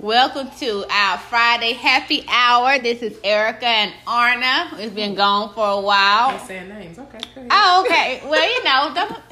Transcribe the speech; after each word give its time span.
Welcome 0.00 0.50
to 0.58 0.84
our 0.90 1.16
Friday 1.16 1.72
happy 1.72 2.26
hour. 2.28 2.78
This 2.78 3.00
is 3.00 3.18
Erica 3.24 3.66
and 3.66 3.94
Arna. 4.06 4.76
We've 4.76 4.94
been 4.94 5.14
gone 5.14 5.54
for 5.54 5.66
a 5.66 5.80
while. 5.80 6.38
I'm 6.38 6.46
saying 6.46 6.68
names. 6.68 6.98
Okay. 6.98 7.18
Oh, 7.50 7.82
okay. 7.86 8.20
Well, 8.28 8.46
you 8.46 8.62
know, 8.62 8.92
don't, 8.94 9.22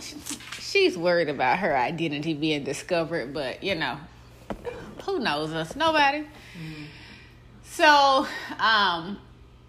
she's 0.58 0.97
worried 0.97 1.29
about 1.29 1.58
her 1.58 1.77
identity 1.77 2.33
being 2.33 2.65
discovered, 2.65 3.35
but 3.35 3.63
you 3.63 3.74
know, 3.74 3.99
who 5.04 5.19
knows 5.19 5.53
us? 5.53 5.77
Nobody. 5.77 6.24
So, 7.65 8.26
um, 8.58 9.19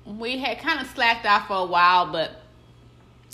we 0.06 0.38
had 0.38 0.60
kind 0.60 0.80
of 0.80 0.88
slacked 0.88 1.26
off 1.26 1.48
for 1.48 1.58
a 1.58 1.66
while, 1.66 2.10
but 2.10 2.42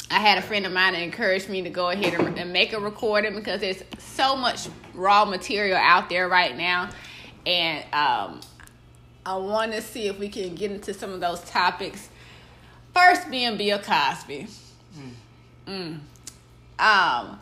I 0.10 0.20
had 0.20 0.40
a 0.40 0.42
friend 0.42 0.66
of 0.66 0.72
mine 0.72 0.94
that 0.94 1.04
encouraged 1.04 1.48
me 1.48 1.62
to 1.62 1.70
go 1.70 1.90
ahead 1.92 2.16
and, 2.16 2.40
and 2.40 2.52
make 2.52 2.74
a 2.74 2.80
recording 2.80 3.36
because 3.36 3.62
there's 3.62 3.84
so 4.00 4.36
much 4.36 4.68
raw 4.96 5.26
material 5.26 5.78
out 5.78 6.10
there 6.10 6.28
right 6.28 6.58
now, 6.58 6.90
and 7.46 7.84
um, 7.94 8.42
I 9.26 9.36
want 9.38 9.72
to 9.74 9.82
see 9.82 10.08
if 10.08 10.20
we 10.20 10.30
can 10.30 10.56
get 10.56 10.72
into 10.72 10.94
some 10.94 11.12
of 11.12 11.20
those 11.20 11.42
topics. 11.42 12.10
First, 12.94 13.30
being 13.30 13.58
Bill 13.58 13.80
Cosby. 13.80 14.48
Mm. 15.68 16.00
Um, 16.80 17.40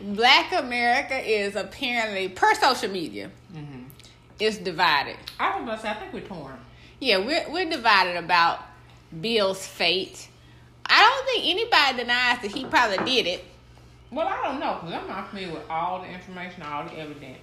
Black 0.00 0.52
America 0.52 1.18
is 1.18 1.56
apparently, 1.56 2.28
per 2.28 2.54
social 2.54 2.90
media, 2.90 3.30
it's 4.38 4.58
divided. 4.58 5.16
I 5.40 5.58
was 5.58 5.66
gonna 5.66 5.80
say 5.80 5.88
I 5.88 5.94
think 5.94 6.12
we're 6.12 6.20
torn. 6.20 6.58
Yeah, 7.00 7.18
we're 7.18 7.50
we're 7.50 7.68
divided 7.68 8.16
about 8.16 8.60
Bill's 9.20 9.66
fate. 9.66 10.28
I 10.84 11.00
don't 11.00 11.26
think 11.26 11.46
anybody 11.46 12.04
denies 12.04 12.42
that 12.42 12.50
he 12.52 12.64
probably 12.64 12.98
did 13.04 13.26
it. 13.26 13.44
Well, 14.10 14.28
I 14.28 14.42
don't 14.44 14.60
know 14.60 14.78
because 14.80 14.94
I'm 14.94 15.08
not 15.08 15.30
familiar 15.30 15.54
with 15.54 15.68
all 15.68 16.02
the 16.02 16.08
information, 16.08 16.62
all 16.62 16.84
the 16.84 16.98
evidence. 16.98 17.38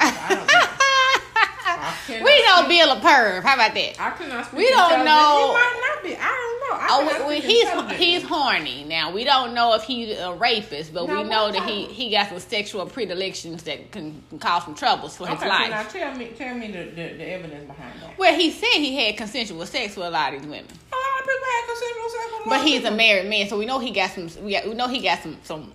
So 0.00 0.06
don't 0.06 0.48
cannot 2.06 2.24
we 2.24 2.46
know 2.46 2.56
speak- 2.56 2.68
Bill 2.68 2.90
a 2.92 3.00
perv. 3.00 3.42
How 3.42 3.54
about 3.54 3.74
that? 3.74 4.00
I 4.00 4.10
could 4.10 4.28
not 4.28 4.46
speak. 4.46 4.58
We 4.58 4.68
don't 4.70 5.04
know- 5.04 5.48
He 5.48 5.52
might 5.52 5.92
not 5.94 6.02
be. 6.02 6.16
I 6.16 6.18
don't 6.18 6.60
know. 6.60 6.76
I 6.80 6.86
Oh, 6.90 7.08
cannot 7.10 7.26
well, 7.28 7.40
he's 7.40 7.98
he's 7.98 8.22
horny 8.22 8.84
now. 8.84 9.10
We 9.10 9.24
don't 9.24 9.52
know 9.54 9.74
if 9.74 9.82
he's 9.84 10.18
a 10.18 10.32
rapist, 10.34 10.92
but 10.94 11.06
Now, 11.06 11.22
we 11.22 11.28
know 11.28 11.50
that 11.50 11.64
he 11.68 11.86
he 11.86 12.10
got 12.10 12.28
some 12.28 12.38
sexual 12.38 12.86
predilections 12.86 13.62
that 13.64 13.90
can, 13.90 14.22
cause 14.38 14.64
some 14.64 14.74
troubles 14.74 15.16
for 15.16 15.26
his 15.26 15.36
Okay, 15.36 15.44
so 15.44 15.48
life. 15.48 15.70
now 15.70 15.82
tell 15.84 16.14
me, 16.14 16.28
tell 16.36 16.54
me 16.54 16.68
the, 16.68 16.84
the, 16.84 17.14
the 17.16 17.24
evidence 17.30 17.66
behind 17.66 18.00
that. 18.02 18.18
well, 18.18 18.34
he 18.34 18.50
said 18.50 18.68
he 18.74 18.96
had 18.96 19.16
consensual 19.16 19.64
sex 19.66 19.96
with 19.96 20.06
a 20.06 20.10
lot 20.10 20.32
of 20.34 20.40
these 20.40 20.48
women, 20.48 20.66
A 20.66 20.96
lot 20.96 21.20
of 21.20 21.26
people 21.26 21.48
have 21.54 21.66
consensual 21.66 22.08
sex 22.08 22.24
with 22.24 22.46
a 22.46 22.50
lot 22.50 22.58
but 22.58 22.66
he's 22.66 22.84
a 22.84 22.90
married 22.90 23.28
man, 23.28 23.48
so 23.48 23.58
we 23.58 23.66
know 23.66 23.78
he 23.78 23.90
got 23.90 24.10
some. 24.10 24.28
We, 24.44 24.52
got, 24.52 24.66
we 24.66 24.74
know 24.74 24.88
he 24.88 25.00
got 25.00 25.22
some 25.22 25.36
some. 25.42 25.72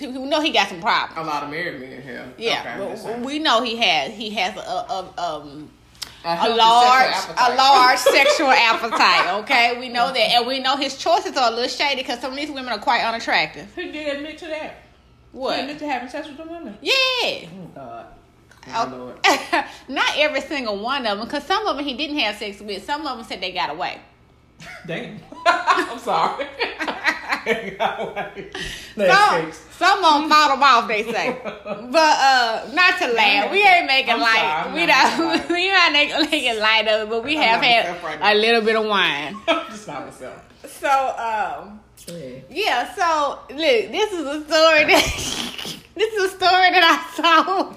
We 0.00 0.06
know 0.08 0.40
he 0.40 0.50
got 0.50 0.68
some 0.68 0.80
problems. 0.80 1.18
A 1.18 1.22
lot 1.30 1.42
of 1.44 1.50
married 1.50 1.80
men 1.80 2.02
here. 2.02 2.32
Yeah, 2.36 2.60
Okay, 2.60 2.68
I'm 2.70 2.78
but 2.78 2.88
just 2.90 3.02
saying. 3.04 3.22
we 3.24 3.38
know 3.38 3.62
he 3.62 3.76
has 3.76 4.12
he 4.12 4.30
has 4.30 4.56
a, 4.56 4.60
a, 4.60 5.12
a 5.16 5.22
um 5.22 5.70
A 6.24 6.28
a 6.28 6.54
large 6.54 7.14
sexual 7.14 7.34
a 7.34 7.38
appetite. 7.38 7.56
large 7.56 7.98
sexual 8.16 8.50
appetite. 8.50 9.34
Okay, 9.44 9.78
we 9.80 9.88
know 9.88 10.08
that, 10.12 10.18
and 10.36 10.46
we 10.46 10.58
know 10.60 10.76
his 10.76 10.96
choices 10.98 11.36
are 11.36 11.50
a 11.50 11.54
little 11.54 11.68
shady 11.68 12.02
because 12.02 12.20
some 12.20 12.32
of 12.32 12.36
these 12.36 12.50
women 12.50 12.68
are 12.72 12.78
quite 12.78 13.02
unattractive. 13.02 13.74
He 13.74 13.90
did 13.90 14.16
admit 14.16 14.36
to 14.38 14.46
that. 14.46 14.82
He 15.32 15.38
What? 15.38 15.58
admit 15.60 15.78
to 15.78 15.86
having 15.88 16.08
sex 16.10 16.28
with 16.28 16.36
the 16.36 16.44
women. 16.44 16.76
Yeah. 16.82 16.92
Oh 16.94 17.70
God. 17.74 18.06
Oh. 18.70 18.88
Lord. 18.94 19.18
Not 19.88 20.12
every 20.18 20.42
single 20.42 20.78
one 20.78 21.06
of 21.06 21.16
them, 21.16 21.26
because 21.26 21.44
some 21.44 21.66
of 21.66 21.76
them 21.76 21.84
he 21.86 21.94
didn't 21.96 22.18
have 22.18 22.36
sex 22.36 22.60
with. 22.60 22.84
Some 22.84 23.06
of 23.06 23.16
them 23.16 23.26
said 23.26 23.40
they 23.40 23.52
got 23.52 23.70
away. 23.70 23.98
Damn. 24.86 25.18
I'm 25.46 25.98
sorry. 25.98 26.46
Some, 28.96 29.52
some 29.78 30.04
of 30.04 30.20
them 30.20 30.28
fought 30.28 30.50
them 30.50 30.62
off, 30.62 30.88
they 30.88 31.02
say. 31.10 31.38
But 31.44 31.96
uh, 31.96 32.68
not 32.74 32.98
to 32.98 33.12
laugh. 33.12 33.50
We 33.50 33.62
ain't 33.64 33.86
making 33.86 34.14
I'm 34.14 34.20
light. 34.20 34.64
sorry, 34.64 34.74
we 34.74 34.86
not 34.86 35.16
don't. 35.16 35.28
making 35.28 35.48
light. 35.48 35.50
We 35.50 35.70
not 35.70 35.92
making 35.92 36.30
making 36.30 36.60
light 36.60 36.88
of 36.88 37.00
it, 37.02 37.10
but 37.10 37.24
we 37.24 37.36
I'm 37.38 37.42
have 37.44 37.62
had 37.62 38.02
right 38.02 38.18
a 38.20 38.38
little 38.38 38.60
bit 38.60 38.76
of 38.76 38.84
wine. 38.86 39.36
Just 39.70 39.86
not 39.86 40.06
myself. 40.06 40.42
So 40.66 40.90
um. 40.90 41.80
Yeah, 42.50 42.94
so 42.94 43.38
look, 43.50 43.58
this 43.92 44.12
is 44.12 44.26
a 44.26 44.44
story 44.44 44.84
that 44.84 45.04
this 45.94 46.14
is 46.14 46.24
a 46.24 46.28
story 46.36 46.70
that 46.72 46.84
I 46.84 46.96
saw. 47.16 47.70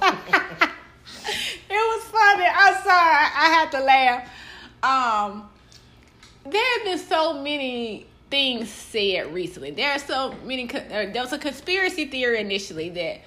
it 1.70 1.72
was 1.72 2.03
funny. 2.06 2.46
I'm 2.47 2.75
sorry, 2.84 3.16
I, 3.16 3.31
I 3.36 3.50
had 3.50 3.72
to 3.72 3.80
laugh. 3.81 4.30
Um, 4.84 5.50
there 6.44 6.78
have 6.78 6.84
been 6.85 6.97
so 6.97 7.34
many 7.41 8.06
things 8.29 8.69
said 8.69 9.34
recently. 9.34 9.72
There 9.72 9.91
are 9.91 10.00
so 10.00 10.34
many. 10.46 10.69
uh, 10.74 10.79
There 11.12 11.22
was 11.22 11.34
a 11.34 11.38
conspiracy 11.40 12.06
theory 12.06 12.40
initially 12.40 12.90
that 12.90 13.22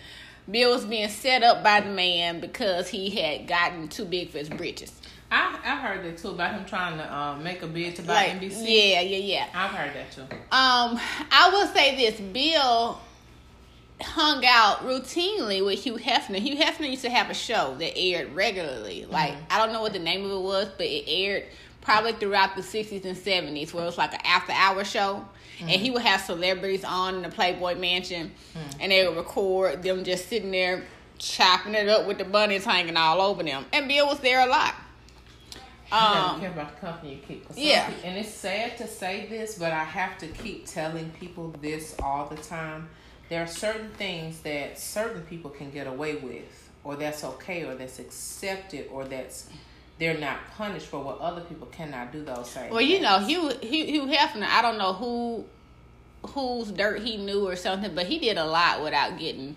Bill 0.51 0.71
was 0.73 0.85
being 0.85 1.09
set 1.09 1.43
up 1.43 1.63
by 1.63 1.81
the 1.81 1.91
man 1.91 2.41
because 2.41 2.89
he 2.89 3.11
had 3.11 3.47
gotten 3.47 3.89
too 3.89 4.05
big 4.05 4.31
for 4.31 4.39
his 4.39 4.49
britches. 4.49 4.93
I 5.31 5.59
I 5.65 5.77
heard 5.77 6.05
that 6.05 6.19
too 6.19 6.29
about 6.31 6.53
him 6.55 6.65
trying 6.65 6.99
to 6.99 7.15
um, 7.15 7.43
make 7.43 7.63
a 7.63 7.67
bid 7.67 7.97
to 7.97 8.03
buy 8.03 8.15
Like, 8.29 8.41
NBC. 8.41 8.63
yeah, 8.93 9.01
yeah, 9.01 9.17
yeah. 9.19 9.47
I've 9.55 9.71
heard 9.71 9.95
that 9.95 10.13
too. 10.13 10.23
Um, 10.53 10.99
I 11.31 11.51
will 11.53 11.67
say 11.69 11.97
this: 11.97 12.21
Bill 12.21 13.01
hung 14.01 14.45
out 14.47 14.81
routinely 14.85 15.65
with 15.65 15.83
Hugh 15.83 15.95
Hefner. 15.97 16.39
Hugh 16.39 16.57
Hefner 16.57 16.91
used 16.91 17.03
to 17.03 17.11
have 17.11 17.31
a 17.31 17.35
show 17.35 17.75
that 17.79 17.97
aired 17.97 18.35
regularly. 18.35 19.07
Like 19.07 19.35
I 19.51 19.59
don't 19.59 19.73
know 19.73 19.81
what 19.83 19.93
the 19.93 19.99
name 19.99 20.25
of 20.25 20.31
it 20.31 20.41
was, 20.43 20.69
but 20.77 20.87
it 20.87 21.05
aired 21.09 21.45
probably 21.85 22.13
throughout 22.13 22.57
the 22.57 22.63
sixties 22.63 23.05
and 23.05 23.17
seventies, 23.17 23.73
where 23.73 23.85
it 23.85 23.87
was 23.87 23.99
like 23.99 24.13
an 24.15 24.21
after-hour 24.25 24.85
show. 24.85 25.25
And 25.61 25.71
he 25.71 25.91
would 25.93 26.03
have 26.03 26.21
celebrities 26.21 26.83
on 26.83 27.15
in 27.15 27.23
the 27.23 27.29
Playboy 27.29 27.77
Mansion, 27.77 28.33
and 28.81 28.91
they 28.91 29.07
would 29.07 29.17
record 29.17 29.85
them 29.85 30.03
just 30.03 30.29
sitting 30.29 30.51
there 30.51 30.83
chopping 31.17 31.75
it 31.75 31.89
up 31.89 32.09
with 32.09 32.19
the 32.19 32.25
bunnies 32.25 32.65
hanging 32.65 32.97
all 32.97 33.21
over 33.21 33.43
them. 33.45 33.65
And 33.73 33.87
Bill 33.87 34.09
was 34.09 34.19
there 34.19 34.41
a 34.41 34.51
lot. 34.51 34.75
Um, 35.93 36.41
careful 36.41 36.61
about 36.61 36.75
the 36.75 36.81
company 36.81 37.15
you 37.15 37.21
keep. 37.21 37.47
yeah. 37.55 37.89
pe- 37.89 38.09
and 38.09 38.19
it's 38.19 38.35
sad 38.35 38.77
to 38.79 38.89
say 38.89 39.27
this, 39.29 39.57
but 39.57 39.73
I 39.73 39.85
have 39.85 40.19
to 40.19 40.27
keep 40.27 40.67
telling 40.67 41.11
people 41.21 41.55
this 41.61 41.95
all 42.03 42.27
the 42.27 42.37
time. 42.37 42.89
There 43.29 43.41
are 43.41 43.47
certain 43.47 43.91
things 43.91 44.41
that 44.41 44.77
certain 44.79 45.23
people 45.23 45.51
can 45.51 45.71
get 45.71 45.87
away 45.87 46.17
with, 46.17 46.71
or 46.83 46.97
that's 46.97 47.23
okay, 47.23 47.63
or 47.63 47.77
that's 47.77 48.01
accepted, 48.01 48.89
or 48.91 49.05
that's 49.05 49.49
they're 49.99 50.19
not 50.19 50.39
punished 50.57 50.87
for 50.87 51.01
what 51.03 51.19
other 51.21 51.41
people 51.43 51.67
cannot 51.69 52.13
do 52.13 52.25
those 52.25 52.51
same. 52.51 52.71
Well, 52.71 52.81
you 52.81 53.01
know, 53.01 53.19
Hugh, 53.21 53.49
Hugh 53.63 53.85
Hugh 53.87 54.07
Hefner. 54.07 54.45
I 54.47 54.61
don't 54.63 54.79
know 54.79 54.93
who 54.93 55.45
whose 56.29 56.71
dirt 56.73 57.03
he 57.03 57.17
knew 57.17 57.47
or 57.47 57.55
something, 57.57 57.95
but 57.95 58.07
he 58.07 58.19
did 58.19 58.37
a 58.39 58.45
lot 58.45 58.83
without 58.83 59.19
getting 59.19 59.57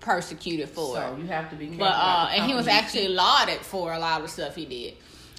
persecuted 0.00 0.68
for 0.68 0.94
So 0.94 1.14
it. 1.14 1.20
you 1.20 1.26
have 1.26 1.50
to 1.50 1.56
be 1.56 1.66
careful. 1.66 1.86
But 1.86 1.94
uh, 1.94 2.28
and 2.32 2.44
he 2.44 2.54
was 2.54 2.68
actually 2.68 3.08
lauded 3.08 3.58
for 3.60 3.92
a 3.92 3.98
lot 3.98 4.20
of 4.22 4.30
stuff 4.30 4.54
he 4.54 4.64
did. 4.66 4.94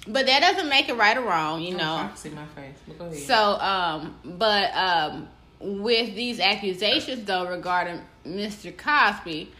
But 0.08 0.26
that 0.26 0.40
doesn't 0.40 0.68
make 0.68 0.88
it 0.88 0.94
right 0.94 1.16
or 1.16 1.22
wrong, 1.22 1.60
you 1.62 1.76
know. 1.76 2.10
see 2.14 2.30
my 2.30 2.46
face. 2.46 2.74
But 2.86 2.98
go 2.98 3.04
ahead. 3.06 3.18
So, 3.18 3.36
um, 3.60 4.16
but 4.24 4.74
um, 4.74 5.28
with 5.60 6.14
these 6.14 6.40
accusations 6.40 7.24
though 7.24 7.48
regarding 7.48 8.00
Mr. 8.26 8.76
Cosby, 8.76 9.50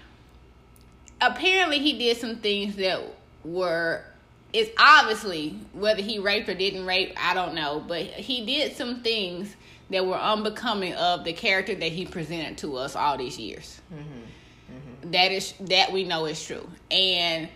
apparently 1.21 1.79
he 1.79 1.99
did 1.99 2.17
some 2.19 2.37
things 2.37 2.77
that 2.77 3.01
were. 3.45 4.05
It's 4.53 4.71
obviously 4.79 5.59
whether 5.73 6.03
he 6.03 6.19
raped 6.19 6.49
or 6.49 6.55
didn't 6.55 6.87
rape, 6.87 7.13
I 7.17 7.35
don't 7.35 7.55
know, 7.55 7.85
but 7.87 8.03
he 8.03 8.45
did 8.45 8.77
some 8.77 9.03
things 9.03 9.55
that 9.91 10.07
were 10.07 10.17
unbecoming 10.17 10.95
of 10.95 11.25
the 11.25 11.33
character 11.33 11.75
that 11.75 11.93
he 11.93 12.07
presented 12.07 12.59
to 12.59 12.77
us 12.77 12.97
all 12.97 13.17
these 13.19 13.39
years. 13.39 13.81
Mm-hmm. 13.93 14.03
Mm-hmm. 14.03 15.11
That 15.11 15.33
is 15.33 15.55
that 15.61 15.93
we 15.93 16.05
know 16.05 16.27
is 16.27 16.45
true, 16.45 16.69
and 16.91 17.49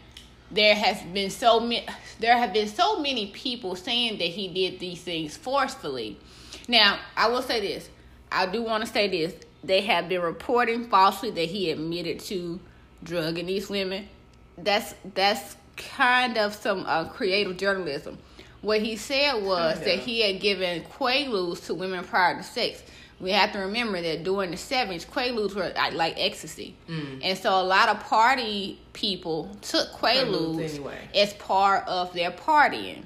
there 0.50 0.74
has 0.74 1.02
been 1.02 1.30
so 1.30 1.60
many 1.60 1.86
there 2.20 2.36
have 2.36 2.52
been 2.52 2.68
so 2.68 3.00
many 3.00 3.28
people 3.28 3.76
saying 3.76 4.18
that 4.18 4.28
he 4.28 4.48
did 4.48 4.80
these 4.80 5.00
things 5.00 5.36
forcefully. 5.36 6.18
Now 6.68 6.98
i 7.16 7.28
will 7.28 7.42
say 7.42 7.60
this. 7.60 7.88
I 8.30 8.46
do 8.46 8.62
want 8.62 8.84
to 8.84 8.90
say 8.90 9.08
this. 9.08 9.34
They 9.62 9.82
have 9.82 10.08
been 10.08 10.22
reporting 10.22 10.88
falsely 10.88 11.30
that 11.30 11.48
he 11.48 11.70
admitted 11.70 12.20
to 12.20 12.60
drugging 13.02 13.46
these 13.46 13.68
women. 13.68 14.08
That's 14.58 14.94
that's 15.14 15.56
kind 15.76 16.38
of 16.38 16.54
some 16.54 16.84
uh, 16.86 17.04
creative 17.04 17.56
journalism 17.56 18.18
what 18.62 18.80
he 18.80 18.96
said 18.96 19.34
was 19.42 19.74
Kinda. 19.74 19.90
that 19.90 19.98
he 20.00 20.20
had 20.20 20.40
given 20.40 20.82
quaaludes 20.84 21.66
to 21.66 21.74
women 21.74 22.04
prior 22.04 22.36
to 22.36 22.42
sex 22.42 22.82
we 23.20 23.30
have 23.30 23.52
to 23.52 23.58
remember 23.60 24.00
that 24.00 24.24
during 24.24 24.50
the 24.50 24.56
70s, 24.56 25.06
Quaaludes 25.06 25.54
were 25.54 25.72
uh, 25.74 25.90
like 25.92 26.14
ecstasy. 26.18 26.76
And 27.22 27.38
so 27.38 27.60
a 27.60 27.62
lot 27.62 27.88
of 27.88 28.00
party 28.00 28.78
people 28.92 29.56
took 29.62 29.88
Quaaludes, 29.92 30.56
Quaaludes 30.58 30.70
anyway. 30.74 31.08
as 31.14 31.32
part 31.34 31.86
of 31.86 32.12
their 32.12 32.30
partying. 32.30 33.04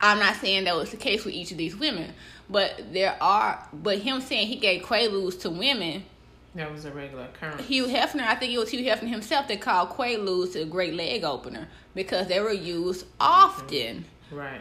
I'm 0.00 0.18
not 0.18 0.36
saying 0.36 0.64
that 0.64 0.76
was 0.76 0.90
the 0.90 0.96
case 0.96 1.24
with 1.24 1.34
each 1.34 1.50
of 1.50 1.58
these 1.58 1.76
women, 1.76 2.12
but 2.48 2.92
there 2.92 3.16
are, 3.20 3.66
but 3.72 3.98
him 3.98 4.20
saying 4.20 4.46
he 4.46 4.56
gave 4.56 4.82
Quaaludes 4.82 5.40
to 5.42 5.50
women, 5.50 6.04
that 6.54 6.72
was 6.72 6.84
a 6.84 6.90
regular 6.90 7.24
occurrence. 7.24 7.66
Hugh 7.66 7.86
Hefner, 7.86 8.22
I 8.22 8.34
think 8.34 8.52
it 8.52 8.58
was 8.58 8.70
Hugh 8.70 8.84
Hefner 8.84 9.08
himself 9.08 9.48
that 9.48 9.60
called 9.60 9.90
Quaaludes 9.90 10.56
a 10.56 10.64
great 10.64 10.94
leg 10.94 11.24
opener 11.24 11.68
because 11.94 12.26
they 12.26 12.40
were 12.40 12.52
used 12.52 13.06
often 13.20 14.04
mm-hmm. 14.30 14.36
right. 14.36 14.60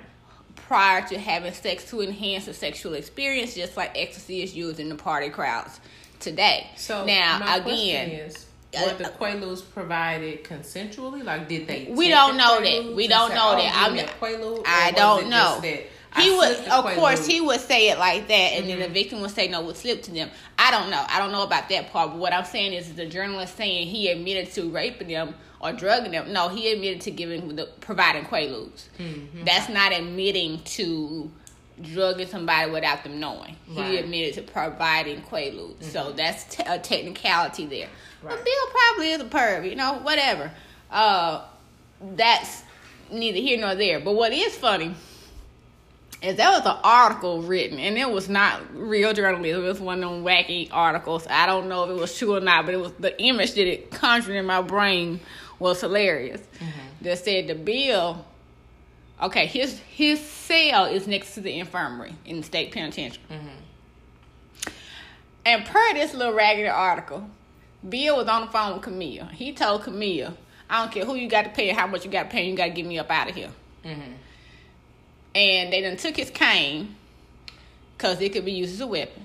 prior 0.56 1.08
to 1.08 1.18
having 1.18 1.54
sex 1.54 1.90
to 1.90 2.02
enhance 2.02 2.46
the 2.46 2.54
sexual 2.54 2.94
experience, 2.94 3.56
just 3.56 3.78
like 3.78 3.92
ecstasy 3.96 4.44
is 4.44 4.56
used 4.56 4.80
in 4.80 4.90
the 4.90 4.96
party 4.96 5.30
crowds 5.30 5.80
today. 6.20 6.68
So 6.76 7.06
now 7.06 7.40
again, 7.56 8.10
is, 8.10 8.46
uh, 8.76 8.84
Were 8.86 9.04
the 9.04 9.10
Quaaludes 9.10 9.64
provided 9.74 10.44
consensually? 10.44 11.24
Like, 11.24 11.48
did 11.48 11.68
they? 11.68 11.88
We 11.90 12.10
don't 12.10 12.38
know 12.38 12.60
that. 12.60 12.96
We 12.96 13.08
don't 13.08 13.34
know 13.34 13.54
"Oh, 13.54 13.56
that. 13.56 13.74
I'm 13.76 13.96
not- 13.96 14.08
Quaalude," 14.20 14.64
I 14.66 14.92
don't 14.92 15.30
know. 15.30 15.60
just 15.62 15.84
that 16.18 16.22
I 16.22 16.24
he 16.24 16.36
would, 16.38 16.58
of 16.68 16.86
course, 16.96 17.26
he 17.26 17.42
would 17.42 17.60
say 17.62 17.90
it 17.90 17.98
like 18.00 18.28
that, 18.28 18.34
and 18.54 18.70
then 18.70 18.78
Mhm. 18.80 18.84
the 18.84 18.90
victim 18.90 19.22
would 19.22 19.32
say 19.32 19.48
no, 19.48 19.62
would 19.62 19.78
slipped 19.78 20.06
to 20.06 20.12
them. 20.12 20.30
I 20.58 20.72
don't 20.72 20.90
know. 20.90 21.04
I 21.08 21.20
don't 21.20 21.32
know 21.32 21.44
about 21.44 21.70
that 21.70 21.92
part. 21.92 22.10
But 22.12 22.18
what 22.20 22.34
I'm 22.34 22.46
saying 22.46 22.74
is, 22.74 22.94
the 22.94 23.06
journalist 23.06 23.56
saying 23.58 23.88
he 23.88 24.10
admitted 24.10 24.52
to 24.54 24.70
raping 24.70 25.08
them 25.10 25.36
or 25.60 25.74
drugging 25.74 26.12
them. 26.12 26.34
No, 26.34 26.50
he 26.50 26.72
admitted 26.72 27.02
to 27.02 27.12
giving 27.12 27.56
the 27.56 27.66
providing 27.82 28.24
quaaludes. 28.26 28.84
Mhm. 29.00 29.46
That's 29.46 29.70
not 29.70 29.92
admitting 29.94 30.62
to 30.64 31.32
drugging 31.82 32.28
somebody 32.28 32.72
without 32.72 33.04
them 33.04 33.20
knowing. 33.20 33.56
He 33.72 33.98
admitted 33.98 34.34
to 34.36 34.42
providing 34.42 35.22
quaaludes. 35.22 35.84
So 35.84 36.12
that's 36.12 36.56
t- 36.56 36.64
a 36.66 36.80
technicality 36.80 37.68
there. 37.68 37.88
But 38.24 38.44
Bill 38.44 38.68
probably 38.72 39.12
is 39.12 39.22
a 39.22 39.26
perv, 39.26 39.70
you 39.70 39.76
know, 39.76 39.94
whatever. 40.02 40.52
Uh, 40.92 41.42
that's 42.16 42.64
neither 43.12 43.38
here 43.40 43.60
nor 43.60 43.76
there. 43.76 44.00
But 44.00 44.14
what 44.14 44.34
is 44.34 44.56
funny 44.56 44.96
is 46.22 46.36
there 46.36 46.50
was 46.50 46.66
an 46.66 46.78
article 46.84 47.42
written, 47.42 47.80
and 47.80 47.98
it 47.98 48.10
was 48.10 48.28
not 48.28 48.62
real 48.76 49.14
journalism. 49.14 49.64
It 49.64 49.68
was 49.68 49.80
one 49.80 50.04
of 50.04 50.10
them 50.10 50.24
wacky 50.24 50.68
articles. 50.72 51.28
I 51.30 51.46
don't 51.46 51.70
know 51.70 51.84
if 51.84 51.92
it 51.92 52.00
was 52.00 52.18
true 52.18 52.36
or 52.36 52.40
not, 52.40 52.66
but 52.66 52.74
it 52.74 52.80
was 52.80 52.92
the 52.94 53.20
image 53.22 53.54
that 53.54 53.68
it 53.68 53.92
conjured 53.92 54.36
in 54.36 54.46
my 54.46 54.62
brain 54.62 55.20
was 55.60 55.82
hilarious. 55.82 56.42
That 57.02 57.20
said 57.20 57.48
the 57.48 57.56
bill. 57.56 58.26
Okay, 59.22 59.46
his 59.48 59.80
his 59.90 60.20
cell 60.20 60.86
is 60.86 61.08
next 61.08 61.34
to 61.36 61.42
the 61.42 61.58
infirmary 61.60 62.14
in 62.26 62.38
the 62.38 62.44
state 62.44 62.72
penitentiary. 62.72 63.24
And 65.46 65.66
per 65.66 65.94
this 65.94 66.14
little 66.14 66.34
raggedy 66.34 66.68
article, 66.68 67.30
Bill 67.88 68.18
was 68.18 68.28
on 68.28 68.42
the 68.42 68.52
phone 68.52 68.74
with 68.74 68.82
Camille. 68.84 69.26
He 69.28 69.54
told 69.54 69.84
Camille, 69.84 70.36
"I 70.70 70.82
don't 70.82 70.92
care 70.92 71.06
who 71.06 71.16
you 71.16 71.30
got 71.30 71.44
to 71.44 71.50
pay, 71.50 71.70
how 71.70 71.88
much 71.88 72.04
you 72.06 72.12
got 72.12 72.24
to 72.24 72.30
pay. 72.30 72.50
You 72.50 72.56
got 72.56 72.66
to 72.66 72.72
get 72.72 72.86
me 72.86 73.00
up 73.00 73.10
out 73.10 73.30
of 73.30 73.36
here." 73.36 73.50
Mhm. 73.86 74.14
And 75.38 75.72
they 75.72 75.82
done 75.82 75.98
took 75.98 76.16
his 76.18 76.32
cane 76.32 76.96
because 77.96 78.20
it 78.22 78.34
could 78.34 78.44
be 78.46 78.54
used 78.54 78.74
as 78.74 78.82
a 78.82 78.88
weapon. 78.88 79.24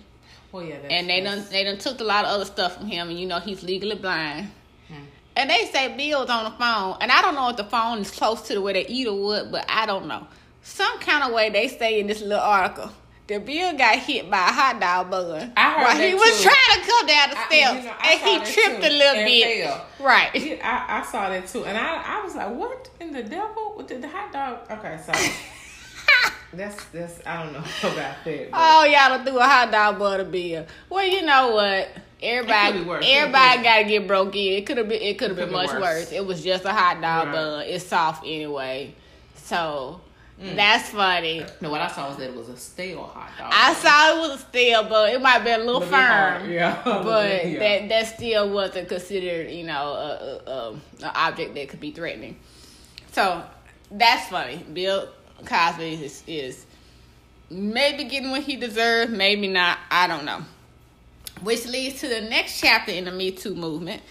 Well, 0.52 0.62
yeah. 0.62 0.74
That's, 0.82 0.92
And 0.92 1.08
they 1.08 1.20
done 1.22 1.42
they 1.50 1.64
done 1.64 1.78
took 1.78 2.00
a 2.00 2.04
lot 2.04 2.24
of 2.26 2.30
other 2.32 2.44
stuff 2.44 2.76
from 2.76 2.86
him, 2.86 3.08
and 3.08 3.18
you 3.18 3.26
know 3.26 3.40
he's 3.40 3.62
legally 3.62 3.96
blind. 3.96 4.50
Hmm. 4.88 4.94
And 5.36 5.48
they 5.48 5.64
say 5.72 5.96
Bill's 5.96 6.28
on 6.28 6.44
the 6.44 6.50
phone, 6.50 6.98
and 7.00 7.10
I 7.10 7.22
don't 7.22 7.34
know 7.34 7.48
if 7.48 7.56
the 7.56 7.64
phone 7.64 7.98
is 8.00 8.10
close 8.10 8.42
to 8.48 8.54
the 8.54 8.60
way 8.60 8.74
they 8.74 8.86
eat 8.86 9.06
or 9.08 9.18
what, 9.18 9.50
but 9.50 9.64
I 9.68 9.86
don't 9.86 10.06
know. 10.06 10.26
Some 10.62 10.98
kind 10.98 11.24
of 11.24 11.32
way 11.32 11.48
they 11.48 11.68
say 11.68 11.98
in 12.00 12.06
this 12.06 12.20
little 12.20 12.38
article 12.38 12.90
that 13.28 13.46
Bill 13.46 13.72
got 13.78 13.98
hit 13.98 14.30
by 14.30 14.36
a 14.48 14.52
hot 14.52 14.78
dog 14.80 15.10
bun 15.10 15.52
I 15.56 15.70
heard 15.72 15.82
while 15.84 15.96
he 16.08 16.14
was 16.14 16.36
too. 16.42 16.50
trying 16.50 16.80
to 16.82 16.86
come 16.90 17.06
down 17.06 17.30
the 17.30 17.38
I- 17.38 17.46
steps, 17.46 17.76
you 17.78 17.84
know, 17.84 17.96
and 18.04 18.20
he 18.20 18.52
tripped 18.52 18.82
too, 18.82 18.88
a 18.88 18.92
little 18.92 19.16
and 19.16 19.26
bit. 19.26 19.80
Right. 20.00 20.34
Yeah, 20.34 20.86
I, 20.90 21.00
I 21.00 21.02
saw 21.10 21.30
that 21.30 21.46
too, 21.46 21.64
and 21.64 21.78
I, 21.78 22.18
I 22.18 22.22
was 22.22 22.34
like, 22.34 22.50
"What 22.54 22.90
in 23.00 23.12
the 23.12 23.22
devil? 23.22 23.82
Did 23.86 24.02
the 24.02 24.08
hot 24.08 24.30
dog?" 24.32 24.70
Okay, 24.70 24.98
so 25.04 25.12
that's 26.52 26.84
that's 26.86 27.20
I 27.26 27.42
don't 27.42 27.52
know 27.52 27.58
about 27.82 27.96
that. 27.96 28.18
but- 28.24 28.48
Oh, 28.52 28.84
y'all 28.84 29.24
threw 29.24 29.38
a 29.38 29.42
hot 29.44 29.70
dog 29.70 29.98
bun 29.98 30.18
to 30.18 30.24
Bill. 30.24 30.66
Well, 30.90 31.06
you 31.06 31.22
know 31.22 31.52
what? 31.52 31.88
Everybody, 32.22 32.84
worse. 32.84 33.04
everybody 33.08 33.62
got 33.64 33.78
to 33.78 33.84
get 33.84 34.06
broke 34.06 34.36
in. 34.36 34.52
It 34.52 34.64
could 34.66 34.76
have 34.78 34.88
been, 34.88 35.02
it 35.02 35.18
could 35.18 35.30
have 35.30 35.36
been 35.36 35.50
much 35.50 35.70
worse. 35.70 35.80
worse. 35.80 36.12
It 36.12 36.24
was 36.24 36.42
just 36.44 36.64
a 36.64 36.70
hot 36.72 37.00
dog 37.00 37.26
Right. 37.28 37.32
bun. 37.34 37.64
It's 37.66 37.84
soft 37.86 38.22
anyway, 38.24 38.94
so 39.34 40.00
Mm. 40.40 40.56
that's 40.56 40.88
funny. 40.88 41.44
no, 41.60 41.70
what 41.70 41.80
I 41.82 41.88
saw 41.88 42.08
was 42.08 42.16
that 42.16 42.30
it 42.30 42.34
was 42.34 42.48
a 42.48 42.56
stale 42.56 43.02
hot 43.04 43.28
dog. 43.38 43.52
I 43.54 43.74
saw 43.74 44.16
it 44.16 44.20
was 44.28 44.40
a 44.40 44.42
steel, 44.44 44.82
but 44.84 45.12
it 45.12 45.20
might 45.20 45.40
be 45.40 45.50
a 45.50 45.58
little 45.58 45.74
Little 45.80 45.88
firm. 45.88 46.50
yeah. 46.50 46.80
But 46.84 47.46
Yeah. 47.48 47.58
that 47.58 47.88
that 47.90 48.06
still 48.16 48.50
wasn't 48.50 48.88
considered, 48.88 49.50
you 49.50 49.64
know, 49.64 49.72
a, 49.92 50.40
a, 50.46 50.50
a, 50.50 50.70
an 50.72 51.10
object 51.14 51.54
that 51.54 51.68
could 51.68 51.80
be 51.80 51.90
threatening. 51.92 52.38
So 53.12 53.42
that's 53.90 54.28
funny. 54.30 54.56
Bill 54.72 55.08
Cosby 55.44 56.04
is, 56.04 56.22
is 56.26 56.66
maybe 57.50 58.04
getting 58.04 58.30
what 58.30 58.42
he 58.42 58.56
deserves, 58.56 59.10
maybe 59.12 59.48
not. 59.48 59.78
I 59.90 60.06
don't 60.06 60.24
know. 60.24 60.44
Which 61.42 61.66
leads 61.66 62.00
to 62.00 62.08
the 62.08 62.20
next 62.20 62.60
chapter 62.60 62.92
in 62.92 63.04
the 63.04 63.10
Me 63.12 63.30
Too 63.32 63.54
movement 63.54 64.02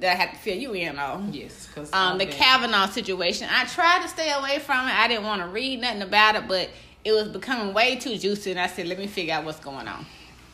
that 0.00 0.12
I 0.12 0.14
have 0.14 0.30
to 0.32 0.36
fill 0.36 0.56
you 0.56 0.72
in 0.74 0.98
on. 0.98 1.32
yes, 1.32 1.66
because 1.66 1.92
Um, 1.92 2.18
the 2.18 2.26
Kavanaugh 2.26 2.86
situation. 2.88 3.48
I 3.50 3.64
tried 3.64 4.02
to 4.02 4.08
stay 4.08 4.30
away 4.30 4.58
from 4.58 4.86
it. 4.86 4.92
I 4.94 5.08
didn't 5.08 5.24
want 5.24 5.42
to 5.42 5.48
read 5.48 5.80
nothing 5.80 6.02
about 6.02 6.36
it, 6.36 6.46
but 6.46 6.70
it 7.04 7.12
was 7.12 7.28
becoming 7.28 7.72
way 7.74 7.96
too 7.96 8.16
juicy, 8.18 8.50
and 8.50 8.60
I 8.60 8.66
said, 8.66 8.86
let 8.86 8.98
me 8.98 9.06
figure 9.06 9.34
out 9.34 9.44
what's 9.44 9.60
going 9.60 9.88
on. 9.88 10.04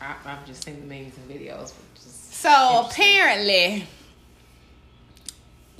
I, 0.01 0.15
I've 0.25 0.45
just 0.45 0.63
seen 0.63 0.79
the 0.79 0.85
memes 0.87 1.13
and 1.17 1.29
videos. 1.29 1.73
So 1.95 2.87
apparently, 2.89 3.85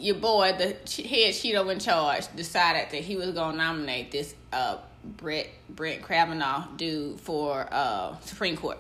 your 0.06 0.16
boy, 0.16 0.54
the 0.58 0.68
head 1.02 1.34
Cheeto 1.34 1.72
in 1.72 1.80
charge, 1.80 2.28
decided 2.36 2.92
that 2.92 3.02
he 3.02 3.16
was 3.16 3.32
gonna 3.32 3.58
nominate 3.58 4.12
this 4.12 4.36
uh 4.54 4.78
Brett 5.04 5.48
Brett 5.70 6.08
Kavanaugh 6.08 6.68
dude 6.78 7.20
for 7.20 7.68
uh 7.72 8.18
Supreme 8.20 8.56
Court. 8.56 8.78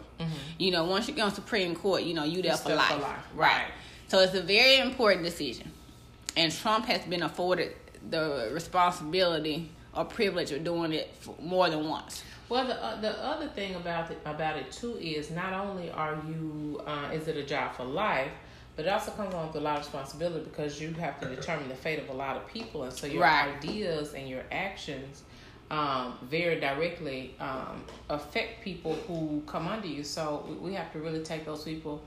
You 0.59 0.71
know, 0.71 0.85
once 0.85 1.07
you 1.07 1.15
go 1.15 1.23
on 1.23 1.33
Supreme 1.33 1.75
Court, 1.75 2.03
you 2.03 2.13
know 2.13 2.23
you 2.23 2.41
there 2.41 2.55
for 2.55 2.75
life. 2.75 2.93
for 2.93 3.01
life, 3.01 3.25
right. 3.35 3.67
So 4.07 4.19
it's 4.19 4.35
a 4.35 4.43
very 4.43 4.77
important 4.77 5.23
decision, 5.23 5.71
and 6.37 6.51
Trump 6.51 6.85
has 6.85 7.01
been 7.01 7.23
afforded 7.23 7.73
the 8.07 8.49
responsibility 8.53 9.71
or 9.95 10.05
privilege 10.05 10.51
of 10.51 10.63
doing 10.63 10.93
it 10.93 11.11
more 11.41 11.69
than 11.69 11.89
once. 11.89 12.23
Well, 12.49 12.67
the 12.67 12.83
uh, 12.83 13.01
the 13.01 13.11
other 13.23 13.47
thing 13.47 13.73
about 13.75 14.11
it 14.11 14.19
about 14.25 14.57
it 14.57 14.71
too 14.71 14.97
is 14.99 15.31
not 15.31 15.53
only 15.53 15.89
are 15.89 16.17
you 16.27 16.81
uh, 16.85 17.09
is 17.11 17.27
it 17.27 17.35
a 17.35 17.43
job 17.43 17.75
for 17.75 17.83
life, 17.83 18.31
but 18.75 18.85
it 18.85 18.89
also 18.89 19.11
comes 19.11 19.33
along 19.33 19.47
with 19.47 19.55
a 19.57 19.59
lot 19.61 19.77
of 19.79 19.85
responsibility 19.85 20.43
because 20.43 20.79
you 20.81 20.91
have 20.93 21.19
to 21.21 21.27
determine 21.33 21.69
the 21.69 21.75
fate 21.75 21.99
of 21.99 22.09
a 22.09 22.13
lot 22.13 22.35
of 22.37 22.45
people, 22.47 22.83
and 22.83 22.93
so 22.93 23.07
your 23.07 23.21
Right. 23.23 23.55
ideas 23.57 24.13
and 24.13 24.27
your 24.29 24.43
actions 24.51 25.23
um, 25.71 26.17
very 26.23 26.59
directly 26.59 27.35
um, 27.39 27.83
affect 28.09 28.63
people 28.63 28.93
who 29.07 29.41
come 29.47 29.67
under 29.67 29.87
you. 29.87 30.03
So 30.03 30.45
we, 30.47 30.55
we 30.55 30.73
have 30.73 30.91
to 30.93 30.99
really 30.99 31.23
take 31.23 31.45
those 31.45 31.63
people 31.63 32.01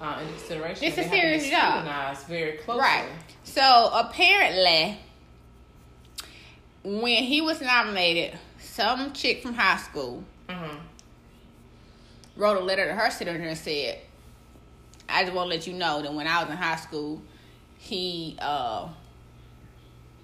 uh, 0.00 0.18
into 0.20 0.32
consideration. 0.34 0.84
It's 0.84 0.98
a 0.98 1.00
they 1.02 1.06
have 1.06 1.10
to 1.10 1.16
be 1.16 1.38
serious 1.40 1.50
job. 1.50 2.16
very 2.28 2.52
closely. 2.58 2.82
Right. 2.82 3.08
So 3.44 3.90
apparently, 3.94 4.98
when 6.84 7.24
he 7.24 7.40
was 7.40 7.60
nominated, 7.60 8.38
some 8.60 9.12
chick 9.12 9.42
from 9.42 9.54
high 9.54 9.78
school 9.78 10.24
hmm 10.48 10.76
wrote 12.36 12.56
a 12.56 12.60
letter 12.64 12.86
to 12.86 12.94
her 12.94 13.10
senator 13.10 13.42
and 13.42 13.58
said, 13.58 13.98
"I 15.08 15.22
just 15.22 15.34
want 15.34 15.50
to 15.50 15.56
let 15.56 15.66
you 15.66 15.72
know 15.74 16.02
that 16.02 16.12
when 16.12 16.26
I 16.26 16.42
was 16.42 16.50
in 16.50 16.56
high 16.56 16.76
school, 16.76 17.22
he 17.78 18.36
uh 18.40 18.88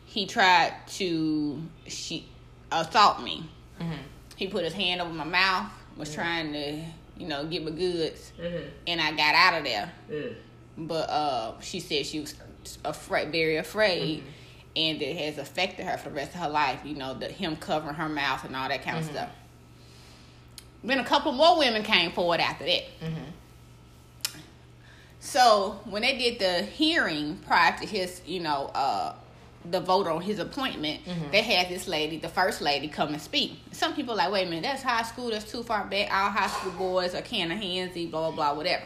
he 0.07 0.27
tried 0.27 0.75
to 0.89 1.63
she 1.87 2.29
assault 2.71 3.23
me. 3.23 3.49
hmm 3.79 3.93
He 4.37 4.49
put 4.49 4.65
his 4.65 4.73
hand 4.73 5.01
over 5.01 5.13
my 5.13 5.25
mouth, 5.25 5.71
was 5.97 6.15
trying 6.15 6.53
to 6.53 6.83
you 7.17 7.27
know 7.29 7.45
get 7.47 7.65
my 7.65 7.71
goods, 7.71 8.33
hmm 8.41 8.69
and 8.87 9.01
I 9.01 9.11
got 9.13 9.35
out 9.35 9.59
of 9.59 9.65
there." 9.65 9.93
mm 10.11 10.35
but 10.77 11.09
uh, 11.09 11.61
she 11.61 11.79
said 11.79 12.05
she 12.05 12.19
was 12.19 12.35
afraid, 12.85 13.31
very 13.31 13.59
afraid, 13.59 14.25
and 14.75 15.01
it 15.01 15.17
has 15.19 15.39
affected 15.39 15.87
her 15.87 15.97
for 15.97 16.09
the 16.09 16.17
rest 16.17 16.35
of 16.35 16.41
her 16.41 16.49
life. 16.49 16.81
You 16.85 16.97
know, 16.97 17.15
the 17.15 17.27
him 17.29 17.55
covering 17.55 17.95
her 17.95 18.09
mouth 18.09 18.43
and 18.45 18.57
all 18.57 18.69
that 18.69 18.83
kind 18.83 18.99
of 18.99 19.05
stuff. 19.05 19.31
Then 20.83 20.99
a 20.99 21.05
couple 21.05 21.31
more 21.31 21.57
women 21.59 21.85
came 21.85 22.11
forward 22.11 22.41
after 22.41 22.65
that. 22.65 22.83
So 25.25 25.81
when 25.87 26.03
they 26.03 26.19
did 26.19 26.39
the 26.39 26.63
hearing 26.67 27.39
prior 27.47 27.77
to 27.79 27.87
his, 27.87 28.21
you 28.27 28.41
know, 28.41 28.71
uh, 28.75 29.15
the 29.71 29.81
vote 29.81 30.07
on 30.07 30.21
his 30.21 30.39
appointment, 30.39 31.01
they 31.33 31.41
had 31.41 31.71
this 31.71 31.89
lady, 31.89 32.19
the 32.19 32.29
first 32.29 32.61
lady, 32.61 32.89
come 32.89 33.09
and 33.15 33.23
speak. 33.23 33.53
Some 33.73 33.95
people 33.95 34.15
like, 34.15 34.31
wait 34.31 34.47
a 34.47 34.51
minute, 34.51 34.63
that's 34.65 34.83
high 34.83 35.03
school, 35.03 35.31
that's 35.31 35.51
too 35.51 35.63
far 35.63 35.85
back. 35.87 36.13
All 36.13 36.29
high 36.29 36.49
school 36.49 36.73
boys 36.73 37.15
are 37.15 37.23
kind 37.23 37.51
of 37.51 37.59
handsy, 37.59 38.11
blah 38.11 38.31
blah 38.31 38.37
blah, 38.53 38.55
whatever. 38.55 38.85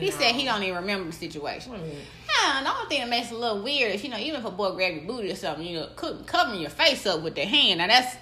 He 0.00 0.10
said 0.10 0.34
he 0.34 0.44
don't 0.44 0.62
even 0.62 0.76
remember 0.76 1.06
the 1.10 1.16
situation. 1.16 1.72
Yeah, 1.72 2.62
the 2.62 2.68
only 2.70 2.88
thing 2.88 3.00
that 3.00 3.08
makes 3.08 3.30
it 3.30 3.34
a 3.34 3.38
little 3.38 3.62
weird 3.62 3.94
is, 3.94 4.04
you 4.04 4.10
know, 4.10 4.18
even 4.18 4.40
if 4.40 4.44
a 4.44 4.50
boy 4.50 4.72
grab 4.72 4.92
your 4.94 5.04
booty 5.04 5.30
or 5.32 5.36
something, 5.36 5.64
you 5.66 5.80
know, 5.80 5.88
co- 5.96 6.18
covering 6.26 6.60
your 6.60 6.70
face 6.70 7.06
up 7.06 7.22
with 7.22 7.34
their 7.34 7.46
hand. 7.46 7.78
Now 7.78 7.86
that's 7.86 8.14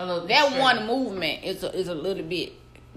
A 0.00 0.04
little 0.04 0.26
that 0.26 0.60
one 0.60 0.86
movement 0.86 1.42
is 1.44 1.62
a, 1.64 1.74
is 1.74 1.88
a 1.88 1.94
little 1.94 2.24
bit 2.24 2.52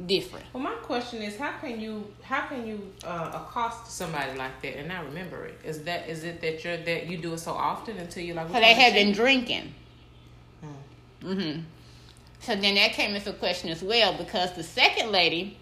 different. 0.06 0.46
Well, 0.54 0.64
my 0.64 0.76
question 0.76 1.22
is, 1.22 1.38
how 1.38 1.52
can 1.60 1.80
you 1.80 2.08
how 2.22 2.48
can 2.48 2.66
you 2.66 2.92
uh, 3.04 3.32
accost 3.34 3.92
somebody 3.92 4.38
like 4.38 4.62
that 4.62 4.78
and 4.78 4.88
not 4.88 5.06
remember 5.06 5.46
it? 5.46 5.60
Is 5.64 5.84
that 5.84 6.08
is 6.08 6.24
it 6.24 6.42
that 6.42 6.64
you're 6.64 6.78
that 6.78 7.08
you 7.08 7.18
do 7.18 7.34
it 7.34 7.40
so 7.40 7.52
often 7.52 7.98
until 7.98 8.24
you're 8.24 8.36
like? 8.36 8.48
So 8.48 8.54
they 8.54 8.74
had 8.74 8.94
been 8.94 9.12
drinking. 9.12 9.74
Hmm. 10.62 11.34
hmm 11.34 11.60
So 12.42 12.56
then 12.56 12.76
that 12.76 12.92
came 12.92 13.16
into 13.16 13.34
question 13.34 13.70
as 13.70 13.84
well 13.84 14.18
because 14.18 14.54
the 14.54 14.64
second 14.64 15.12
lady 15.12 15.58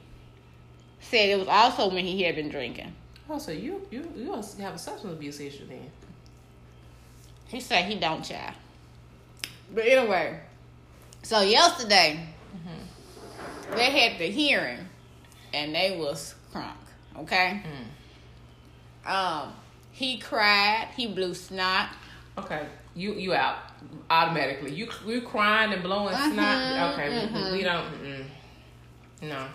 said 1.00 1.30
it 1.30 1.40
was 1.40 1.48
also 1.48 1.90
when 1.90 2.06
he 2.06 2.24
had 2.24 2.36
been 2.36 2.50
drinking. 2.50 2.94
Oh, 3.30 3.40
so 3.40 3.52
you 3.52 3.86
you 3.92 4.10
you 4.16 4.34
have 4.34 4.76
a 4.76 4.78
substance 4.78 5.14
abuse 5.14 5.40
issue 5.40 5.68
then? 5.68 5.92
He 7.48 7.60
said 7.60 7.86
he 7.86 7.96
don't 8.00 8.24
child. 8.24 8.56
But 9.74 9.86
anyway, 9.86 10.40
so 11.24 11.42
yesterday 11.42 12.34
they 13.76 13.92
had 13.92 14.20
the 14.20 14.26
hearing 14.30 14.88
and 15.54 15.74
they 15.74 15.98
was 15.98 16.36
crunk, 16.54 16.74
okay? 17.18 17.62
Um 19.06 19.54
He 19.92 20.18
cried. 20.20 20.90
He 20.96 21.08
blew 21.08 21.34
snot. 21.34 21.90
Okay, 22.38 22.68
you 22.96 23.14
you 23.14 23.34
out 23.34 23.58
automatically. 24.10 24.74
You 24.74 24.90
you 25.06 25.22
crying 25.22 25.74
and 25.74 25.82
blowing 25.84 26.16
Mhm, 26.16 26.34
snot. 26.34 26.94
Okay, 26.94 27.10
we- 27.10 27.40
mhm. 27.40 27.52
we, 27.54 27.64
don't. 27.64 28.04
Mm, 28.04 28.26
no. 29.24 29.48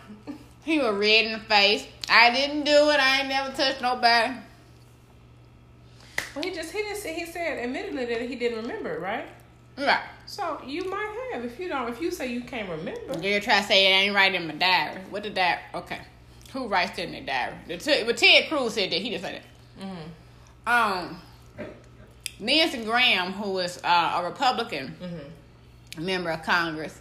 He 0.64 0.78
was 0.78 0.94
red 0.94 1.26
in 1.26 1.32
the 1.32 1.38
face. 1.40 1.86
I 2.08 2.30
didn't 2.30 2.64
do 2.64 2.90
it. 2.90 2.98
I 3.00 3.20
ain't 3.20 3.28
never 3.28 3.50
touched 3.54 3.80
nobody. 3.82 4.34
Well, 6.34 6.44
he 6.44 6.50
just 6.54 6.72
he 6.72 6.82
just 6.88 7.06
he 7.06 7.26
said 7.26 7.58
admittedly 7.58 8.04
that 8.06 8.22
he 8.22 8.34
didn't 8.36 8.62
remember, 8.62 8.98
right? 8.98 9.26
Right. 9.76 10.00
So 10.32 10.58
you 10.66 10.88
might 10.88 11.30
have 11.34 11.44
if 11.44 11.60
you 11.60 11.68
don't 11.68 11.90
if 11.90 12.00
you 12.00 12.10
say 12.10 12.28
you 12.32 12.40
can't 12.40 12.66
remember. 12.70 13.18
You're 13.20 13.38
trying 13.40 13.60
to 13.60 13.68
say 13.68 13.84
it 13.86 13.96
ain't 14.06 14.14
right 14.14 14.34
in 14.34 14.46
my 14.46 14.54
diary. 14.54 15.02
What 15.10 15.24
the 15.24 15.30
diary? 15.30 15.60
Okay. 15.74 15.98
Who 16.54 16.68
writes 16.68 16.96
that 16.96 17.04
in 17.04 17.12
their 17.12 17.20
diary? 17.22 17.54
The 17.68 17.76
T- 17.76 18.04
but 18.06 18.16
Ted 18.16 18.48
Cruz 18.48 18.72
said 18.72 18.90
that. 18.92 18.98
He 19.02 19.10
didn't 19.10 19.22
say 19.24 19.40
that. 19.78 19.84
Mm-hmm. 19.84 20.68
Um, 21.04 21.20
Nancy 22.40 22.82
Graham, 22.82 23.32
who 23.32 23.50
was 23.52 23.78
uh, 23.84 24.20
a 24.20 24.24
Republican 24.24 24.96
Mm-hmm. 25.02 26.04
member 26.06 26.30
of 26.30 26.42
Congress, 26.42 26.98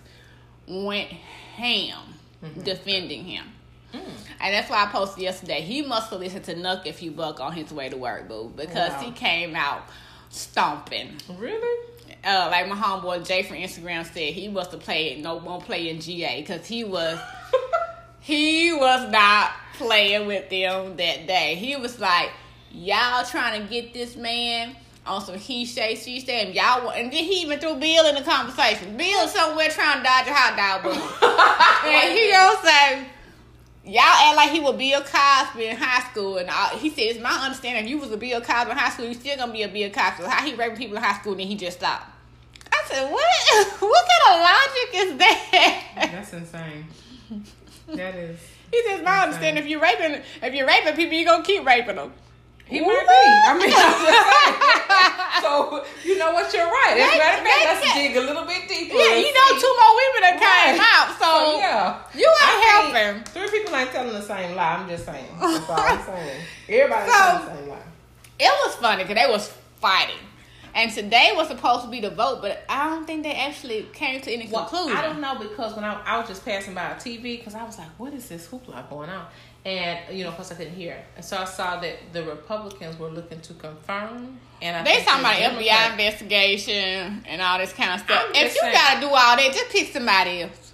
went 0.67 1.07
ham 1.07 1.97
Mm-hmm. 2.43 2.61
defending 2.63 3.23
him. 3.23 3.45
Mm. 3.93 3.99
And 4.41 4.53
that's 4.53 4.67
why 4.69 4.83
I 4.83 4.87
posted 4.87 5.21
yesterday. 5.23 5.61
He 5.61 5.83
must 5.83 6.09
have 6.09 6.19
listened 6.19 6.43
to 6.45 6.55
Knuck 6.55 6.85
If 6.87 7.03
You 7.03 7.11
Buck 7.11 7.39
on 7.39 7.53
his 7.53 7.71
way 7.71 7.87
to 7.87 7.95
work, 7.97 8.27
boo, 8.27 8.51
because 8.55 8.89
Wow. 8.93 8.99
he 8.99 9.11
came 9.11 9.55
out 9.55 9.83
stomping. 10.31 11.17
Really? 11.37 11.87
Uh, 12.23 12.49
like 12.51 12.67
my 12.67 12.75
homeboy 12.75 13.25
Jay 13.25 13.41
from 13.41 13.57
Instagram 13.57 14.05
said, 14.05 14.33
he 14.33 14.47
must 14.47 14.71
have 14.71 14.79
played 14.81 15.23
no 15.23 15.37
won't 15.37 15.65
play 15.65 15.89
in 15.89 15.99
GA 15.99 16.41
because 16.41 16.67
he 16.67 16.83
was 16.83 17.19
he 18.19 18.71
was 18.71 19.11
not 19.11 19.51
playing 19.73 20.27
with 20.27 20.47
them 20.49 20.95
that 20.97 21.25
day. 21.25 21.55
He 21.55 21.75
was 21.75 21.99
like, 21.99 22.29
y'all 22.71 23.25
trying 23.25 23.61
to 23.61 23.67
get 23.67 23.93
this 23.93 24.15
man 24.15 24.75
on 25.03 25.19
some 25.25 25.35
he 25.35 25.65
say 25.65 25.95
she 25.95 26.19
say, 26.19 26.45
and 26.45 26.53
y'all 26.53 26.91
and 26.91 27.11
then 27.11 27.23
he 27.23 27.41
even 27.41 27.59
threw 27.59 27.75
Bill 27.75 28.05
in 28.07 28.15
the 28.15 28.21
conversation. 28.21 28.95
Bill 28.95 29.27
somewhere 29.27 29.69
trying 29.69 29.97
to 29.97 30.03
dodge 30.03 30.27
a 30.27 30.33
hot 30.33 30.55
dog 30.55 30.83
balloon, 30.83 31.91
and 31.93 32.17
he 32.17 32.31
gonna 32.31 32.61
say. 32.63 33.07
Y'all 33.83 34.03
act 34.03 34.37
like 34.37 34.51
he 34.51 34.59
was 34.59 34.75
Bill 34.75 35.01
Cosby 35.01 35.65
in 35.65 35.75
high 35.75 36.07
school, 36.11 36.37
and 36.37 36.47
all, 36.51 36.77
he 36.77 36.91
said, 36.91 37.01
"It's 37.01 37.19
my 37.19 37.31
understanding. 37.31 37.83
If 37.83 37.89
you 37.89 37.97
was 37.97 38.11
a 38.11 38.17
Bill 38.17 38.39
Cosby 38.39 38.69
in 38.69 38.77
high 38.77 38.91
school, 38.91 39.07
you 39.07 39.15
still 39.15 39.35
gonna 39.37 39.51
be 39.51 39.63
a 39.63 39.67
Bill 39.67 39.89
Cosby. 39.89 40.23
How 40.23 40.45
he 40.45 40.53
raping 40.53 40.77
people 40.77 40.97
in 40.97 41.01
high 41.01 41.19
school, 41.19 41.31
and 41.31 41.39
then 41.41 41.47
he 41.47 41.55
just 41.55 41.79
stopped." 41.79 42.10
I 42.91 42.95
said, 42.95 43.11
"What? 43.11 43.81
what 43.91 44.05
kind 44.11 44.23
of 44.29 44.41
logic 44.41 44.89
is 44.93 45.17
that?" 45.17 46.09
That's 46.11 46.33
insane. 46.33 46.85
That 47.87 48.15
is. 48.15 48.39
He 48.71 48.83
says, 48.87 49.03
"My 49.03 49.23
understanding. 49.23 49.63
If 49.63 49.69
you're 49.69 49.81
raping, 49.81 50.21
if 50.41 50.53
you're 50.53 50.67
raping 50.67 50.95
people, 50.95 51.13
you 51.17 51.25
gonna 51.25 51.43
keep 51.43 51.65
raping 51.65 51.95
them." 51.95 52.13
He 52.65 52.79
might 52.79 52.87
be. 52.87 53.07
I 53.11 53.51
mean, 53.59 53.67
I'm 53.75 53.99
just 53.99 53.99
saying. 54.07 55.43
so 55.43 55.83
you 56.07 56.17
know 56.17 56.31
what? 56.31 56.53
You're 56.53 56.67
right. 56.71 56.95
As 56.95 57.15
a 57.15 57.17
matter 57.19 57.41
of 57.41 57.47
fact, 57.47 57.83
let's 57.83 57.93
dig 57.95 58.15
a 58.15 58.21
little 58.21 58.45
bit 58.45 58.63
deeper. 58.69 58.95
Yeah, 58.95 59.15
you 59.19 59.33
know, 59.33 59.47
two 59.59 59.73
more 59.75 59.91
women 59.99 60.21
that 60.23 60.35
came 60.39 60.79
Right. 60.79 60.87
out, 60.95 61.07
so, 61.19 61.51
So 61.51 61.57
yeah, 61.59 61.99
you 62.15 62.27
ain't 62.31 62.47
I 62.47 62.91
helping. 62.95 63.23
Three 63.25 63.49
people 63.59 63.75
ain't 63.75 63.91
telling 63.91 64.13
the 64.13 64.21
same 64.21 64.55
lie. 64.55 64.75
I'm 64.75 64.87
just 64.87 65.03
saying. 65.05 65.27
That's 65.37 65.69
all 65.69 65.79
I'm 65.79 66.01
saying. 66.05 66.41
Everybody's 66.69 67.11
So- 67.11 67.19
telling 67.19 67.45
the 67.45 67.55
same 67.59 67.69
lie. 67.69 67.77
It 68.39 68.51
was 68.65 68.75
funny 68.75 69.03
because 69.03 69.15
they 69.21 69.29
was 69.29 69.47
fighting, 69.81 70.15
and 70.75 70.91
today 70.91 71.31
was 71.35 71.47
supposed 71.47 71.83
to 71.85 71.89
be 71.89 71.99
the 72.01 72.09
vote, 72.09 72.39
but 72.41 72.63
I 72.69 72.89
don't 72.89 73.05
think 73.05 73.23
they 73.23 73.33
actually 73.33 73.87
came 73.93 74.21
to 74.21 74.31
any 74.31 74.47
Well, 74.47 74.65
conclusion. 74.65 74.97
I 74.97 75.01
don't 75.01 75.21
know 75.21 75.35
because 75.35 75.75
when 75.75 75.83
I, 75.83 76.01
I 76.05 76.17
was 76.19 76.27
just 76.27 76.43
passing 76.45 76.73
by 76.73 76.89
a 76.91 76.95
TV 76.95 77.37
because 77.37 77.55
I 77.55 77.63
was 77.63 77.77
like, 77.77 77.89
what 77.97 78.13
is 78.13 78.29
this 78.29 78.47
hoopla 78.47 78.89
going 78.89 79.09
on? 79.09 79.25
And 79.63 80.17
you 80.17 80.23
know, 80.23 80.29
of 80.31 80.35
course 80.37 80.51
I 80.51 80.55
couldn't 80.55 80.73
hear, 80.73 81.03
and 81.15 81.23
so 81.23 81.37
I 81.37 81.45
saw 81.45 81.79
that 81.81 81.95
the 82.13 82.23
Republicans 82.23 82.97
were 82.97 83.09
looking 83.09 83.39
to 83.41 83.53
confirm, 83.53 84.39
and 84.59 84.75
I 84.77 84.83
They 84.83 85.03
talking 85.03 85.19
about 85.21 85.35
FBI 85.35 85.91
investigation 85.91 87.23
and 87.27 87.41
all 87.41 87.59
this 87.59 87.71
kind 87.73 87.91
of 87.93 87.99
stuff. 88.05 88.25
If 88.33 88.55
you 88.55 88.59
saying- 88.61 88.73
gotta 88.73 88.99
do 89.01 89.07
all 89.07 89.35
that, 89.37 89.51
just 89.53 89.69
pick 89.69 89.93
somebody 89.93 90.41
else. 90.41 90.70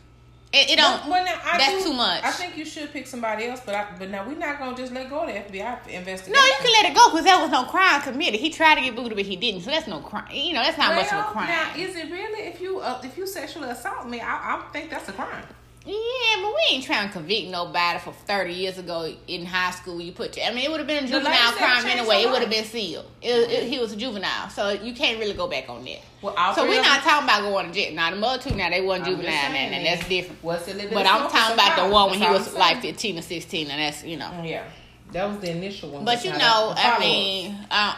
It, 0.57 0.71
it 0.71 0.77
don't. 0.77 1.07
Well, 1.07 1.23
now, 1.23 1.39
I 1.43 1.57
that's 1.57 1.83
do- 1.83 1.91
too 1.91 1.93
much. 1.93 2.23
I 2.23 2.31
think 2.31 2.57
you 2.57 2.65
should 2.65 2.91
pick 2.91 3.05
somebody 3.05 3.45
else, 3.45 3.61
but 3.65 3.75
I, 3.75 3.87
but 3.97 4.09
now 4.09 4.27
we're 4.27 4.37
not 4.37 4.57
gonna 4.57 4.75
just 4.75 4.91
let 4.91 5.09
go 5.09 5.19
of 5.21 5.27
the 5.27 5.33
FBI 5.33 5.87
investigation. 5.89 6.33
no, 6.33 6.39
you 6.39 6.55
can 6.59 6.71
let 6.71 6.85
it 6.91 6.95
go 6.95 7.09
because 7.11 7.25
there 7.25 7.39
was 7.39 7.51
no 7.51 7.63
crime 7.65 8.01
committed. 8.01 8.39
He 8.39 8.49
tried 8.49 8.75
to 8.75 8.81
get 8.81 8.95
booted, 8.95 9.15
but 9.15 9.25
he 9.25 9.35
didn't. 9.35 9.61
So 9.61 9.69
that's 9.69 9.87
no 9.87 9.99
crime. 9.99 10.27
You 10.31 10.53
know, 10.53 10.63
that's 10.63 10.77
not 10.77 10.95
much 10.95 11.11
of 11.13 11.19
a 11.19 11.23
crime. 11.23 11.47
Now, 11.47 11.75
is 11.75 11.95
it 11.95 12.11
really? 12.11 12.47
If 12.47 12.59
you 12.59 12.79
uh, 12.79 13.01
if 13.03 13.17
you 13.17 13.27
sexually 13.27 13.69
assault 13.69 14.07
me, 14.07 14.19
I, 14.19 14.55
I 14.55 14.63
think 14.73 14.89
that's 14.89 15.07
a 15.09 15.13
crime. 15.13 15.43
Yeah, 15.87 16.41
but 16.41 16.53
we 16.53 16.75
ain't 16.75 16.83
trying 16.83 17.07
to 17.07 17.13
convict 17.13 17.49
nobody 17.49 17.97
for 17.99 18.11
30 18.11 18.53
years 18.53 18.77
ago 18.77 19.09
in 19.27 19.45
high 19.45 19.71
school. 19.71 20.01
You 20.01 20.11
put, 20.11 20.37
I 20.37 20.49
mean, 20.53 20.65
it 20.65 20.69
would 20.69 20.79
have 20.79 20.87
been 20.87 21.05
a 21.05 21.07
juvenile 21.07 21.53
crime 21.53 21.85
anyway. 21.85 22.23
It 22.23 22.29
would 22.29 22.41
have 22.41 22.49
been 22.49 22.65
sealed. 22.65 23.05
It, 23.21 23.49
it, 23.49 23.63
he 23.69 23.79
was 23.79 23.93
a 23.93 23.95
juvenile, 23.95 24.49
so 24.49 24.71
you 24.71 24.93
can't 24.93 25.17
really 25.17 25.33
go 25.33 25.47
back 25.47 25.69
on 25.69 25.85
that. 25.85 26.01
Well, 26.21 26.35
So 26.55 26.67
we're 26.67 26.81
not 26.81 27.03
talking 27.03 27.23
about 27.23 27.43
going 27.43 27.67
to 27.67 27.71
jail. 27.71 27.93
Now 27.93 28.13
the 28.13 28.25
other 28.25 28.43
two, 28.43 28.53
now 28.53 28.69
they 28.69 28.81
wasn't 28.81 29.07
juvenile, 29.07 29.31
saying, 29.31 29.73
and, 29.73 29.85
that's 29.85 30.09
different. 30.09 30.43
What's 30.43 30.65
But 30.65 31.07
I'm 31.07 31.29
talking 31.29 31.53
about 31.53 31.77
the 31.77 31.93
one 31.93 32.09
when 32.09 32.19
he 32.19 32.27
was 32.27 32.53
like 32.53 32.81
15 32.81 33.19
or 33.19 33.21
16, 33.21 33.71
and 33.71 33.79
that's 33.79 34.03
you 34.03 34.17
know. 34.17 34.41
Yeah, 34.43 34.65
that 35.13 35.29
was 35.29 35.39
the 35.39 35.51
initial 35.51 35.91
one. 35.91 36.03
But 36.03 36.25
you 36.25 36.31
know, 36.31 36.73
I 36.75 36.99
mean, 36.99 37.57
uh, 37.71 37.95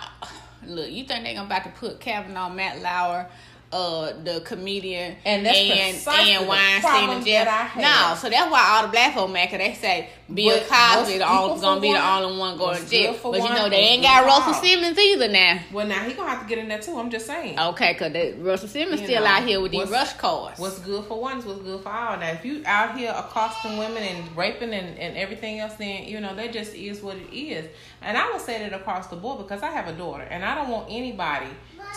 look, 0.67 0.91
you 0.91 1.05
think 1.05 1.23
they're 1.23 1.33
gonna 1.33 1.47
about 1.47 1.63
to 1.63 1.71
put 1.71 1.99
Kavanaugh, 1.99 2.49
Matt 2.49 2.81
Lauer, 2.83 3.27
uh, 3.71 4.13
the 4.23 4.41
comedian, 4.45 5.15
And 5.25 5.45
that's 5.45 5.57
and, 5.57 6.07
and 6.07 6.47
Weinstein 6.47 6.73
in 6.75 6.81
problem 6.81 7.23
jail? 7.23 7.45
that 7.45 7.71
I. 7.75 7.81
No, 7.81 8.15
so 8.15 8.29
that's 8.29 8.51
why 8.51 8.65
all 8.67 8.81
the 8.83 8.87
black 8.89 9.13
folk 9.13 9.29
mad 9.31 9.49
'cause 9.49 9.59
they 9.59 9.73
say 9.75 10.09
Bill 10.33 10.59
Cosby 10.61 11.17
the 11.19 11.29
only, 11.31 11.61
gonna 11.61 11.81
be 11.81 11.91
the 11.91 12.07
only 12.07 12.37
one 12.39 12.57
going 12.57 12.77
to 12.83 12.89
jail. 12.89 13.15
But 13.21 13.41
you 13.41 13.49
know 13.49 13.69
they 13.69 13.75
ain't 13.77 14.03
got 14.03 14.25
Russell. 14.25 14.53
Simmons 14.55 14.97
either 14.97 15.27
now. 15.27 15.59
well, 15.71 15.85
now 15.87 16.03
he 16.03 16.13
gonna 16.13 16.29
have 16.29 16.41
to 16.41 16.47
get 16.47 16.57
in 16.57 16.67
there 16.67 16.79
too. 16.79 16.97
I'm 16.97 17.09
just 17.09 17.25
saying. 17.27 17.59
Okay, 17.59 17.93
cause 17.93 18.11
Russell 18.39 18.67
Simmons 18.67 19.01
You 19.01 19.07
still 19.07 19.21
know, 19.21 19.27
out 19.27 19.43
here 19.43 19.61
with 19.61 19.71
these 19.71 19.89
rush 19.89 20.13
cars. 20.13 20.57
What's 20.57 20.79
good 20.79 21.05
for 21.05 21.19
one 21.21 21.37
is 21.39 21.45
what's 21.45 21.61
good 21.61 21.81
for 21.81 21.89
all. 21.89 22.17
Now, 22.17 22.29
if 22.29 22.43
you 22.43 22.63
out 22.65 22.97
here 22.97 23.13
accosting 23.15 23.77
women 23.77 24.01
and 24.03 24.35
raping 24.37 24.73
and, 24.73 24.97
and 24.97 25.15
everything 25.17 25.59
else, 25.59 25.73
then 25.75 26.05
you 26.05 26.19
know 26.19 26.35
that 26.35 26.51
just 26.53 26.73
is 26.73 27.01
what 27.01 27.17
it 27.17 27.35
is. 27.35 27.65
And 28.01 28.17
I 28.17 28.31
would 28.31 28.41
say 28.41 28.59
that 28.59 28.73
across 28.73 29.07
the 29.07 29.15
board 29.15 29.39
because 29.39 29.61
I 29.61 29.71
have 29.71 29.87
a 29.87 29.93
daughter, 29.93 30.23
and 30.23 30.43
I 30.43 30.55
don't 30.55 30.69
want 30.69 30.87
anybody 30.89 31.47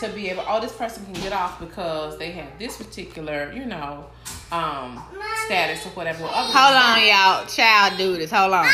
to 0.00 0.08
be 0.08 0.28
able. 0.30 0.44
Oh, 0.46 0.60
this 0.60 0.72
person 0.72 1.04
can 1.04 1.14
get 1.14 1.32
off 1.32 1.60
because 1.60 2.18
they 2.18 2.30
have 2.32 2.58
this 2.58 2.76
particular, 2.76 3.52
you 3.52 3.66
know, 3.66 4.06
um, 4.50 5.02
status 5.46 5.84
or 5.86 5.90
whatever. 5.90 6.24
Other 6.24 6.52
Hold 6.52 6.76
on, 6.76 7.06
y'all. 7.06 7.46
Child 7.46 7.98
do 7.98 8.16
this. 8.16 8.30
Hold 8.30 8.52
on. 8.52 8.68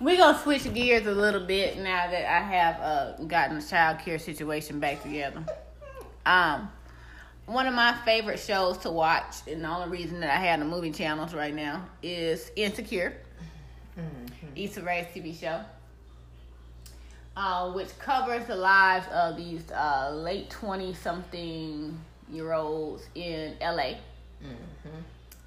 We're 0.00 0.16
gonna 0.16 0.38
switch 0.38 0.72
gears 0.72 1.06
a 1.06 1.12
little 1.12 1.44
bit 1.44 1.76
now 1.78 2.08
that 2.10 2.24
I 2.24 2.40
have 2.40 2.80
uh, 2.80 3.24
gotten 3.24 3.58
the 3.58 3.64
child 3.64 3.98
care 3.98 4.18
situation 4.18 4.78
back 4.78 5.02
together. 5.02 5.44
Um, 6.24 6.70
one 7.46 7.66
of 7.66 7.74
my 7.74 7.96
favorite 8.04 8.38
shows 8.38 8.78
to 8.78 8.90
watch, 8.90 9.36
and 9.50 9.64
the 9.64 9.68
only 9.68 9.88
reason 9.88 10.20
that 10.20 10.30
I 10.30 10.44
have 10.44 10.60
the 10.60 10.66
movie 10.66 10.92
channels 10.92 11.34
right 11.34 11.54
now 11.54 11.86
is 12.02 12.52
Insecure. 12.54 13.16
Issa 14.54 14.82
Rae's 14.82 15.06
TV 15.06 15.38
show, 15.38 15.60
uh, 17.38 17.70
which 17.70 17.96
covers 18.00 18.44
the 18.46 18.56
lives 18.56 19.06
of 19.12 19.36
these 19.36 19.70
uh, 19.70 20.10
late 20.12 20.50
twenty 20.50 20.92
something 20.92 21.96
year 22.30 22.52
olds 22.52 23.06
in 23.14 23.54
LA 23.60 23.94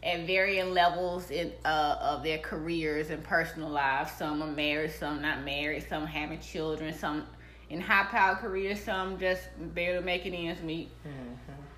at 0.03 0.25
varying 0.25 0.73
levels 0.73 1.29
in 1.31 1.51
uh, 1.65 1.97
of 1.99 2.23
their 2.23 2.37
careers 2.37 3.09
and 3.09 3.21
personal 3.23 3.69
lives. 3.69 4.11
Some 4.13 4.41
are 4.41 4.47
married, 4.47 4.93
some 4.93 5.21
not 5.21 5.43
married, 5.43 5.85
some 5.89 6.07
having 6.07 6.39
children, 6.39 6.93
some 6.93 7.25
in 7.69 7.81
high 7.81 8.05
power 8.05 8.35
careers, 8.35 8.81
some 8.81 9.19
just 9.19 9.41
barely 9.75 10.03
making 10.03 10.33
ends 10.33 10.61
meet. 10.61 10.89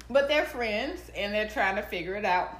But 0.10 0.28
they're 0.28 0.46
friends 0.46 1.10
and 1.18 1.34
they're 1.34 1.50
trying 1.50 1.76
to 1.78 1.82
figure 1.82 2.16
it 2.16 2.26
out. 2.26 2.60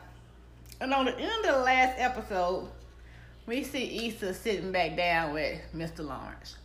And 0.82 0.92
on 0.92 1.06
the 1.06 1.18
end 1.18 1.46
of 1.46 1.54
the 1.54 1.62
last 1.62 2.00
episode, 2.00 2.68
we 3.46 3.64
see 3.64 4.08
Issa 4.08 4.34
sitting 4.34 4.72
back 4.72 4.98
down 4.98 5.34
with 5.34 5.62
Mr. 5.76 6.00
Lawrence. 6.00 6.56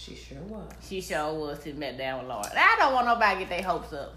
She 0.00 0.14
sure 0.14 0.38
was. 0.48 0.72
She 0.88 1.00
sure 1.02 1.34
was 1.34 1.58
sitting 1.58 1.78
back 1.78 1.98
down 1.98 2.20
with 2.20 2.28
Lawrence. 2.28 2.48
I 2.56 2.76
don't 2.78 2.94
want 2.94 3.06
nobody 3.06 3.34
to 3.34 3.40
get 3.40 3.48
their 3.50 3.62
hopes 3.70 3.92
up. 3.92 4.14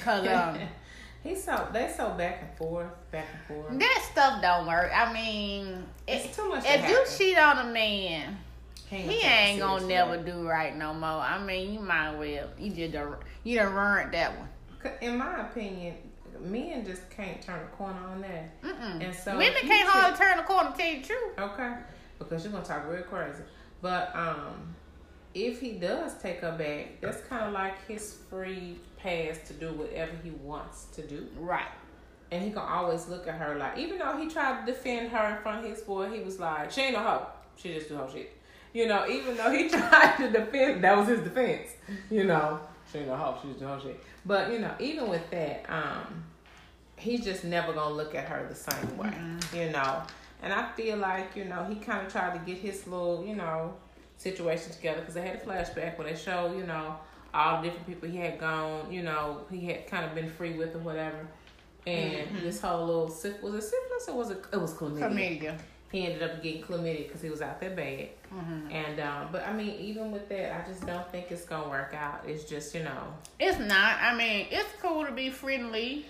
Cause 0.00 0.26
um 0.26 0.58
He's 1.22 1.44
so 1.44 1.68
they 1.72 1.92
so 1.94 2.10
back 2.10 2.40
and 2.42 2.56
forth, 2.58 2.88
back 3.10 3.26
and 3.32 3.56
forth. 3.56 3.78
That 3.78 4.08
stuff 4.10 4.42
don't 4.42 4.66
work. 4.66 4.90
I 4.94 5.12
mean, 5.12 5.84
It's 6.08 6.24
it- 6.24 6.34
too 6.34 6.48
much 6.48 6.64
to 6.64 6.72
If 6.72 6.88
you 6.88 7.04
cheat 7.16 7.38
on 7.38 7.68
a 7.68 7.72
man, 7.72 8.38
He 8.88 8.96
he 8.96 9.26
ain't 9.26 9.60
gonna 9.60 9.86
never 9.86 10.16
do 10.16 10.48
right 10.48 10.74
no 10.76 10.94
more. 10.94 11.20
I 11.20 11.38
mean, 11.44 11.74
you 11.74 11.80
might 11.80 12.16
well. 12.16 12.48
You 12.58 12.70
just 12.72 12.92
done, 12.92 13.14
you 13.44 13.56
done 13.58 13.72
ruined 13.74 14.12
that 14.14 14.32
one. 14.38 14.48
In 15.00 15.16
my 15.18 15.42
opinion, 15.42 15.96
men 16.40 16.84
just 16.84 17.08
can't 17.10 17.40
turn 17.42 17.60
a 17.62 17.76
corner 17.76 18.00
on 18.08 18.20
that. 18.22 18.60
Mm-mm. 18.62 19.04
And 19.04 19.14
so 19.14 19.36
Women 19.36 19.62
can't 19.62 19.88
hardly 19.88 20.18
turn 20.18 20.38
the 20.38 20.42
corner. 20.44 20.70
to 20.72 20.76
Tell 20.76 20.86
you 20.88 21.00
the 21.02 21.06
truth. 21.06 21.38
Okay, 21.38 21.74
because 22.18 22.42
you're 22.42 22.52
gonna 22.52 22.64
talk 22.64 22.88
real 22.88 23.02
crazy. 23.02 23.42
But 23.82 24.14
um, 24.14 24.74
if 25.34 25.60
he 25.60 25.72
does 25.72 26.14
take 26.22 26.40
her 26.40 26.52
back, 26.56 27.00
that's 27.00 27.20
kind 27.28 27.44
of 27.46 27.52
like 27.52 27.74
his 27.86 28.14
free 28.30 28.78
pass 28.96 29.38
to 29.48 29.52
do 29.54 29.72
whatever 29.72 30.12
he 30.22 30.30
wants 30.30 30.84
to 30.94 31.02
do, 31.06 31.26
Right. 31.38 31.66
and 32.30 32.42
he 32.44 32.50
can 32.50 32.60
always 32.60 33.08
look 33.08 33.26
at 33.28 33.34
her 33.34 33.56
like, 33.58 33.76
even 33.76 33.98
though 33.98 34.16
he 34.16 34.28
tried 34.28 34.64
to 34.64 34.72
defend 34.72 35.10
her 35.10 35.36
in 35.36 35.42
front 35.42 35.64
of 35.64 35.70
his 35.70 35.82
boy, 35.82 36.08
he 36.10 36.20
was 36.22 36.38
like, 36.38 36.70
"She 36.70 36.80
ain't 36.82 36.92
no 36.94 37.00
hoe. 37.00 37.26
She 37.56 37.74
just 37.74 37.88
do 37.88 37.96
her 37.96 38.08
shit." 38.10 38.32
You 38.72 38.86
know, 38.88 39.06
even 39.08 39.36
though 39.36 39.50
he 39.50 39.68
tried 39.68 40.16
to 40.18 40.30
defend, 40.30 40.82
that 40.84 40.96
was 40.96 41.08
his 41.08 41.20
defense. 41.20 41.68
You 42.10 42.24
know, 42.24 42.60
she 42.90 42.98
ain't 42.98 43.08
no 43.08 43.16
hoe, 43.16 43.36
she's 43.42 43.60
no 43.60 43.78
shit. 43.80 44.00
But 44.24 44.52
you 44.52 44.60
know, 44.60 44.74
even 44.78 45.08
with 45.08 45.28
that, 45.30 45.66
um, 45.68 46.24
he's 46.96 47.24
just 47.24 47.42
never 47.44 47.72
gonna 47.72 47.94
look 47.94 48.14
at 48.14 48.26
her 48.28 48.46
the 48.48 48.54
same 48.54 48.96
way. 48.96 49.08
Mm-hmm. 49.08 49.56
You 49.56 49.70
know, 49.70 50.02
and 50.42 50.52
I 50.52 50.70
feel 50.72 50.98
like 50.98 51.36
you 51.36 51.44
know 51.44 51.64
he 51.68 51.76
kind 51.76 52.06
of 52.06 52.12
tried 52.12 52.38
to 52.38 52.44
get 52.44 52.60
his 52.60 52.86
little 52.86 53.24
you 53.26 53.36
know 53.36 53.74
situation 54.16 54.72
together 54.72 55.00
because 55.00 55.14
they 55.14 55.22
had 55.22 55.36
a 55.36 55.38
flashback 55.38 55.98
where 55.98 56.08
they 56.08 56.16
show 56.16 56.54
you 56.56 56.64
know 56.64 56.96
all 57.34 57.62
the 57.62 57.68
different 57.68 57.86
people 57.86 58.08
he 58.08 58.18
had 58.18 58.38
gone. 58.38 58.92
You 58.92 59.02
know, 59.02 59.40
he 59.50 59.64
had 59.66 59.86
kind 59.86 60.04
of 60.04 60.14
been 60.14 60.28
free 60.28 60.52
with 60.52 60.74
or 60.74 60.80
whatever. 60.80 61.26
And 61.86 62.28
mm-hmm. 62.28 62.40
this 62.40 62.60
whole 62.60 62.86
little 62.86 63.06
was 63.06 63.24
it 63.24 63.34
syphilis 63.40 64.08
or 64.08 64.16
was 64.16 64.30
it 64.30 64.44
it 64.52 64.60
was 64.60 64.74
chlamydia? 64.74 65.10
Chlamydia 65.10 65.58
he 65.92 66.06
ended 66.06 66.22
up 66.22 66.42
getting 66.42 66.62
chlamydia 66.62 67.06
because 67.06 67.20
he 67.20 67.28
was 67.28 67.42
out 67.42 67.60
there 67.60 67.70
bad. 67.70 68.08
Mm-hmm. 68.34 68.72
And 68.72 69.00
um, 69.00 69.28
but 69.30 69.46
I 69.46 69.52
mean, 69.52 69.78
even 69.78 70.10
with 70.10 70.26
that, 70.30 70.56
I 70.56 70.66
just 70.66 70.86
don't 70.86 71.06
think 71.12 71.30
it's 71.30 71.44
gonna 71.44 71.68
work 71.68 71.94
out. 71.94 72.22
It's 72.26 72.44
just 72.44 72.74
you 72.74 72.82
know, 72.82 73.14
it's 73.38 73.58
not. 73.58 74.00
I 74.00 74.14
mean, 74.16 74.46
it's 74.50 74.70
cool 74.80 75.04
to 75.04 75.12
be 75.12 75.28
friendly. 75.28 76.06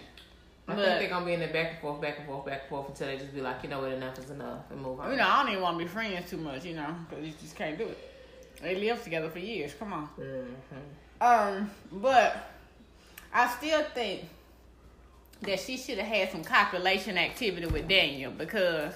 I 0.69 0.75
think 0.77 0.87
they're 0.87 1.09
gonna 1.09 1.27
be 1.27 1.33
in 1.33 1.41
the 1.41 1.49
back 1.49 1.73
and 1.73 1.81
forth, 1.81 2.01
back 2.01 2.19
and 2.19 2.27
forth, 2.27 2.47
back 2.47 2.61
and 2.63 2.69
forth 2.71 2.89
until 2.89 3.09
they 3.09 3.17
just 3.17 3.35
be 3.35 3.41
like, 3.41 3.63
you 3.63 3.69
know 3.69 3.81
what, 3.81 3.93
enough 3.93 4.19
is 4.19 4.31
enough, 4.31 4.71
and 4.71 4.81
move 4.81 5.01
on. 5.01 5.11
You 5.11 5.17
know, 5.17 5.27
I 5.27 5.43
don't 5.43 5.53
even 5.53 5.63
want 5.63 5.79
to 5.79 5.85
be 5.85 5.91
friends 5.91 6.31
too 6.31 6.37
much, 6.37 6.65
you 6.65 6.75
know, 6.75 6.95
because 7.11 7.27
you 7.27 7.33
just 7.41 7.57
can't 7.57 7.77
do 7.77 7.85
it. 7.85 7.99
They 8.63 8.77
lived 8.77 9.03
together 9.03 9.29
for 9.29 9.41
years. 9.41 9.75
Come 9.75 9.93
on. 9.93 10.09
Mm-hmm. 10.19 11.23
Um, 11.23 11.71
but 11.91 12.51
I 13.35 13.49
still 13.49 13.83
think 13.95 14.23
that 15.41 15.59
she 15.59 15.77
should 15.77 15.99
have 15.99 16.07
had 16.07 16.31
some 16.31 16.45
copulation 16.45 17.19
activity 17.19 17.67
with 17.67 17.89
Daniel 17.89 18.31
because 18.31 18.95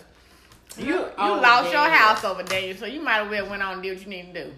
you 0.78 0.86
you 0.86 1.10
oh, 1.18 1.40
lost 1.42 1.64
Daniel. 1.64 1.72
your 1.72 1.90
house 1.90 2.24
over 2.24 2.42
Daniel, 2.42 2.76
so 2.76 2.86
you 2.86 3.02
might 3.02 3.14
have 3.14 3.30
well 3.30 3.48
went 3.48 3.62
on 3.62 3.74
and 3.74 3.82
did 3.82 3.96
what 3.96 4.06
you 4.06 4.10
need 4.10 4.34
to 4.34 4.44
do. 4.44 4.52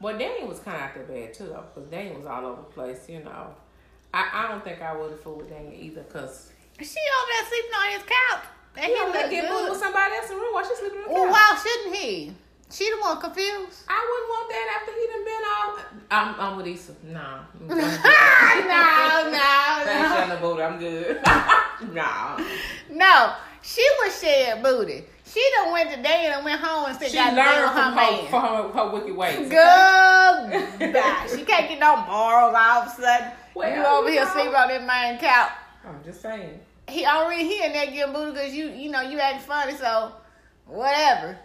Well, 0.00 0.18
Daniel 0.18 0.48
was 0.48 0.60
kind 0.60 0.76
of 0.76 0.82
out 0.82 0.94
there 0.94 1.04
bad 1.04 1.34
too, 1.34 1.44
though, 1.44 1.64
because 1.74 1.90
Daniel 1.90 2.16
was 2.16 2.26
all 2.26 2.44
over 2.44 2.56
the 2.56 2.68
place. 2.68 3.08
You 3.08 3.24
know, 3.24 3.54
I, 4.16 4.24
I 4.32 4.48
don't 4.48 4.64
think 4.64 4.80
I 4.80 4.96
would 4.96 5.10
have 5.10 5.20
fooled 5.20 5.46
Daniel 5.50 5.74
either, 5.74 6.02
cause 6.04 6.50
she 6.80 6.84
over 6.84 7.28
there 7.36 7.44
sleeping 7.48 7.76
on 7.76 7.92
his 7.92 8.02
couch. 8.02 8.44
And 8.76 8.86
he 8.86 8.96
over 8.98 9.12
there 9.12 9.28
getting 9.28 9.52
with 9.52 9.78
somebody 9.78 10.14
else 10.14 10.30
in 10.30 10.36
the 10.36 10.40
room 10.40 10.54
while 10.54 10.64
she 10.64 10.74
sleeping 10.74 10.98
on 10.98 11.04
the 11.04 11.08
couch. 11.08 11.20
Well, 11.20 11.32
why 11.32 11.60
shouldn't 11.60 11.96
he? 11.96 12.32
She 12.70 12.90
the 12.90 12.96
one 13.00 13.20
confused. 13.20 13.84
I 13.88 14.00
wouldn't 14.08 14.28
want 14.32 14.48
that 14.48 14.66
after 14.80 14.92
he 14.96 15.06
done 15.12 15.24
been 15.24 15.44
all. 15.52 15.78
I'm, 16.10 16.40
I'm 16.40 16.56
with 16.56 16.66
Issa. 16.66 16.94
Nah. 17.04 17.44
no, 17.60 17.76
no, 17.76 17.80
no. 20.26 20.34
the 20.34 20.40
boat. 20.40 20.60
I'm 20.60 20.78
good. 20.78 21.20
nah. 21.94 22.40
No, 22.90 23.34
she 23.60 23.86
was 24.00 24.18
shared 24.18 24.62
booty. 24.62 25.04
She 25.26 25.44
done 25.56 25.72
went 25.72 25.90
to 25.90 26.02
day 26.02 26.30
and 26.32 26.44
went 26.44 26.60
home 26.60 26.88
and 26.88 26.98
said, 26.98 27.10
she 27.10 27.18
learned 27.18 27.72
from 27.72 27.90
her, 27.90 27.94
man. 27.94 28.26
From 28.28 28.42
her, 28.42 28.68
her 28.72 28.90
wicked 28.92 29.16
ways. 29.16 29.48
Good. 29.48 30.66
She 31.36 31.44
can't 31.44 31.68
get 31.68 31.80
no 31.80 31.96
morals 32.06 32.54
all 32.56 32.82
of 32.82 32.86
a 32.86 32.90
sudden. 32.90 33.32
Well, 33.54 33.76
you 33.76 33.84
over 33.84 34.08
here 34.08 34.26
sleeping 34.26 34.54
on 34.54 34.68
that 34.68 34.86
man 34.86 35.18
couch. 35.18 35.50
I'm 35.84 36.02
just 36.04 36.22
saying. 36.22 36.60
He 36.88 37.04
already 37.04 37.44
here 37.44 37.66
in 37.66 37.72
there 37.72 37.86
getting 37.86 38.12
booty 38.12 38.32
because 38.32 38.54
you, 38.54 38.68
you 38.68 38.90
know, 38.90 39.00
you 39.00 39.18
acting 39.18 39.40
funny, 39.40 39.76
so 39.76 40.12
whatever. 40.66 41.36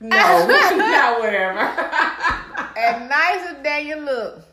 No, 0.00 0.08
not 0.48 1.20
whatever. 1.20 1.58
as 2.76 3.08
nice 3.08 3.50
as 3.50 3.62
Daniel 3.62 4.00
look. 4.00 4.44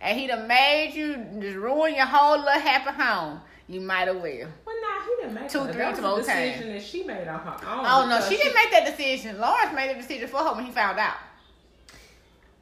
And 0.00 0.18
he 0.18 0.26
done 0.26 0.48
made 0.48 0.92
you 0.94 1.24
just 1.40 1.56
ruin 1.56 1.94
your 1.94 2.06
whole 2.06 2.38
little 2.38 2.60
happy 2.60 2.90
home. 3.00 3.40
You 3.68 3.80
might 3.80 4.08
have 4.08 4.16
well. 4.16 4.48
Well, 4.66 4.76
he 5.04 5.22
didn't 5.22 5.34
make 5.34 5.48
two, 5.48 5.64
three, 5.64 5.72
that 5.74 6.00
was 6.00 6.20
a 6.20 6.22
decision 6.22 6.68
that 6.72 6.82
she 6.82 7.04
made 7.04 7.28
on 7.28 7.40
her 7.40 7.50
own. 7.68 7.84
Oh 7.86 8.06
no, 8.08 8.20
she, 8.20 8.36
she 8.36 8.42
didn't 8.42 8.54
make 8.54 8.70
that 8.70 8.86
decision. 8.86 9.38
Lawrence 9.38 9.74
made 9.74 9.90
the 9.90 10.00
decision 10.00 10.28
for 10.28 10.38
her 10.38 10.54
when 10.54 10.64
he 10.64 10.72
found 10.72 10.98
out. 10.98 11.16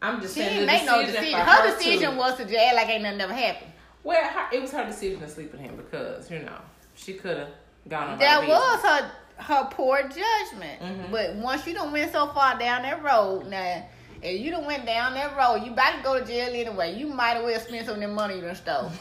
I'm 0.03 0.21
just 0.21 0.35
she 0.35 0.41
saying. 0.41 0.53
She 0.53 0.59
didn't 0.61 0.67
make 0.67 0.87
no 0.87 1.05
decision. 1.05 1.39
Her, 1.39 1.45
her, 1.45 1.77
decision 1.77 2.13
too. 2.13 2.19
was 2.19 2.37
to 2.37 2.43
act 2.43 2.77
like 2.77 2.89
ain't 2.89 3.03
nothing 3.03 3.21
ever 3.21 3.35
happened. 3.35 3.73
Well, 4.03 4.23
her, 4.23 4.49
it 4.53 4.63
was 4.63 4.71
her 4.73 4.87
decision 4.87 5.21
to 5.21 5.29
sleep 5.29 5.53
with 5.53 5.61
him 5.61 5.77
because 5.77 6.31
you 6.31 6.39
know 6.41 6.59
she 6.95 7.15
could 7.15 7.37
have 7.37 7.49
gone 7.89 8.11
on. 8.11 8.19
That 8.19 8.47
was 8.47 8.83
her 8.83 9.11
her 9.43 9.69
poor 9.71 10.03
judgment. 10.03 10.81
Mm-hmm. 10.81 11.13
But 11.13 11.35
once 11.37 11.67
you 11.67 11.75
don't 11.75 11.93
went 11.93 12.13
so 12.13 12.29
far 12.29 12.59
down 12.59 12.83
that 12.83 13.03
road, 13.03 13.47
now 13.47 13.85
if 14.23 14.41
you 14.41 14.51
don't 14.51 14.67
went 14.67 14.87
down 14.87 15.15
that 15.15 15.37
road, 15.37 15.65
you 15.65 15.73
about 15.73 15.97
to 15.97 16.03
go 16.03 16.19
to 16.19 16.25
jail 16.25 16.55
anyway. 16.55 16.99
You 16.99 17.07
might 17.07 17.37
as 17.37 17.45
well 17.45 17.61
spend 17.61 17.87
some 17.87 17.95
of 17.97 18.01
that 18.01 18.11
money 18.11 18.37
you 18.37 18.43
done 18.43 18.55
stole. 18.55 18.91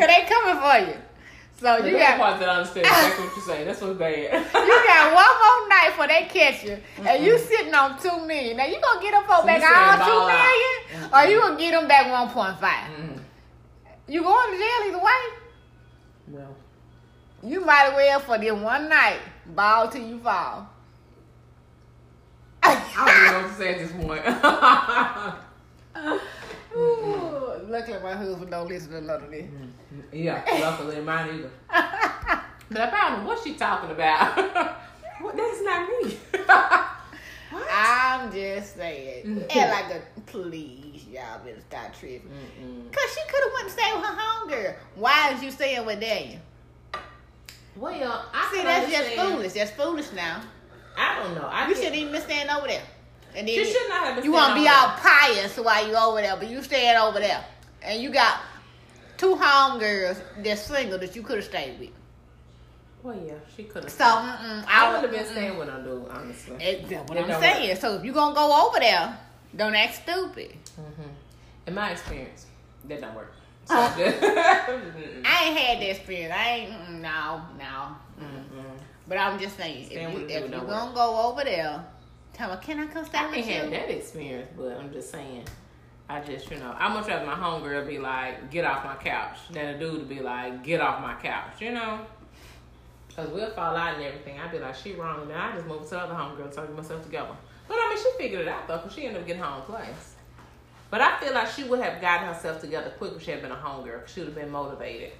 Cause 0.00 0.08
they 0.08 0.24
coming 0.24 0.62
for 0.62 0.90
you. 0.90 0.96
So 1.60 1.76
you 1.84 1.98
got 1.98 2.18
part 2.18 2.40
that 2.40 2.48
I 2.48 2.56
understand 2.56 2.86
exactly 2.86 3.26
what 3.26 3.36
you're 3.36 3.44
saying. 3.44 3.66
That's 3.66 3.80
what's 3.82 3.98
bad. 3.98 4.32
you 4.32 4.76
got 4.88 5.12
one 5.20 5.34
more 5.36 5.68
night 5.68 5.92
for 5.94 6.08
they 6.08 6.24
catch 6.24 6.64
you, 6.64 6.70
mm-hmm. 6.70 7.06
and 7.06 7.22
you 7.22 7.38
sitting 7.38 7.74
on 7.74 8.00
two 8.00 8.24
million. 8.24 8.56
Now 8.56 8.64
you 8.64 8.80
gonna 8.80 9.02
get 9.02 9.12
them 9.12 9.24
for 9.24 9.40
so 9.40 9.46
back 9.46 9.60
all 9.60 10.06
two 10.06 10.20
million, 10.26 10.76
mm-hmm. 10.88 11.14
or 11.14 11.30
you 11.30 11.38
gonna 11.38 11.58
get 11.58 11.72
them 11.72 11.86
back 11.86 12.10
one 12.10 12.30
point 12.30 12.58
five? 12.58 12.88
Mm-hmm. 12.88 13.18
You 14.08 14.22
going 14.22 14.50
to 14.52 14.56
jail 14.56 14.88
either 14.88 14.98
way. 14.98 15.12
No. 16.28 16.56
you 17.44 17.60
might 17.64 17.90
as 17.90 17.94
well 17.94 18.20
for 18.20 18.38
this 18.38 18.52
one 18.52 18.88
night 18.88 19.20
ball 19.54 19.88
till 19.88 20.02
you 20.02 20.18
fall. 20.18 20.66
I 22.62 22.74
don't 22.96 23.08
even 23.08 23.32
know 23.32 23.42
what 23.42 23.50
to 23.50 23.56
say 23.56 23.74
at 23.74 23.78
this 23.78 23.92
point. 23.92 24.24
Luckily 27.70 28.02
my 28.02 28.14
husband 28.14 28.50
don't 28.50 28.68
listen 28.68 28.90
to 28.92 29.00
none 29.00 29.22
of 29.22 29.30
this. 29.30 29.44
Yeah, 30.12 30.42
luckily 30.60 31.00
mine 31.00 31.28
either. 31.34 31.50
but 32.70 32.80
I 32.80 32.90
found 32.90 33.26
what 33.26 33.42
she 33.42 33.54
talking 33.54 33.90
about. 33.90 34.36
well, 35.22 35.34
that's 35.36 35.62
not 35.62 35.88
me. 35.88 36.18
what? 37.50 37.68
I'm 37.70 38.32
just 38.32 38.76
saying. 38.76 39.26
Mm-hmm. 39.26 39.58
And 39.58 39.70
like 39.70 40.02
a 40.02 40.20
please, 40.26 41.06
y'all 41.06 41.38
better 41.44 41.60
stop 41.60 41.94
tripping. 41.98 42.30
Mm-mm. 42.30 42.92
Cause 42.92 43.14
she 43.14 43.20
could 43.28 43.42
have 43.44 43.52
went 43.54 43.64
and 43.64 43.72
stayed 43.72 43.94
with 43.94 44.04
her 44.04 44.16
homegirl. 44.16 44.74
Why 44.96 45.32
is 45.32 45.42
you 45.42 45.50
staying 45.50 45.86
with 45.86 46.00
Daniel? 46.00 46.40
Well, 47.76 48.26
I 48.34 48.50
see 48.52 48.62
that's 48.62 48.90
just 48.90 49.10
foolish. 49.10 49.52
That's 49.52 49.70
foolish 49.70 50.12
now. 50.12 50.42
I 50.96 51.22
don't 51.22 51.34
know. 51.34 51.46
I 51.46 51.68
you 51.68 51.74
shouldn't 51.74 51.94
even 51.94 52.12
be 52.12 52.18
staying 52.18 52.50
over 52.50 52.66
there. 52.66 52.82
And 53.34 53.46
then 53.46 53.54
you 53.54 53.64
should 53.64 53.88
not 53.88 54.14
have. 54.14 54.24
You 54.24 54.32
want 54.32 54.56
to 54.56 54.60
be 54.60 54.66
all 54.66 54.88
pious 54.96 55.56
while 55.56 55.86
you 55.86 55.94
over 55.94 56.20
there, 56.20 56.36
but 56.36 56.48
you 56.48 56.62
staying 56.62 56.96
over 56.96 57.20
there, 57.20 57.44
and 57.82 58.02
you 58.02 58.10
got 58.10 58.40
two 59.20 59.36
homegirls 59.36 60.20
that's 60.38 60.62
single 60.62 60.98
that 60.98 61.14
you 61.14 61.22
could 61.22 61.36
have 61.36 61.44
stayed 61.44 61.78
with. 61.78 61.90
Well, 63.02 63.18
yeah, 63.26 63.34
she 63.54 63.64
could 63.64 63.84
have. 63.84 63.92
So 63.92 64.04
I, 64.04 64.64
I 64.66 64.92
would 64.92 65.02
have 65.02 65.10
been 65.10 65.26
staying 65.26 65.58
with 65.58 65.68
her, 65.68 65.82
dude. 65.82 66.08
Honestly, 66.08 66.56
it, 66.56 66.88
that's 66.88 67.08
what 67.08 67.18
it 67.18 67.30
I'm 67.30 67.40
saying. 67.40 67.70
Work. 67.70 67.78
So 67.78 67.94
if 67.94 68.04
you 68.04 68.12
gonna 68.12 68.34
go 68.34 68.66
over 68.66 68.78
there, 68.80 69.18
don't 69.56 69.74
act 69.74 69.94
stupid. 69.96 70.52
Mm-hmm. 70.78 71.10
In 71.66 71.74
my 71.74 71.90
experience, 71.90 72.46
that 72.88 73.00
don't 73.00 73.14
work. 73.14 73.32
So 73.66 73.74
I 73.78 73.86
ain't 75.46 75.58
had 75.58 75.80
that 75.80 75.90
experience. 75.90 76.34
I 76.36 76.48
ain't 76.48 76.90
no 77.00 77.42
no. 77.58 77.96
Mm-hmm. 78.20 78.76
But 79.08 79.18
I'm 79.18 79.38
just 79.38 79.56
saying, 79.56 79.88
if 79.90 79.92
you 79.92 80.26
if 80.26 80.44
you 80.44 80.60
gonna 80.60 80.94
go 80.94 81.28
over 81.28 81.44
there 81.44 81.84
Tell 82.40 82.50
her, 82.50 82.56
can 82.56 82.80
I 82.80 82.86
come 82.86 83.04
stay 83.04 83.18
I 83.18 83.30
with 83.30 83.46
you? 83.46 83.52
I 83.52 83.56
had 83.56 83.72
that 83.72 83.90
experience, 83.90 84.50
but 84.56 84.76
I'm 84.78 84.90
just 84.92 85.10
saying. 85.10 85.44
I 86.10 86.20
just, 86.20 86.50
you 86.50 86.56
know, 86.56 86.74
I'm 86.76 86.94
much 86.94 87.06
rather 87.06 87.24
my 87.24 87.34
homegirl 87.34 87.86
be 87.86 88.00
like, 88.00 88.50
get 88.50 88.64
off 88.64 88.84
my 88.84 88.96
couch, 88.96 89.38
than 89.52 89.76
a 89.76 89.78
dude 89.78 90.00
to 90.00 90.06
be 90.06 90.18
like, 90.18 90.64
get 90.64 90.80
off 90.80 91.00
my 91.00 91.14
couch, 91.14 91.60
you 91.60 91.70
know? 91.70 92.00
Because 93.06 93.30
we'll 93.30 93.50
fall 93.50 93.76
out 93.76 93.94
and 93.94 94.02
everything. 94.02 94.40
I'd 94.40 94.50
be 94.50 94.58
like, 94.58 94.74
she 94.74 94.94
wrong. 94.94 95.22
And 95.22 95.30
then 95.30 95.36
I 95.36 95.52
just 95.52 95.66
move 95.68 95.84
to 95.84 95.90
the 95.90 96.00
other 96.00 96.14
homegirl 96.14 96.50
to 96.50 96.62
get 96.62 96.76
myself 96.76 97.04
together. 97.04 97.36
But 97.68 97.74
I 97.74 97.90
mean, 97.90 97.98
she 98.02 98.10
figured 98.18 98.40
it 98.40 98.48
out 98.48 98.66
though, 98.66 98.78
because 98.78 98.92
she 98.92 99.06
ended 99.06 99.20
up 99.20 99.26
getting 99.28 99.40
home 99.40 99.62
place. 99.62 100.16
But 100.90 101.00
I 101.00 101.20
feel 101.20 101.32
like 101.32 101.46
she 101.46 101.62
would 101.62 101.78
have 101.78 102.00
gotten 102.00 102.26
herself 102.26 102.60
together 102.60 102.92
quick 102.98 103.12
if 103.14 103.22
she 103.22 103.30
had 103.30 103.40
been 103.42 103.52
a 103.52 103.56
homegirl. 103.56 104.08
She 104.08 104.18
would 104.18 104.30
have 104.30 104.36
been 104.36 104.50
motivated. 104.50 105.12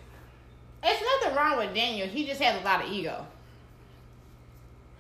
It's 0.83 1.23
nothing 1.23 1.37
wrong 1.37 1.59
with 1.59 1.73
Daniel. 1.73 2.09
He 2.09 2.27
just 2.27 2.43
has 2.43 2.61
a 2.61 2.65
lot 2.65 2.85
of 2.85 2.91
ego. 2.91 3.25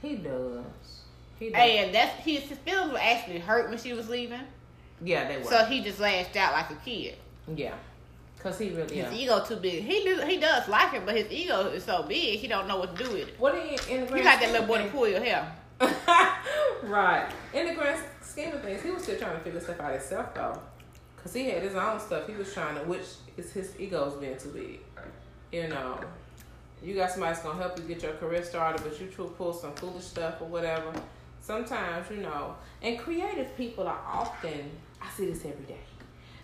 He 0.02 0.14
does. 0.14 0.62
Hey, 1.40 1.78
and 1.78 1.92
that's 1.92 2.22
his, 2.22 2.42
his 2.42 2.58
feelings 2.58 2.92
were 2.92 2.98
actually 3.00 3.40
hurt 3.40 3.68
when 3.68 3.78
she 3.78 3.92
was 3.92 4.08
leaving. 4.08 4.42
Yeah, 5.02 5.28
they 5.28 5.38
were. 5.38 5.44
So 5.44 5.64
he 5.64 5.82
just 5.82 6.00
lashed 6.00 6.36
out 6.36 6.52
like 6.52 6.70
a 6.70 6.74
kid. 6.76 7.16
Yeah. 7.54 7.74
Cause 8.38 8.58
he 8.58 8.70
really 8.70 8.96
his 8.96 9.12
yeah. 9.12 9.18
ego 9.18 9.44
too 9.44 9.56
big. 9.56 9.84
He 9.84 10.02
do, 10.02 10.22
he 10.26 10.38
does 10.38 10.66
like 10.66 10.90
her, 10.90 11.02
but 11.04 11.14
his 11.14 11.30
ego 11.30 11.68
is 11.68 11.84
so 11.84 12.02
big 12.04 12.38
he 12.38 12.48
don't 12.48 12.66
know 12.66 12.78
what 12.78 12.96
to 12.96 13.04
do 13.04 13.10
with 13.10 13.28
it. 13.28 13.34
What 13.38 13.54
in, 13.54 13.78
in 13.90 14.00
the 14.00 14.06
grand 14.06 14.16
you 14.16 14.22
got 14.22 14.40
that 14.40 14.52
little 14.52 14.66
boy 14.66 14.82
to 14.82 14.88
pull 14.88 15.06
your 15.06 15.20
hair. 15.20 15.54
right. 16.82 17.28
In 17.52 17.66
the 17.66 17.74
grand 17.74 18.02
scheme 18.22 18.52
of 18.52 18.62
things, 18.62 18.82
he 18.82 18.90
was 18.90 19.02
still 19.02 19.18
trying 19.18 19.36
to 19.36 19.40
figure 19.40 19.60
stuff 19.60 19.78
out 19.80 19.92
himself 19.92 20.34
though, 20.34 20.58
cause 21.22 21.34
he 21.34 21.50
had 21.50 21.62
his 21.62 21.74
own 21.74 22.00
stuff. 22.00 22.26
He 22.26 22.34
was 22.34 22.52
trying 22.54 22.76
to, 22.76 22.82
which 22.84 23.04
is 23.36 23.52
his 23.52 23.78
ego's 23.78 24.14
being 24.14 24.38
too 24.38 24.48
big. 24.48 24.80
You 25.52 25.68
know, 25.68 26.00
you 26.82 26.94
got 26.94 27.10
somebody 27.10 27.34
that's 27.34 27.44
gonna 27.44 27.58
help 27.58 27.76
you 27.76 27.84
get 27.84 28.02
your 28.02 28.14
career 28.14 28.42
started, 28.42 28.82
but 28.82 28.98
you 28.98 29.08
try 29.08 29.26
pull 29.36 29.52
some 29.52 29.74
foolish 29.74 30.04
stuff 30.04 30.40
or 30.40 30.46
whatever 30.46 30.94
sometimes, 31.40 32.10
you 32.10 32.18
know, 32.18 32.54
and 32.82 32.98
creative 32.98 33.56
people 33.56 33.86
are 33.86 34.00
often, 34.06 34.70
I 35.00 35.08
see 35.10 35.26
this 35.26 35.44
every 35.44 35.64
day. 35.66 35.80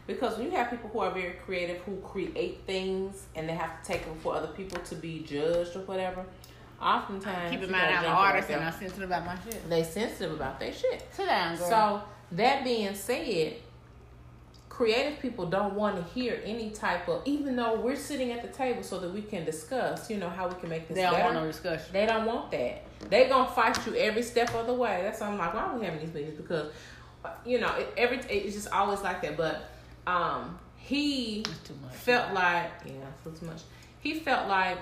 Because 0.07 0.39
when 0.39 0.47
you 0.47 0.57
have 0.57 0.71
people 0.71 0.89
who 0.91 1.01
are 1.01 1.11
very 1.11 1.33
creative, 1.45 1.79
who 1.83 1.97
create 1.97 2.61
things, 2.67 3.27
and 3.35 3.49
they 3.49 3.55
have 3.55 3.83
to 3.83 3.93
take 3.93 4.05
them 4.05 4.17
for 4.23 4.35
other 4.37 4.49
people 4.49 4.81
to 4.83 4.95
be 4.95 5.21
judged 5.21 5.75
or 5.75 5.81
whatever, 5.81 6.25
oftentimes 6.81 7.51
Keep 7.51 7.63
in 7.65 7.73
mind, 7.73 7.95
I'm 7.95 8.05
an 8.05 8.11
artist 8.11 8.51
and. 8.51 8.63
I'm 8.63 8.73
sensitive 8.73 9.03
about 9.11 9.27
my 9.27 9.37
shit. 9.45 9.69
they 9.69 9.83
sensitive 9.83 10.33
about 10.33 10.61
their 10.61 10.73
shit. 10.73 11.09
Sit 11.13 11.27
down, 11.27 11.57
girl. 11.57 11.69
So 11.69 12.03
that 12.33 12.63
being 12.63 12.95
said, 12.95 13.55
creative 14.69 15.19
people 15.21 15.47
don't 15.47 15.75
want 15.75 15.97
to 15.97 16.03
hear 16.13 16.41
any 16.45 16.69
type 16.71 17.09
of 17.09 17.23
even 17.25 17.57
though 17.57 17.81
we're 17.81 17.97
sitting 17.97 18.31
at 18.31 18.43
the 18.43 18.49
table 18.49 18.83
so 18.83 18.99
that 19.01 19.11
we 19.13 19.23
can 19.23 19.45
discuss, 19.45 20.11
you 20.11 20.19
know, 20.19 20.29
how 20.29 20.47
we 20.47 20.55
can 20.57 20.69
make 20.69 20.87
this 20.87 20.97
they 20.97 21.03
don't 21.03 21.13
better. 21.15 21.25
want 21.25 21.37
no 21.37 21.47
discussion. 21.47 21.87
They 21.93 22.07
don't 22.07 22.27
want 22.27 22.51
that. 22.51 22.85
They 23.11 23.29
gonna 23.29 23.51
fight 23.51 23.85
you 23.87 23.95
every 23.97 24.23
step 24.23 24.55
of 24.55 24.67
the 24.67 24.75
way. 24.75 25.01
That's 25.03 25.21
why 25.21 25.29
I'm 25.29 25.39
like, 25.39 25.55
why 25.55 25.63
are 25.63 25.79
we 25.79 25.85
having 25.85 26.01
these 26.01 26.15
meetings? 26.15 26.37
Because, 26.37 26.73
you 27.45 27.61
know, 27.61 27.75
it, 27.75 27.93
every 27.97 28.19
it's 28.19 28.55
just 28.55 28.69
always 28.69 29.01
like 29.01 29.23
that. 29.23 29.37
But 29.37 29.69
um, 30.07 30.59
he 30.77 31.45
felt 31.93 32.33
like 32.33 32.71
yeah, 32.85 32.93
too 33.25 33.47
much. 33.47 33.63
He 34.01 34.21
felt 34.21 34.49
like, 34.49 34.79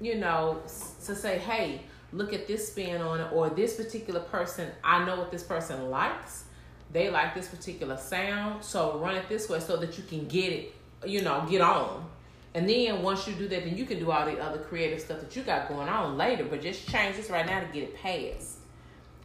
you 0.00 0.16
know, 0.16 0.62
to 1.04 1.14
say, 1.14 1.38
hey, 1.38 1.82
look 2.12 2.32
at 2.32 2.46
this 2.46 2.68
spin 2.68 3.00
on 3.00 3.20
it, 3.20 3.32
or 3.32 3.50
this 3.50 3.76
particular 3.76 4.20
person. 4.20 4.70
I 4.82 5.04
know 5.04 5.16
what 5.16 5.30
this 5.30 5.42
person 5.42 5.90
likes. 5.90 6.44
They 6.92 7.10
like 7.10 7.34
this 7.34 7.48
particular 7.48 7.96
sound, 7.96 8.64
so 8.64 8.98
run 8.98 9.16
it 9.16 9.28
this 9.28 9.48
way 9.48 9.60
so 9.60 9.76
that 9.76 9.98
you 9.98 10.04
can 10.04 10.26
get 10.28 10.52
it. 10.52 10.74
You 11.04 11.22
know, 11.22 11.44
get 11.48 11.60
on. 11.60 12.08
And 12.54 12.66
then 12.66 13.02
once 13.02 13.28
you 13.28 13.34
do 13.34 13.48
that, 13.48 13.64
then 13.64 13.76
you 13.76 13.84
can 13.84 13.98
do 13.98 14.10
all 14.10 14.24
the 14.24 14.38
other 14.38 14.58
creative 14.58 14.98
stuff 14.98 15.20
that 15.20 15.36
you 15.36 15.42
got 15.42 15.68
going 15.68 15.90
on 15.90 16.16
later. 16.16 16.44
But 16.44 16.62
just 16.62 16.88
change 16.88 17.16
this 17.16 17.28
right 17.28 17.44
now 17.44 17.60
to 17.60 17.66
get 17.66 17.82
it 17.82 17.96
passed. 17.96 18.56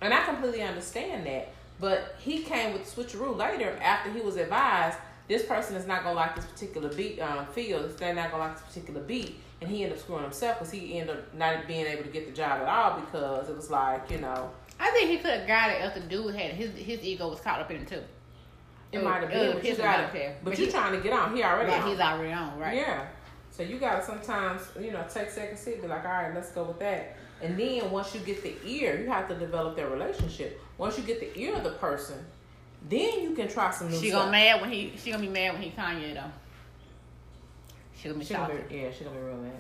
And 0.02 0.14
I 0.14 0.26
completely 0.26 0.64
understand 0.64 1.26
that. 1.28 1.54
But 1.82 2.16
he 2.20 2.44
came 2.44 2.74
with 2.74 2.84
switcheroo 2.84 3.36
later 3.36 3.78
after 3.82 4.12
he 4.12 4.22
was 4.22 4.38
advised 4.38 4.98
this 5.28 5.46
person 5.46 5.76
is 5.76 5.88
not 5.88 6.04
gonna 6.04 6.16
like 6.16 6.36
this 6.36 6.46
particular 6.46 6.90
beat 6.90 7.20
um, 7.20 7.46
field. 7.48 7.98
They're 7.98 8.14
not 8.14 8.32
gonna 8.32 8.44
like 8.44 8.56
this 8.56 8.68
particular 8.68 9.02
beat, 9.02 9.40
and 9.62 9.70
he 9.70 9.84
ended 9.84 9.98
up 9.98 10.04
screwing 10.04 10.24
himself 10.24 10.60
because 10.60 10.72
he 10.72 11.00
ended 11.00 11.18
up 11.18 11.34
not 11.34 11.68
being 11.68 11.86
able 11.86 12.04
to 12.04 12.10
get 12.10 12.28
the 12.28 12.34
job 12.34 12.62
at 12.62 12.68
all 12.68 13.00
because 13.00 13.50
it 13.50 13.56
was 13.56 13.70
like 13.72 14.12
you 14.12 14.20
know 14.20 14.52
I 14.80 14.92
think 14.92 15.10
he 15.10 15.18
could 15.18 15.32
have 15.32 15.48
got 15.48 15.72
it 15.72 15.82
if 15.84 15.94
the 15.94 16.02
dude 16.02 16.36
had 16.36 16.52
his 16.54 16.72
his 16.76 17.02
ego 17.04 17.30
was 17.30 17.40
caught 17.40 17.60
up 17.60 17.72
in 17.72 17.78
it 17.78 17.88
too. 17.88 18.02
it 18.92 19.04
might 19.04 19.22
have 19.24 19.30
oh, 19.32 19.54
been. 19.54 19.54
But 19.54 19.64
you 19.64 19.76
got 19.76 20.14
there. 20.14 20.36
But 20.44 20.52
But 20.52 20.60
you 20.60 20.66
he- 20.66 20.72
trying 20.72 20.94
to 20.94 21.00
get 21.02 21.14
on. 21.14 21.36
He 21.36 21.44
already 21.44 21.72
Right, 21.72 21.82
on. 21.82 21.90
he's 21.90 22.00
already 22.00 22.34
on, 22.34 22.60
right? 22.60 22.76
Yeah. 22.76 23.08
So 23.52 23.64
you 23.64 23.80
gotta 23.80 24.04
sometimes, 24.04 24.62
you 24.80 24.92
know, 24.92 25.04
take 25.14 25.30
second 25.30 25.58
seat, 25.58 25.82
be 25.82 25.88
like, 25.88 26.04
all 26.06 26.12
right, 26.12 26.34
let's 26.34 26.52
go 26.52 26.64
with 26.64 26.80
that. 26.80 27.18
And 27.42 27.58
then 27.60 27.90
once 27.92 28.14
you 28.14 28.22
get 28.22 28.44
the 28.44 28.54
ear, 28.66 29.00
you 29.02 29.10
have 29.10 29.28
to 29.30 29.36
develop 29.36 29.76
that 29.76 29.90
relationship. 29.92 30.62
Once 30.78 30.98
you 30.98 31.04
get 31.04 31.20
the 31.20 31.40
ear 31.40 31.56
of 31.56 31.64
the 31.64 31.72
person, 31.72 32.18
then 32.90 33.22
you 33.22 33.32
can 33.36 33.48
try 33.48 33.72
some 33.72 33.90
new 33.90 34.00
She 34.00 34.10
stuff. 34.10 34.22
gonna 34.22 34.32
mad 34.32 34.62
when 34.62 34.72
he 34.72 34.94
she 34.98 35.12
gonna 35.12 35.24
be 35.24 35.30
mad 35.30 35.54
when 35.54 35.62
he 35.62 35.72
Kanye 35.72 36.14
though. 36.14 36.24
She 37.98 38.08
gonna 38.10 38.20
be 38.20 38.26
She 38.26 38.34
gonna 38.34 38.54
be, 38.54 38.76
yeah, 38.76 38.92
she 38.92 39.04
gonna 39.04 39.16
be 39.16 39.24
real 39.24 39.38
mad. 39.38 39.52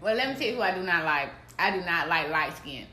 Well, 0.00 0.14
let 0.14 0.28
me 0.28 0.34
tell 0.34 0.46
you 0.46 0.54
who 0.56 0.62
I 0.62 0.74
do 0.74 0.82
not 0.82 1.04
like. 1.04 1.30
I 1.58 1.70
do 1.72 1.84
not 1.84 2.08
like 2.08 2.30
light 2.30 2.56
skin. 2.56 2.86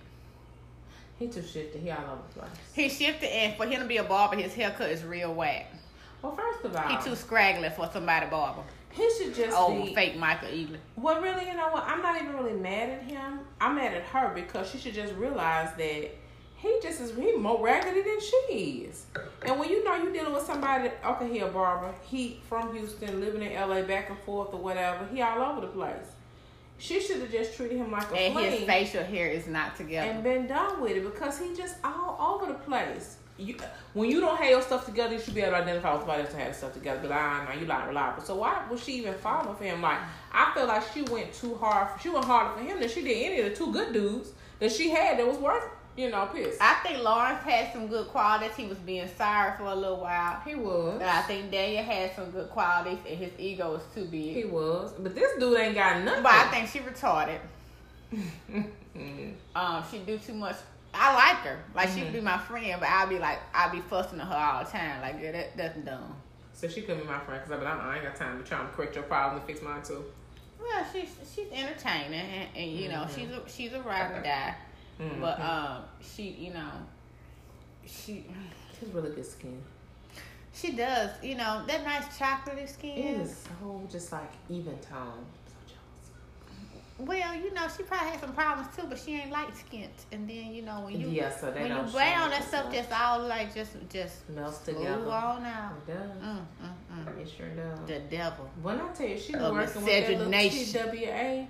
He 1.20 1.28
too 1.28 1.42
shifty. 1.42 1.80
He 1.80 1.90
all 1.90 1.98
over 2.00 2.22
the 2.34 2.40
place. 2.40 2.52
He 2.74 2.90
shifted, 2.90 3.30
and 3.30 3.56
for 3.56 3.66
him 3.66 3.82
to 3.82 3.88
be 3.88 3.98
a 3.98 4.04
barber, 4.04 4.36
his 4.36 4.54
haircut 4.54 4.90
is 4.90 5.04
real 5.04 5.34
whack. 5.34 5.72
Well, 6.22 6.36
first 6.36 6.66
of 6.66 6.76
all, 6.76 6.84
He 6.84 6.98
too 7.04 7.16
scraggly 7.16 7.70
for 7.70 7.90
somebody 7.92 8.28
barber. 8.28 8.62
He 8.98 9.10
should 9.18 9.36
just 9.36 9.56
Oh, 9.58 9.84
be. 9.86 9.94
fake 9.94 10.18
Michael 10.18 10.50
Ealy. 10.50 10.78
Well, 10.96 11.22
really, 11.22 11.46
you 11.48 11.54
know 11.54 11.70
what? 11.70 11.84
I'm 11.86 12.02
not 12.02 12.20
even 12.22 12.36
really 12.36 12.54
mad 12.54 12.90
at 12.90 13.04
him. 13.04 13.40
I'm 13.62 13.76
mad 13.76 13.94
at 13.94 14.04
her 14.04 14.32
because 14.34 14.70
she 14.72 14.78
should 14.80 14.94
just 14.96 15.14
realize 15.14 15.70
that 15.78 16.10
he 16.56 16.80
just 16.82 17.00
is 17.02 17.16
he 17.16 17.34
more 17.36 17.64
raggedy 17.64 18.02
than 18.02 18.20
she 18.20 18.88
is. 18.90 19.06
And 19.46 19.60
when 19.60 19.70
you 19.70 19.84
know 19.84 19.96
you're 19.96 20.12
dealing 20.12 20.34
with 20.34 20.44
somebody, 20.44 20.90
okay, 21.06 21.30
he 21.32 21.40
a 21.40 21.48
barber, 21.48 21.94
he 22.02 22.42
from 22.50 22.74
Houston, 22.76 23.22
living 23.22 23.44
in 23.44 23.54
LA, 23.54 23.84
back 23.84 24.10
and 24.10 24.18
forth 24.20 24.52
or 24.54 24.60
whatever, 24.60 25.08
he 25.14 25.22
all 25.22 25.42
over 25.52 25.62
the 25.62 25.68
place. 25.68 26.06
She 26.80 27.00
should 27.00 27.22
have 27.22 27.32
just 27.32 27.56
treated 27.56 27.78
him 27.78 27.92
like 27.92 28.12
a 28.12 28.16
And 28.16 28.40
his 28.40 28.64
facial 28.64 29.04
hair 29.04 29.28
is 29.30 29.48
not 29.48 29.76
together. 29.76 30.10
and 30.12 30.24
been 30.24 30.48
done 30.48 30.82
with 30.82 30.92
it 30.92 31.04
because 31.04 31.40
he 31.40 31.54
just 31.56 31.76
all 31.84 32.18
over 32.42 32.52
the 32.52 32.58
place. 32.60 33.18
You, 33.38 33.56
when 33.94 34.10
you 34.10 34.20
don't 34.20 34.38
have 34.38 34.50
your 34.50 34.62
stuff 34.62 34.86
together, 34.86 35.14
you 35.14 35.20
should 35.20 35.36
be 35.36 35.42
able 35.42 35.52
to 35.52 35.58
identify 35.58 35.92
with 35.92 36.02
somebody 36.02 36.24
else 36.24 36.34
that 36.34 36.42
has 36.42 36.58
stuff 36.58 36.74
together. 36.74 37.02
But 37.04 37.12
I 37.12 37.46
know 37.46 37.60
you 37.60 37.68
not 37.68 37.88
reliable. 37.88 38.24
So 38.24 38.36
why 38.36 38.64
was 38.70 38.84
she 38.84 38.94
even 38.94 39.14
falling 39.16 39.56
for 39.56 39.64
him? 39.64 39.82
Like 39.82 40.00
I 40.32 40.52
feel 40.54 40.68
like 40.68 40.84
she 40.94 41.04
went 41.04 41.34
too 41.34 41.56
hard. 41.56 41.92
For, 41.92 42.00
she 42.02 42.10
went 42.10 42.26
harder 42.26 42.60
for 42.60 42.64
him 42.64 42.80
than 42.80 42.90
she 42.90 43.04
did 43.04 43.32
any 43.32 43.42
of 43.42 43.50
the 43.50 43.56
two 43.56 43.72
good 43.72 43.94
dudes 43.94 44.32
that 44.60 44.72
she 44.72 44.90
had 44.90 45.20
that 45.20 45.28
was 45.28 45.38
worth 45.38 45.64
you 45.96 46.10
know 46.10 46.30
pissed. 46.34 46.62
I 46.62 46.76
think 46.84 47.04
Lawrence 47.04 47.44
had 47.44 47.74
some 47.74 47.88
good 47.88 48.08
qualities. 48.08 48.56
He 48.56 48.66
was 48.66 48.78
being 48.80 49.08
sorry 49.18 49.58
for 49.58 49.66
a 49.66 49.76
little 49.76 49.98
while. 49.98 50.40
He 50.46 50.56
was. 50.56 50.96
And 51.00 51.10
I 51.10 51.22
think 51.24 51.52
Daniel 51.52 51.84
had 51.84 52.16
some 52.16 52.32
good 52.32 52.50
qualities, 52.50 53.00
and 53.08 53.18
his 53.18 53.32
ego 53.38 53.74
was 53.74 53.84
too 53.94 54.06
big. 54.06 54.36
He 54.36 54.46
was. 54.46 54.94
But 54.98 55.16
this 55.16 55.38
dude 55.40 55.60
ain't 55.60 55.76
got 55.76 56.04
nothing. 56.04 56.24
But 56.24 56.34
I 56.34 56.48
think 56.50 56.70
she 56.70 56.80
retarded. 56.80 57.40
Um, 59.56 59.84
she 59.92 60.00
do 60.00 60.18
too 60.18 60.34
much. 60.34 60.56
I 61.00 61.14
like 61.16 61.38
her. 61.46 61.60
Like 61.76 61.90
Mm-hmm. 61.90 61.98
she 61.98 62.04
could 62.06 62.14
be 62.14 62.22
my 62.22 62.38
friend, 62.38 62.76
but 62.80 62.90
I'd 62.90 63.10
be 63.10 63.20
like, 63.20 63.40
I'd 63.54 63.72
be 63.72 63.82
fussing 63.82 64.20
at 64.20 64.28
her 64.28 64.36
all 64.36 64.64
the 64.64 64.70
time. 64.70 65.02
Like, 65.02 65.16
yeah, 65.22 65.32
that 65.32 65.58
that's 65.58 65.78
dumb. 65.80 66.16
so 66.54 66.68
she 66.68 66.82
couldn't 66.82 67.02
be 67.04 67.08
my 67.08 67.20
friend 67.20 67.42
because 67.44 67.64
I, 67.64 67.70
I 67.72 67.96
ain't 67.96 68.04
got 68.04 68.16
time 68.16 68.38
to 68.42 68.44
try 68.48 68.60
to 68.62 68.68
correct 68.70 68.96
your 68.96 69.04
problem 69.06 69.38
and 69.40 69.46
fix 69.48 69.62
mine 69.62 69.82
too. 69.84 70.04
Well, 70.60 70.86
she's 70.92 71.10
she's 71.34 71.48
entertaining, 71.52 72.20
and, 72.20 72.50
and 72.58 72.72
you 72.72 72.90
know, 72.90 73.06
she's 73.14 73.30
a 73.30 73.42
she's 73.48 73.74
a 73.74 73.82
ride 73.82 74.12
or 74.12 74.22
die. 74.24 74.56
Mhm. 75.00 75.22
But 75.22 75.40
um, 75.40 75.84
she, 76.02 76.24
you 76.30 76.54
know, 76.54 76.72
she 77.86 78.26
She's 78.80 78.90
really 78.90 79.12
good 79.12 79.26
skin. 79.26 79.62
she 80.54 80.72
does, 80.74 81.10
you 81.24 81.36
know, 81.36 81.64
that 81.68 81.84
nice 81.84 82.06
chocolatey 82.18 82.68
skin. 82.70 82.98
It 82.98 83.22
is 83.22 83.36
so 83.62 83.82
just 83.92 84.12
like 84.12 84.32
even 84.50 84.78
tone. 84.80 85.26
Well, 87.00 87.36
you 87.36 87.54
know, 87.54 87.68
she 87.76 87.84
probably 87.84 88.10
had 88.10 88.20
some 88.20 88.34
problems 88.34 88.76
too, 88.76 88.84
but 88.90 88.98
she 88.98 89.14
ain't 89.16 89.32
light 89.32 89.56
skinned. 89.56 89.92
And 90.12 90.28
then, 90.28 90.54
you 90.54 90.64
know, 90.64 90.82
when 90.82 91.00
you 91.00 91.10
Yeah, 91.10 91.30
so 91.30 91.52
when 91.52 91.68
you 91.68 91.92
brown, 91.92 92.32
that 92.32 92.44
stuff 92.48 92.74
just 92.74 92.92
all 92.92 93.28
like 93.28 93.54
just 93.54 93.74
just 93.90 94.28
melts 94.30 94.60
together. 94.60 95.10
on 95.12 95.46
out. 95.46 95.74
It 95.88 95.94
does. 95.94 96.22
Mm, 96.22 96.46
mm, 96.64 97.06
mm. 97.06 97.22
It 97.22 97.30
sure 97.30 97.50
does. 97.50 97.80
The 97.88 98.00
devil. 98.00 98.50
When 98.62 98.82
I 98.82 98.88
tell 98.94 99.08
you, 99.08 99.20
she 99.20 99.34
was 99.36 99.52
working 99.52 99.84
with 99.84 100.08
that 100.08 100.18
little. 100.18 100.92
TWA. 100.92 101.48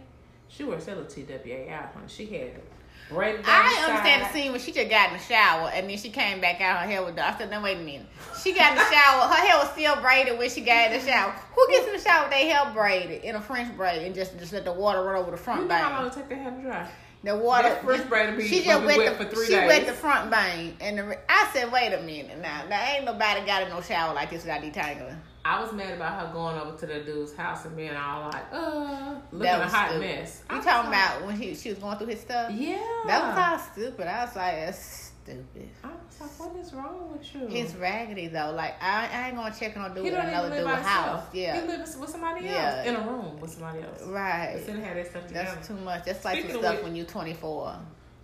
She 0.50 0.64
works 0.64 0.86
that 0.86 0.98
little 0.98 1.12
TWA 1.26 1.70
out, 1.72 1.94
honey. 1.94 2.08
She 2.08 2.26
had 2.26 2.62
down 3.10 3.44
I 3.46 3.86
understand 3.88 4.22
the 4.24 4.30
scene 4.34 4.52
when 4.52 4.62
she 4.62 4.72
just 4.72 4.90
got 4.90 5.12
in 5.12 5.18
the 5.18 5.24
shower 5.24 5.70
and 5.74 5.90
then 5.90 5.98
she 5.98 6.10
came 6.10 6.42
back 6.42 6.62
out. 6.62 6.82
Her 6.82 6.88
hair 6.88 7.04
was 7.04 7.16
done. 7.16 7.34
I 7.34 7.38
said, 7.38 7.50
"No, 7.50 7.62
wait 7.62 7.78
a 7.78 7.82
minute." 7.82 8.08
She 8.44 8.54
got 8.54 8.72
in 8.72 8.78
the 8.78 8.84
shower. 8.84 9.28
Her 9.28 9.48
hair 9.48 9.58
was 9.58 9.70
still 9.72 9.96
braided 10.02 10.38
when 10.38 10.50
she 10.50 10.62
got 10.62 10.92
in 10.92 11.00
the 11.00 11.06
shower. 11.06 11.32
Who 11.56 11.68
gets 11.70 11.88
in 11.88 11.94
the 11.94 12.00
shower 12.00 12.24
with 12.24 12.32
their 12.32 12.54
hair 12.54 12.74
braided 12.74 13.24
in 13.24 13.36
a 13.36 13.42
French 13.42 13.76
braid 13.76 14.04
and 14.06 14.14
just 14.14 14.38
just 14.40 14.54
let 14.54 14.66
the 14.66 14.74
water 14.74 15.04
run 15.04 15.16
over 15.16 15.32
the 15.32 15.38
You 15.38 15.44
front 15.44 15.68
know 15.68 15.76
how 15.76 16.02
long 16.02 16.08
it 16.08 16.14
take 16.14 16.30
that 16.30 16.38
hair 16.38 16.52
to 16.52 16.62
dry? 16.62 16.90
The 17.24 17.36
water. 17.36 17.70
That 17.70 17.84
French 17.84 18.10
braid 18.10 18.38
be- 18.38 18.48
she 18.48 18.64
just 18.64 18.86
wet, 18.86 18.98
wet 18.98 19.18
the 19.18 19.26
for 19.26 19.32
three 19.36 19.48
she 19.48 19.56
wet 19.56 19.86
the 19.86 19.94
front 19.94 20.30
bang 20.30 20.78
and 20.80 20.98
the, 20.98 21.18
I 21.30 21.50
said, 21.54 21.72
"Wait 21.72 21.94
a 21.94 22.02
minute 22.02 22.40
now. 22.40 22.64
Now 22.70 22.84
ain't 22.84 23.06
nobody 23.06 23.46
got 23.46 23.64
in 23.64 23.70
no 23.70 23.82
shower 23.82 24.14
like 24.14 24.30
this 24.30 24.44
without 24.44 24.62
detangling." 24.62 25.18
I 25.50 25.62
was 25.62 25.72
mad 25.72 25.94
about 25.94 26.20
her 26.28 26.34
going 26.34 26.58
over 26.58 26.78
to 26.78 26.86
the 26.86 27.00
dude's 27.00 27.34
house 27.36 27.64
and 27.66 27.76
being 27.78 27.96
all 27.96 28.30
like, 28.30 28.44
uh, 28.52 29.16
looking 29.32 29.40
That 29.40 29.62
a 29.62 29.68
hot 29.68 29.90
stupid. 29.92 30.08
mess. 30.08 30.44
You 30.52 30.62
talking 30.62 30.92
like, 30.92 31.00
about 31.00 31.26
when 31.26 31.36
he 31.38 31.56
she 31.56 31.70
was 31.70 31.78
going 31.80 31.98
through 31.98 32.08
his 32.08 32.20
stuff? 32.22 32.52
Yeah. 32.52 32.78
That 33.06 33.24
was 33.28 33.38
all 33.38 33.74
stupid. 33.74 34.08
I 34.08 34.26
was 34.26 34.36
like, 34.36 34.56
that's 34.56 35.12
stupid. 35.24 35.70
I 35.84 35.88
was 35.88 36.20
like, 36.22 36.40
what 36.54 36.56
is 36.66 36.74
wrong 36.74 37.14
with 37.18 37.34
you? 37.34 37.48
He's 37.48 37.76
raggedy 37.76 38.28
though. 38.28 38.52
Like 38.56 38.74
I, 38.82 39.08
I 39.12 39.28
ain't 39.28 39.38
gonna 39.38 39.56
check 39.58 39.78
on 39.78 39.94
dude 39.96 40.08
in 40.08 40.16
another 40.16 40.50
dude's 40.50 40.68
house. 40.68 40.78
himself. 40.86 41.30
Yeah, 41.34 41.62
He 41.62 41.68
lives 41.68 41.96
with 41.98 42.10
somebody 42.10 42.44
Yeah. 42.46 42.76
else 42.80 42.88
in 42.88 42.96
a 42.96 43.02
room 43.08 43.40
with 43.40 43.52
somebody 43.52 43.84
else. 43.84 44.02
right. 44.06 44.54
Instead 44.58 44.76
of 44.78 44.84
have 44.84 44.96
that 44.96 45.08
stuff 45.10 45.28
together. 45.28 45.52
That's 45.56 45.68
too 45.68 45.76
much. 45.76 46.04
That's 46.06 46.26
like 46.26 46.40
Speaking 46.40 46.54
the 46.54 46.60
stuff 46.62 46.76
which- 46.76 46.84
when 46.84 46.96
you're 46.98 47.06
24. 47.06 47.76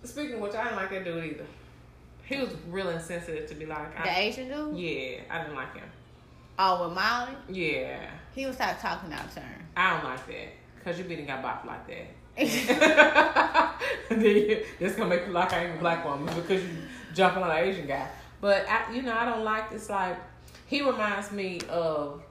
Speaking 0.03 0.33
of 0.35 0.39
which, 0.41 0.55
I 0.55 0.63
didn't 0.65 0.75
like 0.75 0.89
that 0.89 1.05
dude 1.05 1.23
either. 1.23 1.45
He 2.25 2.37
was 2.37 2.49
real 2.69 2.89
insensitive 2.89 3.47
to 3.49 3.55
be 3.55 3.65
like, 3.65 3.93
The 4.03 4.11
I, 4.11 4.19
Asian 4.19 4.47
dude? 4.49 4.77
yeah, 4.77 5.21
I 5.29 5.39
didn't 5.43 5.55
like 5.55 5.73
him. 5.75 5.83
Oh, 6.59 6.87
with 6.87 6.95
Molly? 6.95 7.31
Yeah, 7.49 8.09
He 8.35 8.45
was 8.45 8.55
start 8.55 8.79
talking 8.79 9.11
out 9.11 9.25
of 9.25 9.33
turn. 9.33 9.43
I 9.75 9.93
don't 9.95 10.03
like 10.03 10.27
that 10.27 10.53
because 10.75 10.99
you 10.99 11.05
beating 11.05 11.25
got 11.25 11.43
bopped 11.43 11.65
like 11.65 11.87
that. 11.87 12.07
that's 14.79 14.95
gonna 14.95 15.09
make 15.09 15.25
you 15.27 15.33
like 15.33 15.53
I 15.53 15.65
ain't 15.65 15.75
a 15.77 15.79
black 15.79 16.05
woman 16.05 16.33
because 16.35 16.63
you 16.63 16.69
jumping 17.13 17.43
on 17.43 17.51
an 17.51 17.57
Asian 17.57 17.87
guy. 17.87 18.07
But 18.41 18.65
I, 18.67 18.91
you 18.93 19.01
know, 19.01 19.13
I 19.13 19.25
don't 19.25 19.43
like. 19.43 19.71
It's 19.71 19.89
like 19.89 20.17
he 20.67 20.81
reminds 20.81 21.31
me 21.31 21.59
of 21.69 22.21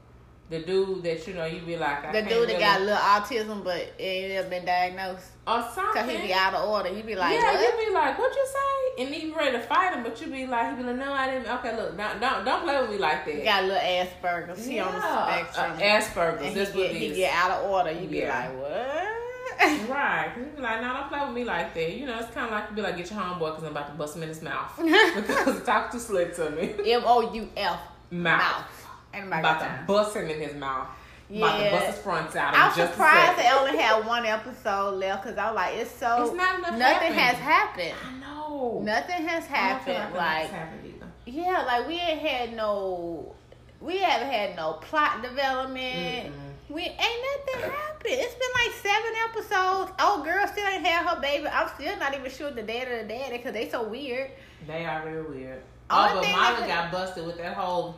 the 0.51 0.59
dude 0.61 1.03
that 1.05 1.27
you 1.27 1.33
know 1.35 1.47
you 1.47 1.61
be 1.61 1.77
like 1.79 2.05
I 2.05 2.13
The 2.13 2.23
dude 2.23 2.31
that 2.31 2.39
really- 2.49 2.59
got 2.61 2.81
a 2.81 2.85
little 2.85 2.99
autism, 2.99 3.65
but 3.65 3.77
it 3.77 3.95
ain't 4.03 4.35
never 4.35 4.49
been 4.51 4.65
diagnosed. 4.67 5.27
or 5.47 5.63
something. 5.75 6.03
Cause 6.03 6.11
he 6.11 6.19
be 6.29 6.33
out 6.33 6.53
of 6.55 6.69
order. 6.69 6.91
You 6.91 7.03
be 7.03 7.15
like, 7.17 7.33
yeah, 7.35 7.53
what? 7.55 7.61
you 7.81 7.87
be 7.89 7.93
like, 7.95 8.19
what 8.19 8.35
you 8.35 8.47
say? 8.47 9.03
And 9.05 9.15
you 9.15 9.35
ready 9.35 9.53
to 9.57 9.63
fight 9.63 9.95
him, 9.95 10.03
but 10.03 10.21
you 10.21 10.27
be 10.29 10.47
like, 10.47 10.71
he 10.77 10.83
be 10.83 10.89
like, 10.89 10.97
no, 10.97 11.13
I 11.13 11.31
didn't. 11.31 11.49
Okay, 11.59 11.75
look, 11.77 11.97
don't 11.97 12.21
don't, 12.21 12.45
don't 12.45 12.63
play 12.65 12.81
with 12.83 12.91
me 12.91 12.99
like 12.99 13.25
that. 13.25 13.35
He 13.35 13.43
got 13.43 13.65
a 13.65 13.67
little 13.67 13.81
Asperger's. 13.83 14.67
He 14.67 14.79
on 14.79 14.93
the 14.93 14.99
Yeah, 14.99 15.47
spectrum. 15.49 15.73
uh, 15.73 15.81
Asperger's. 15.81 16.41
and 16.43 16.49
he 16.49 16.55
That's 16.55 16.75
what 16.75 16.83
get, 16.93 16.97
he 16.97 17.15
get 17.15 17.35
out 17.35 17.51
of 17.53 17.71
order. 17.71 17.91
You 17.93 18.07
be 18.09 18.19
Yeah. 18.19 18.39
like, 18.39 18.61
what? 18.61 19.09
Right, 19.89 20.31
cause 20.35 20.45
you 20.45 20.51
be 20.57 20.63
like, 20.63 20.81
no, 20.83 20.93
don't 20.93 21.09
play 21.09 21.25
with 21.25 21.35
me 21.35 21.45
like 21.45 21.75
that. 21.75 21.97
You 21.97 22.07
know, 22.07 22.19
it's 22.19 22.31
kind 22.33 22.47
of 22.47 22.53
like 22.53 22.71
you 22.71 22.77
be 22.77 22.83
like, 22.83 22.97
get 22.97 23.11
your 23.11 23.21
homeboy, 23.21 23.55
cause 23.55 23.63
I'm 23.65 23.71
about 23.71 23.89
to 23.89 23.95
bust 23.95 24.17
him 24.17 24.23
in 24.25 24.29
his 24.29 24.43
mouth 24.43 24.71
because 24.77 25.59
he 25.59 25.65
talk 25.65 25.91
too 25.93 25.99
slick 25.99 26.35
to 26.37 26.51
me. 26.51 26.75
M 26.93 27.03
O 27.07 27.33
U 27.33 27.49
F. 27.57 27.81
Mouth. 28.11 28.39
Mouth. 28.41 28.82
Ain't 29.15 29.27
about 29.29 29.61
to 29.61 29.67
time. 29.67 29.87
bust 29.87 30.17
him 30.17 30.29
in 30.29 30.41
his 30.41 30.55
mouth. 30.55 30.89
About 31.31 31.57
to 31.59 31.65
Yeah. 31.65 31.71
bust 31.73 31.87
his 31.87 31.99
fronts 31.99 32.37
out. 32.37 32.55
I'm 32.55 32.73
surprised 32.73 33.39
they 33.39 33.49
only 33.51 33.77
had 33.79 34.07
one 34.07 34.27
episode 34.27 34.95
left 34.95 35.23
because 35.25 35.39
I 35.39 35.47
was 35.47 35.57
like, 35.57 35.75
it's 35.77 35.91
so 35.91 36.25
It's 36.25 36.35
not 36.35 36.59
enough 36.59 36.73
nothing 36.79 37.13
happening. 37.13 37.19
has 37.19 37.37
happened. 37.39 37.95
I 38.07 38.21
know. 38.21 38.81
Nothing 38.83 39.27
has 39.29 39.45
I 39.51 39.71
don't 39.71 39.83
feel 39.83 39.95
happened. 39.95 39.99
nothing 39.99 40.17
Like, 40.17 40.51
happened 40.51 40.81
either. 40.87 41.07
yeah, 41.27 41.63
like 41.67 41.89
we 41.89 41.95
ain't 41.95 42.21
had 42.21 42.55
no, 42.57 43.35
we 43.81 43.99
haven't 43.99 44.31
had 44.31 44.57
no 44.57 44.75
plot 44.75 45.23
development. 45.23 46.27
Mm-mm. 46.35 46.49
We 46.69 46.83
ain't 46.83 46.97
nothing 46.99 47.71
happened. 47.71 48.15
It's 48.15 48.35
been 48.35 48.49
like 48.65 48.73
seven 48.83 49.13
episodes. 49.29 49.93
Oh, 49.99 50.23
girl 50.25 50.47
still 50.49 50.67
ain't 50.67 50.85
had 50.87 51.07
her 51.07 51.21
baby. 51.21 51.47
I'm 51.49 51.69
still 51.69 51.97
not 51.99 52.15
even 52.15 52.31
sure 52.31 52.51
the 52.51 52.63
dad 52.63 52.89
or 52.89 53.03
the 53.03 53.09
daddy 53.09 53.37
because 53.39 53.53
they 53.53 53.69
so 53.69 53.83
weird. 53.89 54.31
They 54.67 54.85
are 54.87 55.07
real 55.07 55.25
weird. 55.25 55.63
Oh, 55.91 56.11
but 56.15 56.31
Mama 56.31 56.67
got 56.67 56.91
busted 56.93 57.27
with 57.27 57.37
that 57.39 57.55
whole. 57.55 57.97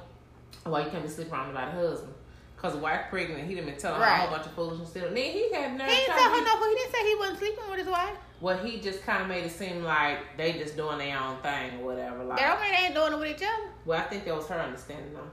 Well, 0.66 0.82
you 0.84 0.90
can't 0.90 1.02
be 1.02 1.08
sleeping 1.10 1.32
around 1.32 1.50
about 1.50 1.68
a 1.68 1.70
husband. 1.72 2.14
Cause 2.56 2.72
the 2.72 2.78
wife 2.78 3.02
pregnant, 3.10 3.46
he 3.46 3.54
done 3.54 3.66
been 3.66 3.76
telling 3.76 4.00
her 4.00 4.06
a 4.06 4.10
Right. 4.10 4.20
whole 4.20 4.30
bunch 4.30 4.46
of 4.46 4.52
foolishness. 4.52 4.88
Still, 4.88 5.08
then 5.08 5.16
he 5.16 5.52
had 5.52 5.76
nerve. 5.76 5.86
He 5.90 5.96
didn't 5.96 6.14
tell 6.16 6.30
her 6.30 6.38
be- 6.38 6.44
no. 6.46 6.68
He 6.70 6.74
didn't 6.76 6.92
say 6.94 7.06
he 7.08 7.14
wasn't 7.16 7.38
sleeping 7.38 7.64
with 7.70 7.78
his 7.80 7.88
wife. 7.88 8.16
Well, 8.40 8.56
he 8.56 8.80
just 8.80 9.04
kind 9.04 9.20
of 9.22 9.28
made 9.28 9.44
it 9.44 9.50
seem 9.52 9.84
like 9.84 10.18
they 10.38 10.52
just 10.54 10.74
doing 10.76 10.96
their 10.98 11.18
own 11.18 11.36
thing 11.42 11.80
or 11.80 11.84
whatever. 11.86 12.24
Like, 12.24 12.38
That 12.38 12.52
don't 12.54 12.62
mean 12.62 12.72
they 12.72 12.86
ain't 12.86 12.94
doing 12.94 13.12
it 13.12 13.18
with 13.18 13.28
each 13.42 13.46
other. 13.46 13.68
well, 13.84 13.98
I 14.00 14.04
think 14.04 14.24
that 14.24 14.34
was 14.34 14.46
her 14.48 14.58
understanding 14.58 15.12
though. 15.12 15.28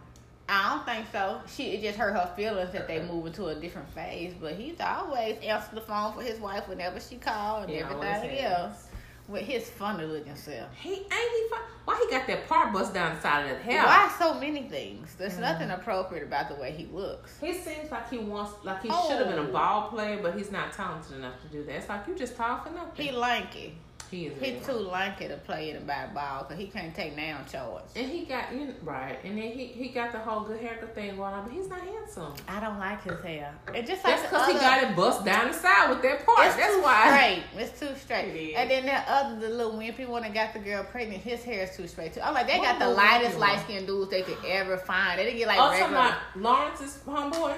I 0.49 0.69
don't 0.75 0.85
think 0.85 1.05
so. 1.13 1.39
She 1.47 1.71
it 1.75 1.81
just 1.81 1.97
hurt 1.97 2.11
her 2.13 2.33
feelings 2.35 2.73
that 2.73 2.85
they 2.89 3.01
move 3.01 3.27
into 3.27 3.47
a 3.47 3.55
different 3.55 3.89
phase. 3.91 4.33
But 4.33 4.55
he's 4.55 4.81
always 4.81 5.37
answered 5.41 5.75
the 5.75 5.81
phone 5.81 6.11
for 6.11 6.21
his 6.21 6.39
wife 6.41 6.67
whenever 6.67 6.99
she 6.99 7.15
called 7.15 7.63
and 7.63 7.71
He 7.71 7.81
always 7.81 8.03
everything 8.05 8.39
else. 8.39 8.87
With 9.31 9.43
his 9.43 9.69
funny 9.69 10.05
looking 10.05 10.35
self. 10.35 10.69
He 10.75 10.89
ain't 10.93 11.07
he. 11.09 11.47
Fun? 11.49 11.59
Why 11.85 12.05
he 12.05 12.15
got 12.15 12.27
that 12.27 12.47
part 12.47 12.73
bust 12.73 12.93
down 12.93 13.15
the 13.15 13.21
side 13.21 13.43
of 13.45 13.49
that 13.51 13.61
head? 13.61 13.83
Why 13.85 14.13
so 14.19 14.33
many 14.39 14.63
things? 14.63 15.15
There's 15.17 15.33
Mm-hmm. 15.33 15.41
nothing 15.41 15.71
appropriate 15.71 16.23
about 16.23 16.49
the 16.49 16.55
way 16.55 16.71
he 16.71 16.85
looks. 16.85 17.39
He 17.39 17.53
seems 17.53 17.89
like 17.89 18.09
he 18.09 18.17
wants, 18.19 18.51
like 18.63 18.83
he 18.83 18.89
Oh. 18.91 19.07
should 19.09 19.19
have 19.25 19.29
been 19.35 19.39
a 19.45 19.51
ball 19.51 19.89
player, 19.89 20.19
but 20.21 20.35
he's 20.37 20.51
not 20.51 20.73
talented 20.73 21.15
enough 21.17 21.41
to 21.41 21.47
do 21.47 21.63
that. 21.63 21.75
It's 21.75 21.89
like 21.89 22.07
you 22.07 22.15
just 22.15 22.35
talk 22.35 22.67
for 22.67 22.73
nothing. 22.73 23.05
He 23.05 23.11
lanky. 23.11 23.77
He 24.11 24.27
is. 24.27 24.41
He 24.41 24.59
too 24.59 24.73
lanky 24.73 25.29
to 25.29 25.37
play 25.37 25.69
in 25.69 25.77
anybody 25.77 26.13
ball 26.13 26.43
because 26.43 26.59
he 26.61 26.67
can't 26.67 26.93
take 26.93 27.15
down 27.15 27.45
chores. 27.51 27.89
And 27.95 28.11
he 28.11 28.25
got 28.25 28.53
you 28.53 28.65
know, 28.65 28.73
right, 28.83 29.17
and 29.23 29.37
then 29.37 29.51
he 29.51 29.67
he 29.67 29.89
got 29.89 30.11
the 30.11 30.19
whole 30.19 30.41
good 30.41 30.59
haircut 30.59 30.93
thing 30.93 31.15
going 31.15 31.33
on, 31.33 31.45
but 31.45 31.53
he's 31.53 31.69
not 31.69 31.79
handsome. 31.79 32.33
I 32.47 32.59
don't 32.59 32.77
like 32.77 33.03
his 33.03 33.21
hair. 33.21 33.55
It's 33.73 33.89
just 33.89 34.03
like 34.03 34.17
That's 34.17 34.29
because 34.29 34.47
he 34.47 34.53
got 34.53 34.83
it 34.83 34.95
bust 34.95 35.23
down 35.23 35.47
the 35.47 35.53
side 35.53 35.89
with 35.89 36.01
that 36.01 36.25
part. 36.25 36.47
It's 36.47 36.55
That's 36.57 36.75
too 36.75 36.81
why. 36.81 37.07
straight. 37.07 37.63
It's 37.63 37.79
too 37.79 37.95
straight. 37.95 38.35
It. 38.35 38.55
And 38.55 38.69
then 38.69 38.85
that 38.85 39.07
other 39.07 39.39
the 39.39 39.49
little 39.49 39.73
wimpy 39.73 40.07
one 40.07 40.23
that 40.23 40.33
got 40.33 40.53
the 40.53 40.59
girl 40.59 40.83
pregnant, 40.83 41.23
his 41.23 41.43
hair 41.43 41.63
is 41.63 41.75
too 41.75 41.87
straight 41.87 42.13
too. 42.13 42.21
I'm 42.21 42.33
like, 42.33 42.47
they 42.47 42.59
What 42.59 42.77
got 42.77 42.79
the 42.79 42.89
lightest 42.89 43.39
light 43.39 43.61
skinned 43.61 43.87
dudes 43.87 44.11
they 44.11 44.23
could 44.23 44.43
ever 44.45 44.77
find. 44.77 45.19
They 45.19 45.23
didn't 45.23 45.37
get 45.37 45.47
like 45.47 45.59
oh, 45.59 45.71
regular. 45.71 45.89
about 45.89 46.17
Lawrence's 46.35 46.99
homeboy. 47.07 47.55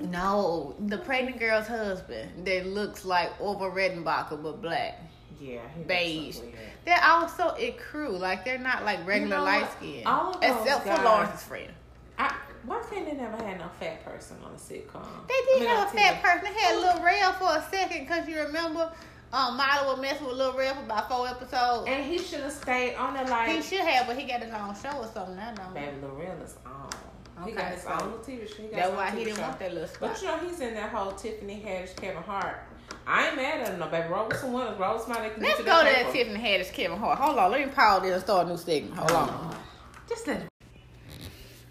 No, 0.00 0.74
the 0.78 0.98
pregnant 0.98 1.40
girl's 1.40 1.66
husband 1.66 2.46
that 2.46 2.66
looks 2.66 3.04
like 3.04 3.32
Orville 3.40 3.72
Redenbacher 3.72 4.40
but 4.42 4.62
black. 4.62 5.00
Yeah, 5.40 5.60
Beige. 5.86 6.38
They're 6.84 7.04
also 7.04 7.54
a 7.58 7.72
crew. 7.72 8.16
Like 8.16 8.44
they're 8.44 8.58
not 8.58 8.84
like 8.84 9.06
regular 9.06 9.38
know 9.38 9.44
light 9.44 9.70
skin. 9.72 10.06
All 10.06 10.32
of 10.34 10.42
Except 10.42 10.84
guys- 10.84 10.98
for 10.98 11.04
Lawrence's 11.04 11.42
friend. 11.44 11.72
I, 12.18 12.34
why 12.64 12.82
can't 12.90 13.06
they 13.06 13.12
never 13.14 13.36
had 13.36 13.58
no 13.58 13.68
fat 13.78 14.04
person 14.04 14.36
on 14.44 14.52
a 14.52 14.56
sitcom? 14.56 15.06
They 15.28 15.34
did 15.34 15.56
I 15.56 15.60
mean, 15.60 15.68
have 15.68 15.88
a 15.88 15.96
fat 15.96 16.14
TV. 16.16 16.22
person. 16.22 16.52
They 16.54 16.60
had 16.60 16.76
Lil 16.76 17.04
Rel 17.04 17.32
for 17.34 17.56
a 17.56 17.64
second 17.70 18.00
because 18.06 18.28
you 18.28 18.40
remember 18.40 18.92
um, 19.32 19.56
Miley 19.56 19.86
was 19.86 20.00
messing 20.00 20.26
with 20.26 20.36
Lil 20.36 20.54
Rel 20.56 20.74
for 20.74 20.82
about 20.82 21.08
four 21.08 21.28
episodes. 21.28 21.84
And 21.86 22.04
he 22.04 22.18
should 22.18 22.40
have 22.40 22.52
stayed 22.52 22.96
on 22.96 23.14
the 23.14 23.22
like. 23.30 23.50
He 23.50 23.62
should 23.62 23.80
have, 23.86 24.06
but 24.08 24.18
he 24.18 24.24
got 24.26 24.42
his 24.42 24.52
own 24.52 24.74
show 24.74 24.98
or 24.98 25.06
something 25.14 25.36
now, 25.36 25.54
don't 25.54 25.76
he? 25.76 25.84
Baby, 25.84 26.00
the 26.00 26.08
real 26.08 26.36
is 26.44 26.56
on. 26.66 26.90
He 27.46 27.52
got 27.52 27.72
his 27.72 27.82
so 27.82 27.90
own 27.90 27.98
little 27.98 28.18
TV 28.18 28.48
show. 28.48 28.62
He 28.62 28.68
got 28.68 28.72
That's 28.76 28.90
why 28.96 29.10
own 29.10 29.16
he 29.16 29.22
TV 29.22 29.24
didn't 29.26 29.36
show. 29.36 29.42
want 29.44 29.58
that 29.60 29.72
little 29.74 29.88
spot. 29.88 30.00
But 30.12 30.20
you 30.22 30.26
know, 30.28 30.38
he's 30.38 30.60
in 30.60 30.74
that 30.74 30.90
whole 30.90 31.12
Tiffany 31.12 31.62
Haddish, 31.64 31.94
Kevin 31.96 32.22
Hart. 32.24 32.58
I 33.10 33.28
ain't 33.28 33.36
mad 33.36 33.60
at 33.62 33.68
him, 33.70 33.78
no, 33.80 33.86
baby. 33.88 34.06
Roll 34.08 34.28
with 34.28 34.36
some 34.36 34.52
winners. 34.52 34.78
Roll 34.78 34.94
with 34.94 35.02
somebody 35.04 35.28
that 35.28 35.34
can 35.34 35.42
Let's 35.42 35.58
get 35.58 35.66
you 35.66 35.72
go 35.72 35.78
to 35.78 36.04
that. 36.04 36.12
Tiffany 36.12 36.38
Haddish 36.38 36.72
Kevin 36.72 36.98
Hart. 36.98 37.18
Hold 37.18 37.38
on, 37.38 37.50
let 37.50 37.66
me 37.66 37.72
pause 37.72 38.02
this 38.02 38.12
and 38.12 38.22
start 38.22 38.46
a 38.46 38.50
new 38.50 38.56
segment. 38.58 38.94
Hold 38.96 39.10
on. 39.12 39.56
Just 40.08 40.26
let 40.26 40.42
it. 40.42 40.48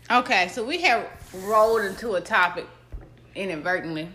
Okay, 0.09 0.47
so 0.47 0.65
we 0.65 0.81
have 0.81 1.07
rolled 1.45 1.81
into 1.81 2.15
a 2.15 2.21
topic 2.21 2.65
inadvertently 3.35 4.09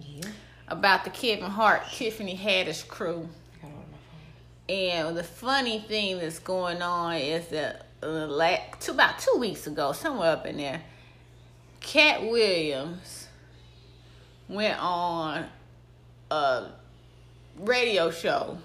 Yeah. 0.00 0.28
about 0.68 1.04
the 1.04 1.10
Kevin 1.10 1.50
Hart 1.50 1.82
Tiffany 1.92 2.36
Haddish 2.38 2.88
crew. 2.88 3.28
I 3.62 3.66
got 3.66 3.70
it 3.70 3.74
on 3.74 3.80
my 3.90 3.98
phone. 3.98 4.76
And 5.08 5.16
the 5.18 5.24
funny 5.24 5.80
thing 5.80 6.18
that's 6.20 6.38
going 6.38 6.80
on 6.80 7.16
is 7.16 7.48
that 7.48 7.86
uh, 8.02 8.26
like 8.28 8.80
two, 8.80 8.92
about 8.92 9.18
two 9.18 9.36
weeks 9.38 9.66
ago, 9.66 9.92
somewhere 9.92 10.30
up 10.32 10.46
in 10.46 10.56
there, 10.56 10.80
Katt 11.80 12.22
Williams 12.22 13.28
went 14.48 14.78
on 14.80 15.46
radio 17.58 18.10
show 18.10 18.58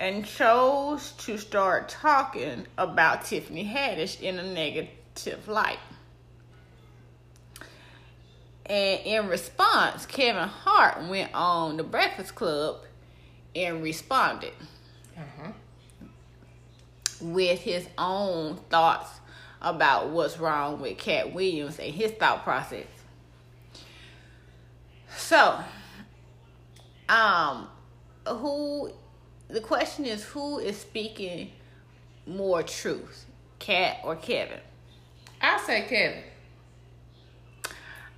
and 0.00 0.24
chose 0.24 1.12
to 1.18 1.36
start 1.38 1.88
talking 1.88 2.66
about 2.76 3.24
Tiffany 3.24 3.64
Haddish 3.64 4.20
in 4.20 4.38
a 4.38 4.42
negative 4.44 5.48
light. 5.48 5.78
And 8.66 9.00
in 9.04 9.28
response, 9.28 10.06
Kevin 10.06 10.48
Hart 10.48 11.08
went 11.08 11.30
on 11.34 11.78
the 11.78 11.82
Breakfast 11.82 12.34
Club 12.34 12.76
and 13.56 13.82
responded 13.82 14.52
Uh-huh. 15.16 15.52
with 17.20 17.60
his 17.60 17.88
own 17.96 18.56
thoughts 18.70 19.10
about 19.60 20.10
what's 20.10 20.38
wrong 20.38 20.80
with 20.80 20.98
Katt 20.98 21.32
Williams 21.32 21.78
and 21.80 21.92
his 21.92 22.12
thought 22.12 22.44
process. 22.44 22.86
So, 25.16 25.58
um, 27.08 27.68
who 28.26 28.92
the 29.48 29.60
question 29.60 30.04
is 30.04 30.24
who 30.24 30.58
is 30.58 30.76
speaking 30.76 31.50
more 32.26 32.62
truth, 32.62 33.26
Katt 33.58 33.98
or 34.04 34.16
Kevin? 34.16 34.60
I'll 35.40 35.58
say 35.58 35.86
Kevin. 35.88 36.22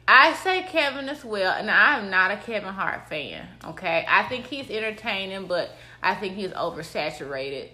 I 0.08 0.34
say 0.34 0.64
Kevin 0.64 1.08
as 1.08 1.24
well, 1.24 1.54
and 1.56 1.70
I'm 1.70 2.10
not 2.10 2.32
a 2.32 2.36
Kevin 2.36 2.74
Hart 2.74 3.08
fan. 3.08 3.46
Okay, 3.64 4.04
I 4.08 4.24
think 4.24 4.46
he's 4.46 4.68
entertaining, 4.68 5.46
but 5.46 5.70
I 6.02 6.16
think 6.16 6.34
he's 6.34 6.50
oversaturated 6.50 7.68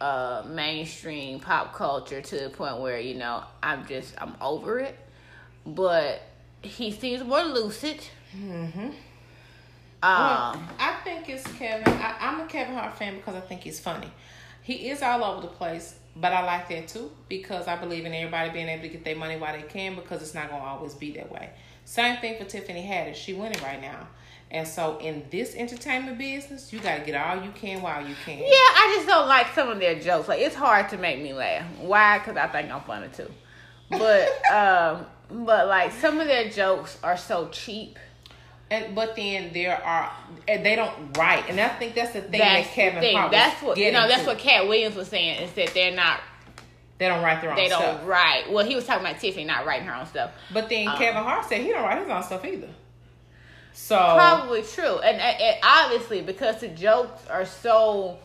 uh 0.00 0.44
mainstream 0.46 1.40
pop 1.40 1.74
culture 1.74 2.20
to 2.20 2.38
the 2.38 2.50
point 2.50 2.78
where 2.78 3.00
you 3.00 3.14
know 3.14 3.42
I'm 3.62 3.84
just 3.86 4.14
I'm 4.18 4.34
over 4.40 4.78
it. 4.80 4.96
But 5.64 6.22
he 6.62 6.90
seems 6.90 7.24
more 7.24 7.42
lucid. 7.42 8.00
Mm-hmm. 8.36 8.80
Um, 8.80 8.92
I'm 12.20 12.40
a 12.40 12.46
Kevin 12.46 12.74
Hart 12.74 12.96
fan 12.96 13.16
because 13.16 13.34
I 13.34 13.40
think 13.40 13.62
he's 13.62 13.80
funny. 13.80 14.10
He 14.62 14.90
is 14.90 15.02
all 15.02 15.24
over 15.24 15.42
the 15.42 15.48
place, 15.48 15.94
but 16.14 16.32
I 16.32 16.44
like 16.44 16.68
that 16.68 16.88
too 16.88 17.10
because 17.28 17.66
I 17.66 17.76
believe 17.76 18.04
in 18.04 18.12
everybody 18.12 18.50
being 18.50 18.68
able 18.68 18.82
to 18.82 18.88
get 18.88 19.04
their 19.04 19.16
money 19.16 19.36
while 19.36 19.54
they 19.54 19.62
can 19.62 19.94
because 19.94 20.20
it's 20.20 20.34
not 20.34 20.50
going 20.50 20.60
to 20.60 20.66
always 20.66 20.94
be 20.94 21.12
that 21.12 21.30
way. 21.32 21.50
Same 21.84 22.18
thing 22.20 22.38
for 22.38 22.44
Tiffany 22.44 22.82
Haddish. 22.82 23.14
She 23.14 23.32
winning 23.32 23.62
right 23.62 23.80
now. 23.80 24.08
And 24.50 24.66
so 24.66 24.98
in 24.98 25.24
this 25.30 25.54
entertainment 25.54 26.18
business, 26.18 26.72
you 26.72 26.80
got 26.80 26.98
to 26.98 27.04
get 27.04 27.14
all 27.14 27.42
you 27.42 27.50
can 27.52 27.82
while 27.82 28.06
you 28.06 28.14
can. 28.24 28.38
yeah, 28.38 28.46
I 28.46 28.94
just 28.96 29.06
don't 29.06 29.28
like 29.28 29.54
some 29.54 29.68
of 29.68 29.78
their 29.78 29.98
jokes. 30.00 30.28
Like 30.28 30.40
it's 30.40 30.54
hard 30.54 30.88
to 30.90 30.98
make 30.98 31.22
me 31.22 31.32
laugh. 31.34 31.64
Why? 31.80 32.18
Because 32.18 32.36
I 32.36 32.46
think 32.48 32.70
I'm 32.70 32.80
funny 32.82 33.08
too. 33.08 33.30
But 33.90 34.28
um, 34.52 35.06
but 35.30 35.66
like 35.66 35.92
some 35.92 36.18
of 36.20 36.26
their 36.26 36.48
jokes 36.48 36.98
are 37.02 37.16
so 37.16 37.48
cheap. 37.48 37.98
And 38.70 38.94
but 38.94 39.16
then 39.16 39.52
there 39.54 39.82
are 39.82 40.12
and 40.46 40.64
they 40.64 40.76
don't 40.76 41.16
write, 41.16 41.48
and 41.48 41.58
I 41.58 41.68
think 41.68 41.94
that's 41.94 42.12
the 42.12 42.20
thing 42.20 42.38
That's 42.38 42.66
that 42.66 42.74
Kevin 42.74 43.00
thing. 43.00 43.16
Hart 43.16 43.30
That's 43.32 43.62
what 43.62 43.78
you 43.78 43.90
know. 43.92 44.06
That's 44.06 44.22
to. 44.24 44.28
what 44.28 44.38
Katt 44.38 44.68
Williams 44.68 44.94
was 44.94 45.08
saying 45.08 45.42
is 45.42 45.52
that 45.52 45.72
they're 45.72 45.94
not. 45.94 46.20
they 46.98 47.08
don't 47.08 47.22
write 47.24 47.40
their 47.40 47.50
own 47.50 47.56
stuff. 47.56 47.64
They 47.64 47.68
don't 47.70 47.80
stuff. 47.96 48.06
write. 48.06 48.50
Well, 48.52 48.66
he 48.66 48.74
was 48.74 48.84
talking 48.84 49.06
about 49.06 49.20
Tiffany 49.20 49.44
not 49.44 49.64
writing 49.64 49.86
her 49.86 49.94
own 49.94 50.06
stuff. 50.06 50.32
But 50.52 50.68
then 50.68 50.86
Um, 50.88 50.98
Kevin 50.98 51.22
Hart 51.22 51.46
said 51.48 51.62
he 51.62 51.68
don't 51.68 51.82
write 51.82 51.98
his 52.02 52.10
own 52.10 52.22
stuff 52.22 52.44
either. 52.44 52.68
So 53.72 53.96
Probably 53.96 54.62
true, 54.62 54.98
and, 54.98 55.18
and, 55.20 55.40
and 55.40 55.56
obviously 55.62 56.20
because 56.20 56.60
the 56.60 56.68
jokes 56.68 57.26
are 57.28 57.46
so 57.46 58.18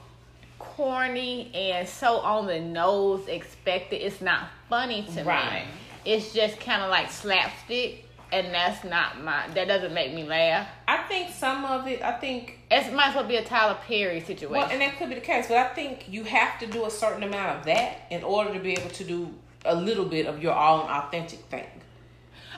corny 0.60 1.51
and 1.53 1.88
so 1.88 2.17
on 2.17 2.47
the 2.47 2.60
nose, 2.60 3.27
expected, 3.27 3.97
it's 3.97 4.19
not 4.21 4.47
funny 4.69 5.03
to 5.15 5.23
Right. 5.23 5.65
me. 5.65 6.12
It's 6.12 6.34
just 6.34 6.60
kind 6.60 6.82
of 6.82 6.89
like 6.89 7.12
slapstick, 7.12 8.02
and 8.33 8.53
that's 8.53 8.83
not 8.83 9.21
my. 9.23 9.47
That 9.53 9.67
doesn't 9.67 9.93
make 9.93 10.13
me 10.13 10.23
laugh. 10.23 10.67
I 10.87 10.97
think 11.03 11.31
some 11.33 11.63
of 11.65 11.87
it. 11.87 12.01
I 12.01 12.13
think 12.13 12.59
It 12.71 12.93
might 12.93 13.09
as 13.09 13.15
well 13.15 13.23
be 13.27 13.35
a 13.37 13.43
Tyler 13.43 13.77
Perry 13.87 14.19
situation. 14.21 14.51
well, 14.51 14.67
and 14.69 14.81
that 14.81 14.97
could 14.97 15.09
be 15.09 15.15
the 15.15 15.21
case. 15.21 15.47
But 15.47 15.57
I 15.57 15.67
think 15.73 16.05
you 16.09 16.23
have 16.23 16.59
to 16.59 16.67
do 16.67 16.85
a 16.85 16.89
certain 16.91 17.23
amount 17.23 17.59
of 17.59 17.65
that 17.65 18.01
in 18.09 18.23
order 18.23 18.53
to 18.53 18.59
be 18.59 18.73
able 18.73 18.89
to 18.89 19.03
do 19.03 19.33
a 19.65 19.75
little 19.75 20.05
bit 20.05 20.25
of 20.25 20.41
your 20.41 20.53
own 20.53 20.81
authentic 20.89 21.39
thing. 21.45 21.65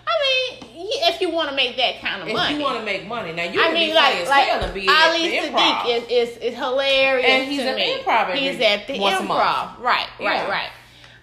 I 0.07 0.59
mean, 0.61 0.69
if 1.09 1.19
you 1.19 1.31
want 1.31 1.49
to 1.49 1.55
make 1.55 1.77
that 1.77 1.99
kind 1.99 2.21
of 2.21 2.27
If 2.27 2.35
money, 2.35 2.55
you 2.57 2.61
want 2.61 2.77
to 2.79 2.85
make 2.85 3.07
money, 3.07 3.31
now 3.33 3.43
you 3.43 3.59
I 3.61 3.73
mean, 3.73 3.89
be 3.89 3.93
like, 3.95 4.27
like 4.29 4.47
hell 4.47 4.71
be 4.71 4.87
Ali. 4.87 5.39
Siddiq 5.39 5.89
is, 5.89 6.03
is 6.31 6.37
is 6.37 6.55
hilarious, 6.55 7.27
And 7.27 7.47
he's 7.51 7.61
to 7.61 7.69
at 7.69 7.75
the 7.75 7.81
me. 7.81 7.97
improv 8.03 8.33
He's 8.35 8.59
at 8.61 8.85
the 8.87 8.99
once 8.99 9.19
a 9.19 9.23
month. 9.23 9.41
improv, 9.41 9.79
right, 9.83 10.07
right, 10.19 10.47
Yeah. 10.47 10.49
right. 10.51 10.69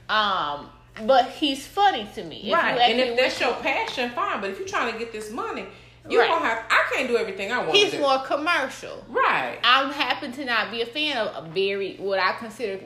Um, 0.08 0.68
but 1.06 1.30
he's 1.30 1.66
funny 1.66 2.06
to 2.14 2.24
me. 2.24 2.42
If 2.50 2.54
right. 2.54 2.78
And 2.78 3.00
if 3.00 3.16
that's 3.16 3.40
your 3.40 3.54
passion, 3.54 4.10
fine. 4.10 4.40
But 4.40 4.50
if 4.50 4.58
you're 4.58 4.68
trying 4.68 4.92
to 4.92 4.98
get 4.98 5.12
this 5.12 5.30
money, 5.30 5.66
you 6.08 6.18
Right. 6.20 6.28
don't 6.28 6.42
have. 6.42 6.64
I 6.70 6.84
can't 6.92 7.08
do 7.08 7.16
everything 7.16 7.52
I 7.52 7.58
want 7.58 7.74
he's 7.76 7.94
more 7.98 8.18
commercial. 8.20 9.04
right. 9.08 9.58
I 9.64 9.90
happen 9.92 10.32
to 10.32 10.44
not 10.44 10.70
be 10.70 10.82
a 10.82 10.86
fan 10.86 11.16
of 11.16 11.44
a 11.44 11.48
very 11.48 11.96
what 11.96 12.18
I 12.18 12.32
consider 12.32 12.80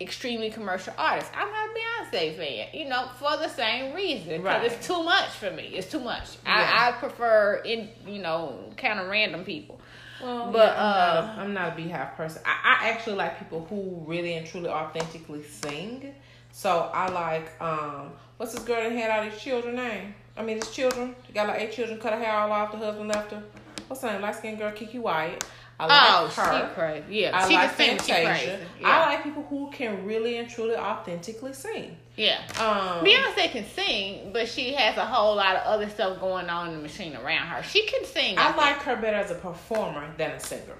extremely 0.00 0.50
commercial 0.50 0.92
artists. 0.98 1.30
I'm 1.36 1.48
not 1.50 1.68
a 1.68 2.16
Beyonce 2.16 2.36
fan, 2.36 2.66
you 2.72 2.88
know, 2.88 3.08
for 3.18 3.36
the 3.36 3.48
same 3.48 3.94
reason. 3.94 4.42
Because 4.42 4.44
Right. 4.44 4.64
it's 4.72 4.86
too 4.86 5.02
much 5.02 5.28
for 5.30 5.50
me. 5.50 5.72
It's 5.74 5.88
too 5.90 6.00
much. 6.00 6.24
Yeah. 6.44 6.70
I, 6.74 6.88
I 6.88 6.92
prefer 6.92 7.56
in 7.64 7.88
you 8.06 8.20
know 8.20 8.72
kind 8.76 8.98
of 8.98 9.08
random 9.08 9.44
people. 9.44 9.80
Well, 10.22 10.52
But, 10.52 10.76
yeah, 10.76 10.84
I'm, 10.84 11.24
uh, 11.24 11.26
not, 11.26 11.38
I'm 11.38 11.54
not 11.54 11.68
a 11.78 11.82
Beyhive 11.82 12.16
person. 12.16 12.42
I, 12.46 12.78
I 12.84 12.88
actually 12.90 13.16
like 13.16 13.40
people 13.40 13.66
who 13.68 14.04
really 14.06 14.34
and 14.34 14.46
truly 14.46 14.68
authentically 14.70 15.42
sing. 15.42 16.14
So 16.52 16.90
I 16.92 17.08
like 17.08 17.60
um, 17.60 18.12
what's 18.36 18.52
this 18.52 18.62
girl 18.62 18.82
that 18.82 18.92
had 18.92 19.10
all 19.10 19.28
these 19.28 19.40
children 19.40 19.76
name? 19.76 20.14
I 20.36 20.42
mean, 20.42 20.56
his 20.56 20.70
children. 20.70 21.14
She 21.26 21.32
got 21.32 21.48
like 21.48 21.60
eight 21.60 21.72
children. 21.72 21.98
Cut 21.98 22.12
her 22.12 22.18
hair 22.18 22.32
all 22.32 22.52
off. 22.52 22.72
The 22.72 22.78
husband 22.78 23.08
left 23.08 23.32
her. 23.32 23.42
What's 23.88 24.02
her 24.02 24.12
name? 24.12 24.22
Light 24.22 24.36
skinned 24.36 24.58
girl, 24.58 24.70
Keke 24.70 25.00
Wyatt. 25.00 25.44
I 25.80 25.84
oh, 25.84 26.24
like 26.24 26.32
her. 26.34 26.68
she 26.68 26.74
crazy. 26.74 27.20
Yeah, 27.20 27.36
I 27.36 27.48
she 27.48 27.54
like 27.54 27.76
can 27.76 27.98
sing. 27.98 28.16
Fantasia. 28.16 28.60
I 28.84 29.00
like 29.06 29.24
people 29.24 29.42
who 29.44 29.70
can 29.70 30.06
really 30.06 30.36
and 30.36 30.48
truly 30.48 30.76
authentically 30.76 31.52
sing. 31.54 31.96
yeah. 32.16 32.40
Um, 32.58 33.04
Beyonce 33.04 33.50
can 33.50 33.64
sing, 33.66 34.30
but 34.32 34.48
she 34.48 34.74
has 34.74 34.96
a 34.96 35.04
whole 35.04 35.34
lot 35.34 35.56
of 35.56 35.66
other 35.66 35.88
stuff 35.88 36.20
going 36.20 36.48
on 36.48 36.68
in 36.68 36.76
the 36.76 36.82
machine 36.82 37.16
around 37.16 37.48
her. 37.48 37.62
She 37.62 37.86
can 37.86 38.04
sing. 38.04 38.38
I 38.38 38.46
think. 38.52 38.56
like 38.58 38.82
her 38.82 38.96
better 38.96 39.16
as 39.16 39.30
a 39.30 39.34
performer 39.34 40.08
than 40.18 40.32
a 40.32 40.40
singer. 40.40 40.76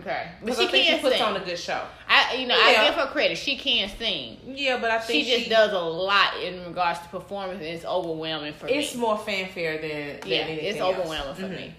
Okay, 0.00 0.26
but 0.44 0.56
she 0.56 0.66
can 0.68 0.96
she 0.96 1.02
puts 1.02 1.16
sing. 1.16 1.24
on 1.24 1.36
a 1.36 1.44
good 1.44 1.58
show. 1.58 1.82
I, 2.08 2.34
you 2.34 2.46
know, 2.46 2.56
Yeah. 2.56 2.82
I 2.82 2.86
give 2.86 2.94
her 2.94 3.06
credit. 3.06 3.36
She 3.38 3.56
can 3.56 3.88
sing. 3.98 4.38
Yeah, 4.46 4.78
but 4.80 4.90
I 4.90 4.98
think 4.98 5.24
She 5.26 5.36
just 5.38 5.50
does 5.50 5.72
a 5.72 5.78
lot 5.78 6.40
in 6.42 6.64
regards 6.66 7.00
to 7.00 7.08
performance, 7.08 7.58
and 7.58 7.68
it's 7.68 7.84
overwhelming 7.84 8.54
for 8.54 8.66
It's 8.66 8.74
me. 8.74 8.82
It's 8.84 8.94
more 8.96 9.18
fanfare 9.18 9.78
than, 9.78 10.20
than 10.20 10.28
yeah, 10.30 10.46
it's 10.46 10.78
else. 10.78 10.96
overwhelming 10.96 11.34
for 11.34 11.42
Mhm. 11.42 11.56
me. 11.56 11.74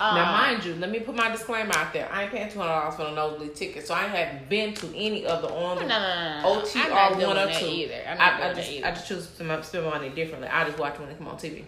now, 0.00 0.10
Um, 0.10 0.16
mind 0.54 0.64
you, 0.64 0.74
let 0.76 0.90
me 0.90 1.00
put 1.00 1.16
my 1.16 1.28
disclaimer 1.28 1.76
out 1.76 1.92
there. 1.92 2.08
I 2.12 2.22
ain't 2.22 2.30
paying 2.30 2.48
two 2.48 2.60
hundred 2.60 2.70
dollars 2.72 2.94
for 2.94 3.02
a 3.06 3.10
nosebleed 3.12 3.56
ticket, 3.56 3.84
so 3.84 3.94
I 3.94 4.02
haven't 4.06 4.48
been 4.48 4.72
to 4.74 4.86
any 4.96 5.26
of 5.26 5.42
the 5.42 5.48
on 5.48 5.74
No, 5.76 5.82
the 5.82 5.88
no, 5.88 5.98
no, 5.98 6.40
no. 6.54 6.60
OT 6.62 6.80
or 6.80 7.26
one 7.26 7.36
or 7.38 7.52
two. 7.52 7.66
either. 7.66 8.04
I'm 8.08 8.16
not 8.18 8.40
I, 8.40 8.50
I 8.50 8.54
just 8.54 8.68
that 8.68 8.76
either. 8.76 8.86
I 8.86 8.90
just 8.92 9.08
choose 9.08 9.26
to 9.26 9.32
spend 9.64 9.84
my- 9.84 9.90
money 9.90 10.08
differently. 10.10 10.48
I 10.48 10.64
just 10.66 10.78
watch 10.78 11.00
when 11.00 11.08
it 11.08 11.18
come 11.18 11.26
on 11.26 11.36
TV 11.36 11.64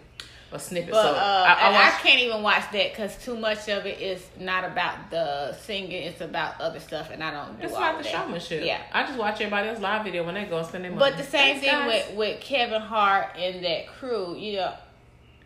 or 0.53 0.59
snippets. 0.59 0.93
But 0.93 1.03
so 1.03 1.11
uh, 1.11 1.45
I, 1.49 1.53
I 1.53 1.67
and 1.69 1.77
I, 1.77 1.91
can't 2.03 2.21
even 2.21 2.43
watch 2.43 2.71
that 2.73 2.91
because 2.91 3.17
too 3.23 3.37
much 3.37 3.69
of 3.69 3.87
it 3.87 4.01
is 4.01 4.25
not 4.39 4.65
about 4.65 5.11
the 5.11 5.53
singing; 5.55 5.93
it's 5.93 6.21
about 6.21 6.61
other 6.61 6.81
stuff, 6.81 7.11
and 7.11 7.23
I 7.23 7.31
don't 7.31 7.59
do 7.59 7.67
it's 7.67 7.77
about 7.77 7.99
the 7.99 8.05
that. 8.05 8.13
showmanship. 8.13 8.65
Yeah. 8.65 8.83
I 8.93 9.05
just 9.05 9.19
watch 9.19 9.35
everybody 9.37 9.69
else 9.69 9.81
live 9.81 10.05
video 10.05 10.25
when 10.25 10.35
they 10.35 10.45
go 10.45 10.59
and 10.59 10.67
spend 10.67 10.85
their 10.85 10.93
money. 10.93 11.11
But 11.11 11.19
the 11.19 11.25
same 11.25 11.61
Thanks, 11.61 11.61
thing 11.61 11.71
guys. 11.71 12.09
with 12.09 12.17
with 12.17 12.41
Kevin 12.41 12.83
Hart 12.83 13.37
and 13.37 13.65
that 13.65 13.87
crew, 13.89 14.37
you 14.37 14.57
know, 14.57 14.75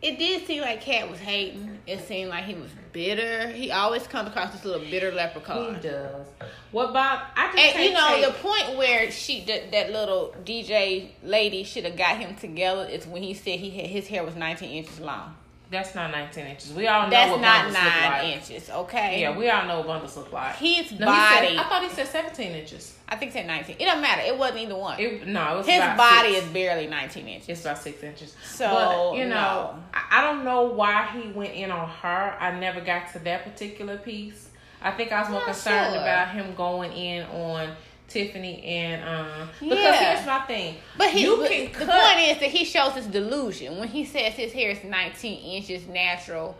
it 0.04 0.18
did 0.18 0.46
seem 0.46 0.60
like 0.62 0.80
Katt 0.80 1.10
was 1.10 1.18
hating. 1.18 1.78
It 1.86 2.06
seemed 2.06 2.30
like 2.30 2.44
he 2.44 2.54
was 2.54 2.70
bitter. 2.92 3.48
He 3.48 3.70
always 3.70 4.06
comes 4.06 4.28
across 4.28 4.52
this 4.52 4.64
little 4.64 4.80
bitter 4.88 5.10
leprechaun. 5.12 5.74
he 5.76 5.80
does. 5.80 6.26
What 6.70 6.92
Bob? 6.92 7.20
I 7.36 7.46
just 7.52 7.58
And 7.58 7.72
can't 7.72 7.84
you 7.88 7.92
know 7.92 8.08
take- 8.08 8.26
the 8.26 8.32
point 8.48 8.76
where 8.78 9.10
she 9.10 9.44
that, 9.46 9.72
that 9.72 9.92
little 9.92 10.34
DJ 10.44 11.08
lady 11.22 11.64
should 11.64 11.84
have 11.84 11.96
got 11.96 12.18
him 12.18 12.36
together 12.36 12.84
is 12.86 13.06
when 13.06 13.22
he 13.22 13.34
said 13.34 13.58
he 13.60 13.70
had, 13.70 13.86
his 13.86 14.06
hair 14.06 14.24
was 14.24 14.34
19 14.36 14.70
inches 14.70 15.00
long. 15.00 15.34
That's 15.74 15.94
not 15.94 16.10
19 16.10 16.46
inches. 16.46 16.72
We 16.72 16.86
all 16.88 17.02
know 17.04 17.10
That's 17.10 17.30
what 17.32 17.40
not 17.40 17.64
bundles 17.64 17.84
look 17.84 17.92
nine 17.94 18.12
like. 18.12 18.36
inches, 18.36 18.70
okay? 18.70 19.20
Yeah, 19.20 19.36
we 19.36 19.50
all 19.50 19.66
know 19.66 19.78
what 19.78 19.86
bundles 19.88 20.16
look 20.16 20.32
like. 20.32 20.56
his 20.56 20.92
No, 20.92 20.98
he 20.98 21.18
body. 21.18 21.46
said- 21.48 21.56
I 21.58 21.62
thought 21.68 21.82
he 21.82 21.88
said 21.90 22.06
17 22.08 22.52
inches. 22.52 22.94
I 23.08 23.16
think 23.16 23.32
he 23.32 23.38
said 23.38 23.46
19. 23.46 23.76
It 23.78 23.84
doesn't 23.84 24.00
matter. 24.00 24.22
It 24.22 24.38
wasn't 24.38 24.60
either 24.60 24.76
one. 24.76 24.98
It, 24.98 25.26
no, 25.26 25.54
it 25.54 25.56
was 25.58 25.66
his 25.66 25.80
body 25.80 26.32
six. 26.34 26.46
is 26.46 26.52
barely 26.52 26.86
19 26.86 27.28
inches. 27.28 27.48
It's 27.48 27.60
about 27.62 27.78
six 27.78 28.02
inches. 28.02 28.34
So, 28.44 28.68
but, 29.12 29.18
you 29.18 29.24
know, 29.24 29.34
no. 29.34 29.74
I, 29.92 30.18
I 30.18 30.22
don't 30.22 30.44
know 30.44 30.62
why 30.64 31.08
he 31.12 31.30
went 31.32 31.52
in 31.54 31.70
on 31.70 31.88
her. 31.88 32.36
I 32.40 32.58
never 32.58 32.80
got 32.80 33.12
to 33.12 33.18
that 33.20 33.44
particular 33.44 33.98
piece. 33.98 34.48
I 34.82 34.90
think 34.90 35.12
I 35.12 35.20
was 35.20 35.28
more 35.30 35.40
Not 35.40 35.46
concerned 35.46 35.92
sure. 35.94 36.02
about 36.02 36.28
him 36.30 36.54
going 36.54 36.92
in 36.92 37.24
on 37.26 37.70
Tiffany 38.08 38.62
and 38.62 39.02
um 39.08 39.48
because 39.60 39.78
Yeah. 39.78 40.14
here's 40.14 40.26
my 40.26 40.40
thing. 40.40 40.76
But 40.98 41.10
he, 41.10 41.22
you 41.22 41.36
but 41.38 41.50
can 41.50 41.64
the 41.72 41.86
cut. 41.86 41.88
point 42.14 42.28
is 42.28 42.38
that 42.40 42.50
he 42.50 42.64
shows 42.64 42.92
his 42.92 43.06
delusion 43.06 43.78
when 43.78 43.88
he 43.88 44.04
says 44.04 44.34
his 44.34 44.52
hair 44.52 44.70
is 44.70 44.84
19 44.84 45.38
inches 45.56 45.86
natural. 45.88 46.56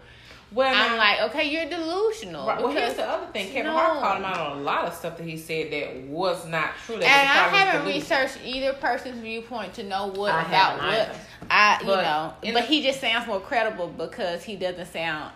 well, 0.53 0.73
I'm 0.75 0.93
now- 0.93 0.97
like, 0.99 1.21
okay, 1.31 1.51
you're 1.51 1.69
delusional. 1.69 2.47
Right, 2.47 2.63
well, 2.63 2.73
here's 2.73 2.95
the 2.95 3.09
other 3.09 3.27
thing. 3.33 3.49
Kevin 3.49 3.67
No. 3.73 3.77
Hart 3.79 4.01
called 4.01 4.19
him 4.19 4.25
out 4.25 4.39
on 4.53 4.59
a 4.59 4.61
lot 4.63 4.85
of 4.87 4.95
stuff 4.95 5.17
that 5.19 5.27
he 5.27 5.37
said 5.37 5.71
that 5.73 5.97
was 6.09 6.47
not 6.47 6.71
true. 6.87 6.97
That 6.99 7.05
and 7.05 7.29
I 7.57 7.59
haven't 7.59 7.87
researched 7.93 8.39
either 8.45 8.73
person's 8.75 9.21
viewpoint 9.21 9.75
to 9.75 9.83
know 9.83 10.07
what 10.09 10.33
I 10.33 10.43
about 10.47 10.79
what. 10.79 11.17
I, 11.51 11.79
you 11.81 11.87
But 11.87 12.03
know. 12.03 12.35
But 12.41 12.53
the- 12.55 12.61
he 12.63 12.83
just 12.83 13.01
sounds 13.01 13.27
more 13.27 13.41
credible 13.41 13.89
because 13.89 14.43
he 14.45 14.57
doesn't 14.57 14.87
sound. 14.93 15.33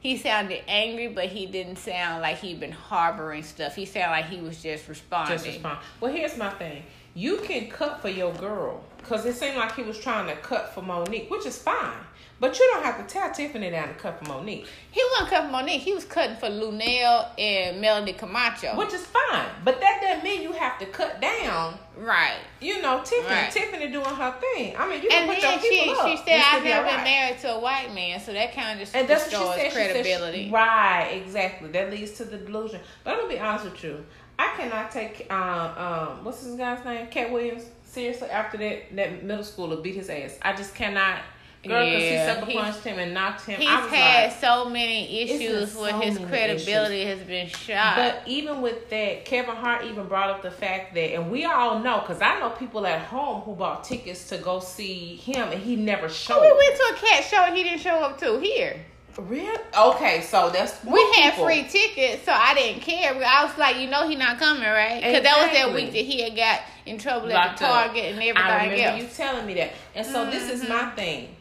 He 0.00 0.16
sounded 0.16 0.62
angry, 0.68 1.08
but 1.08 1.26
he 1.26 1.46
didn't 1.46 1.76
sound 1.76 2.22
like 2.22 2.38
he'd 2.38 2.60
been 2.60 2.72
harboring 2.72 3.42
stuff. 3.42 3.74
He 3.74 3.84
sounded 3.84 4.10
like 4.10 4.26
he 4.26 4.40
was 4.40 4.62
just 4.62 4.88
responding. 4.88 5.36
Just 5.36 5.46
respond. 5.46 5.78
Well, 6.00 6.12
here's 6.12 6.36
my 6.36 6.50
thing. 6.50 6.84
You 7.14 7.38
can 7.38 7.68
cut 7.68 8.00
for 8.00 8.08
your 8.08 8.32
girl 8.34 8.84
because 8.98 9.26
it 9.26 9.34
seemed 9.34 9.56
like 9.56 9.74
he 9.74 9.82
was 9.82 9.98
trying 9.98 10.28
to 10.28 10.36
cut 10.36 10.72
for 10.72 10.82
Monique, 10.82 11.30
which 11.30 11.46
is 11.46 11.58
fine. 11.58 11.96
But 12.40 12.56
you 12.56 12.70
don't 12.72 12.84
have 12.84 12.98
to 13.04 13.12
tell 13.12 13.32
Tiffany 13.32 13.70
down 13.70 13.88
to 13.88 13.94
cut 13.94 14.18
for 14.18 14.24
Monique, 14.26 14.66
He 14.92 15.02
wasn't 15.10 15.30
cutting 15.30 15.50
Monique. 15.50 15.80
He 15.80 15.92
was 15.92 16.04
cutting 16.04 16.36
for 16.36 16.46
Luenell 16.48 17.28
and 17.36 17.80
Melody 17.80 18.12
Camacho. 18.12 18.76
which 18.76 18.92
is 18.92 19.04
fine. 19.06 19.46
But 19.64 19.80
that 19.80 19.98
doesn't 20.00 20.22
mean 20.22 20.42
you 20.42 20.52
have 20.52 20.78
to 20.78 20.86
cut 20.86 21.20
down. 21.20 21.76
right. 21.96 22.36
You 22.60 22.80
know, 22.80 23.02
Tiffany, 23.04 23.26
Right. 23.34 23.50
Tiffany 23.50 23.88
doing 23.90 24.04
her 24.04 24.34
thing. 24.40 24.76
I 24.78 24.88
mean, 24.88 25.02
you 25.02 25.08
can 25.08 25.22
And 25.22 25.30
put 25.34 25.42
your 25.42 25.50
then 25.50 25.60
she, 25.60 25.70
people 25.80 25.94
up. 26.00 26.08
she 26.10 26.16
said, 26.18 26.40
I've 26.44 26.62
never 26.62 26.84
been 26.84 26.90
alright. 26.92 27.04
married 27.04 27.38
to 27.40 27.54
a 27.54 27.58
white 27.58 27.92
man, 27.92 28.20
so 28.20 28.32
that 28.32 28.54
kind 28.54 28.72
of 28.72 28.78
just 28.78 28.94
And 28.94 29.08
that's 29.08 29.24
what 29.24 29.30
destroys 29.30 29.72
said. 29.72 29.92
She 29.92 29.92
credibility. 29.92 30.50
right, 30.52 31.08
exactly. 31.20 31.70
That 31.70 31.90
leads 31.90 32.12
to 32.12 32.24
the 32.24 32.36
delusion. 32.38 32.80
But 33.02 33.14
I'm 33.14 33.20
gonna 33.22 33.32
be 33.32 33.40
honest 33.40 33.64
with 33.64 33.82
you. 33.82 34.04
I 34.38 34.54
cannot 34.56 34.92
take 34.92 35.26
um 35.32 35.42
um 35.76 36.24
what's 36.24 36.44
his 36.44 36.54
guy's 36.54 36.84
name? 36.84 37.08
Katt 37.08 37.32
Williams 37.32 37.64
seriously 37.82 38.28
after 38.30 38.56
that 38.58 38.94
that 38.94 39.24
middle 39.24 39.42
schooler 39.42 39.82
beat 39.82 39.96
his 39.96 40.08
ass. 40.08 40.38
I 40.42 40.52
just 40.54 40.76
cannot. 40.76 41.18
Girl, 41.66 41.84
because 41.84 42.02
he 42.02 42.10
Yeah, 42.14 42.34
sucker 42.34 42.46
he's- 42.46 42.62
punched 42.62 42.84
him 42.84 42.98
and 43.00 43.12
knocked 43.14 43.44
him. 43.46 43.58
He's 43.60 43.68
I 43.68 43.80
had 43.88 44.24
like, 44.30 44.40
so 44.40 44.66
many 44.70 45.22
issues 45.22 45.74
where 45.74 45.90
so 45.90 45.98
his 46.00 46.18
credibility 46.18 47.04
has 47.04 47.18
been 47.20 47.48
shot. 47.48 47.96
But 47.96 48.22
even 48.26 48.62
with 48.62 48.88
that, 48.90 49.24
Kevin 49.24 49.56
Hart 49.56 49.84
even 49.84 50.06
brought 50.06 50.30
up 50.30 50.42
the 50.42 50.52
fact 50.52 50.94
that, 50.94 51.14
and 51.14 51.30
we 51.32 51.44
all 51.44 51.80
know, 51.80 51.98
because 52.00 52.22
I 52.22 52.38
know 52.38 52.50
people 52.50 52.86
at 52.86 53.00
home 53.00 53.40
who 53.42 53.54
bought 53.56 53.82
tickets 53.82 54.28
to 54.28 54.38
go 54.38 54.60
see 54.60 55.16
him, 55.16 55.48
and 55.50 55.60
he 55.60 55.74
never 55.74 56.08
showed. 56.08 56.40
we 56.40 56.52
went 56.52 56.76
to 56.76 56.94
a 56.94 57.06
Katt 57.06 57.24
show 57.24 57.44
and 57.44 57.56
he 57.56 57.64
didn't 57.64 57.80
show 57.80 57.96
up 57.96 58.18
to 58.18 58.38
here. 58.38 58.76
Really? 59.18 59.58
Okay, 59.76 60.20
so 60.20 60.48
that's 60.50 60.76
We 60.84 61.00
had 61.16 61.32
people. 61.32 61.44
free 61.46 61.64
tickets, 61.64 62.24
so 62.24 62.30
I 62.32 62.54
didn't 62.54 62.82
care. 62.82 63.12
I 63.14 63.44
was 63.44 63.58
like, 63.58 63.78
you 63.78 63.88
know, 63.88 64.08
he 64.08 64.14
not 64.14 64.38
coming, 64.38 64.62
right? 64.62 65.02
Because 65.02 65.24
that 65.24 65.42
was 65.42 65.50
that 65.58 65.74
week 65.74 65.90
that 65.90 66.04
he 66.04 66.22
had 66.22 66.36
got 66.36 66.60
in 66.86 66.98
trouble 66.98 67.26
at 67.32 67.34
Locked 67.34 67.58
the 67.58 67.66
up. 67.66 67.86
Target 67.86 68.04
and 68.14 68.20
I 68.20 68.26
everything 68.28 68.70
remember 68.70 69.02
else. 69.02 69.02
you 69.02 69.08
telling 69.24 69.44
me 69.44 69.54
that. 69.54 69.72
And 69.96 70.06
so 70.06 70.24
this 70.30 70.48
is 70.48 70.62
Mm-hmm. 70.62 70.72
my 70.72 70.90
thing. 70.90 71.34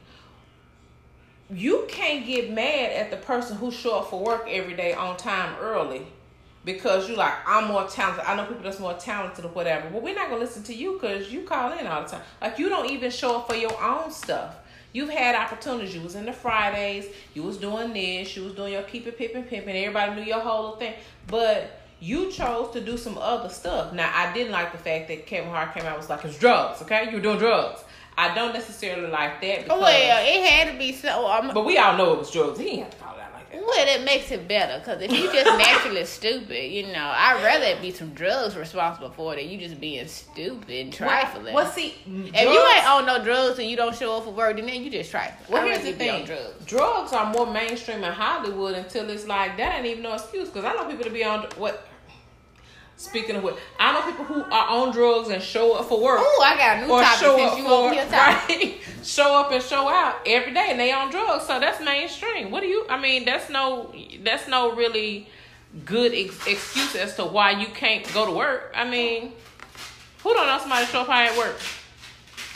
You 1.50 1.86
can't 1.88 2.26
get 2.26 2.52
mad 2.52 2.92
at 2.92 3.10
the 3.10 3.18
person 3.18 3.58
who 3.58 3.72
show 3.72 4.00
up 4.00 4.10
for 4.10 4.22
work 4.22 4.48
every 4.50 4.76
day 4.76 4.94
on 4.94 5.16
time 5.16 5.56
early 5.62 6.06
because 6.66 7.08
you're 7.08 7.18
like 7.18 7.34
I'm 7.46 7.70
more 7.70 7.88
talented. 7.88 8.26
I 8.26 8.36
know 8.36 8.46
people 8.46 8.64
that's 8.64 8.80
more 8.80 8.94
talented 8.96 9.46
or 9.46 9.50
whatever. 9.50 9.90
But 9.90 10.04
we're 10.04 10.14
not 10.14 10.30
gonna 10.30 10.42
listen 10.42 10.64
to 10.64 10.74
you 10.74 10.94
because 10.94 11.32
you 11.32 11.44
call 11.44 11.72
in 11.72 11.88
all 11.88 12.04
the 12.04 12.10
time. 12.10 12.22
Like 12.42 12.60
you 12.60 12.68
don't 12.68 12.92
even 12.92 13.10
show 13.10 13.38
up 13.38 13.48
for 13.48 13.56
your 13.56 13.82
own 13.82 14.12
stuff. 14.12 14.56
You've 14.92 15.10
had 15.10 15.36
opportunities. 15.36 15.96
You 15.96 16.02
was 16.02 16.16
in 16.16 16.26
the 16.26 16.34
Fridays. 16.34 17.06
You 17.34 17.44
was 17.44 17.58
doing 17.58 17.94
this. 17.94 18.36
You 18.36 18.44
was 18.44 18.54
doing 18.54 18.74
your 18.74 18.84
keep 18.84 19.08
it 19.08 19.18
pippin' 19.18 19.44
pimpin'. 19.44 19.76
Everybody 19.76 20.16
knew 20.16 20.28
your 20.28 20.42
whole 20.42 20.76
thing. 20.76 20.96
But 21.28 21.82
you 22.00 22.32
chose 22.32 22.72
to 22.74 22.82
do 22.82 22.98
some 22.98 23.18
other 23.18 23.50
stuff. 23.50 23.94
Now 23.94 24.12
I 24.14 24.34
didn't 24.34 24.52
like 24.52 24.72
the 24.74 24.78
fact 24.78 25.08
that 25.08 25.26
Kevin 25.26 25.50
Hart 25.50 25.74
came 25.74 25.84
out 25.84 25.94
and 25.94 25.98
was 25.98 26.10
like 26.10 26.26
it's 26.26 26.38
drugs. 26.38 26.82
Okay, 26.82 27.10
you 27.10 27.18
were 27.18 27.22
doing 27.22 27.40
drugs. 27.40 27.84
I 28.18 28.34
don't 28.34 28.54
necessarily 28.54 29.08
like 29.10 29.42
that. 29.42 29.64
Because, 29.64 29.80
well, 29.80 30.26
it 30.26 30.50
had 30.50 30.72
to 30.72 30.78
be 30.80 30.92
so. 30.92 31.28
Um, 31.28 31.52
but 31.54 31.66
we 31.66 31.78
all 31.78 31.96
know 31.96 32.14
it 32.14 32.20
was 32.20 32.32
drugs. 32.32 32.58
He 32.58 32.66
didn't 32.66 32.80
have 32.86 32.92
to 32.92 32.98
call 32.98 33.16
it 33.16 33.22
out 33.22 33.34
like 33.34 33.52
that. 33.52 33.62
Well, 33.62 33.88
it 34.00 34.04
makes 34.04 34.32
it 34.32 34.48
better 34.48 34.80
because 34.80 35.02
if 35.04 35.12
you 35.12 35.32
just 35.32 35.46
naturally 35.58 36.04
stupid, 36.20 36.72
you 36.72 36.88
know, 36.88 37.12
I'd 37.14 37.44
rather 37.44 37.66
it 37.66 37.80
be 37.82 37.92
some 37.92 38.14
drugs 38.16 38.56
responsible 38.58 39.12
for 39.12 39.34
it 39.34 39.38
than 39.38 39.50
you 39.50 39.60
just 39.60 39.80
being 39.80 40.08
stupid 40.08 40.70
and 40.70 40.92
trifling. 40.92 41.54
Well, 41.54 41.70
see, 41.72 41.94
if 42.08 42.42
you 42.42 42.68
ain't 42.76 42.90
on 42.90 43.06
no 43.06 43.24
drugs 43.24 43.60
and 43.60 43.70
you 43.70 43.78
don't 43.78 43.96
show 43.96 44.18
up 44.18 44.24
for 44.24 44.32
work, 44.32 44.56
then 44.58 44.68
you 44.68 44.90
just 44.90 45.12
trifling. 45.12 45.38
Well, 45.50 45.64
I'd 45.64 45.70
here's 45.70 45.84
the 45.84 45.92
you 45.92 45.96
be 45.96 46.10
on 46.10 46.18
thing. 46.18 46.26
drugs. 46.26 46.66
Drugs 46.66 47.14
are 47.14 47.32
more 47.32 47.52
mainstream 47.52 48.04
in 48.04 48.12
Hollywood 48.12 48.74
until 48.74 49.08
it's 49.12 49.28
like 49.28 49.58
that 49.58 49.76
ain't 49.78 49.86
even 49.86 50.02
no 50.02 50.16
excuse. 50.16 50.50
Because 50.50 50.66
I 50.66 50.74
know 50.74 50.86
people 50.90 51.06
to 51.06 51.12
be 51.12 51.24
on 51.24 51.42
what. 51.58 51.88
Speaking 53.00 53.36
of 53.36 53.44
what, 53.44 53.60
I 53.80 53.94
know 53.94 54.02
people 54.02 54.26
who 54.26 54.42
are 54.52 54.68
on 54.70 54.92
drugs 54.92 55.30
and 55.30 55.42
show 55.42 55.74
up 55.74 55.86
for 55.88 56.02
work. 56.02 56.18
Oh, 56.20 56.44
I 56.44 56.58
got 56.58 56.78
a 56.78 56.82
new 56.88 56.92
or 56.92 57.00
topic 57.02 57.20
show 57.20 57.38
since 57.38 57.52
up 57.52 57.58
you 57.60 57.64
for 57.66 57.70
over 57.72 57.94
here 57.94 58.08
talking. 58.10 58.58
right, 58.60 58.80
show 59.04 59.36
up 59.40 59.52
and 59.52 59.64
show 59.64 59.88
out 59.88 60.16
every 60.26 60.52
day, 60.52 60.68
and 60.72 60.80
they 60.80 60.92
on 60.92 61.12
drugs. 61.12 61.46
So 61.46 61.60
that's 61.60 61.80
mainstream. 61.80 62.50
What 62.50 62.62
do 62.62 62.68
you? 62.68 62.88
I 62.90 63.00
mean, 63.00 63.24
that's 63.24 63.50
no, 63.52 63.94
that's 64.24 64.48
no 64.48 64.74
really 64.76 65.28
good 65.86 66.12
ex- 66.16 66.48
excuse 66.48 66.96
as 66.96 67.16
to 67.18 67.26
why 67.26 67.52
you 67.52 67.68
can't 67.68 68.12
go 68.16 68.26
to 68.26 68.32
work. 68.32 68.74
I 68.76 68.84
mean, 68.90 69.34
Who 70.24 70.34
don't 70.34 70.48
know 70.48 70.58
somebody 70.58 70.88
show 70.88 71.02
up 71.02 71.08
hard 71.08 71.30
at 71.30 71.38
work? 71.38 71.56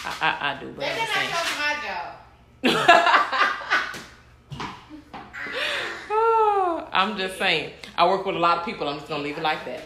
I, 0.03 0.09
I, 0.21 0.51
I 0.55 0.59
do, 0.59 0.71
but 0.71 0.79
Maybe 0.79 0.91
I'm 0.91 0.97
not 0.97 1.07
just 1.07 1.13
saying. 1.13 1.29
go 1.29 2.73
to 2.73 2.73
my 2.73 2.81
job. 4.65 4.67
Oh, 6.09 6.87
I'm 6.93 7.15
just 7.17 7.37
saying. 7.37 7.73
I 7.95 8.07
work 8.07 8.25
with 8.25 8.35
a 8.35 8.39
lot 8.39 8.57
of 8.57 8.65
people. 8.65 8.87
I'm 8.89 8.97
just 8.97 9.07
gonna 9.07 9.21
leave 9.23 9.37
it 9.37 9.43
like 9.43 9.63
that. 9.65 9.81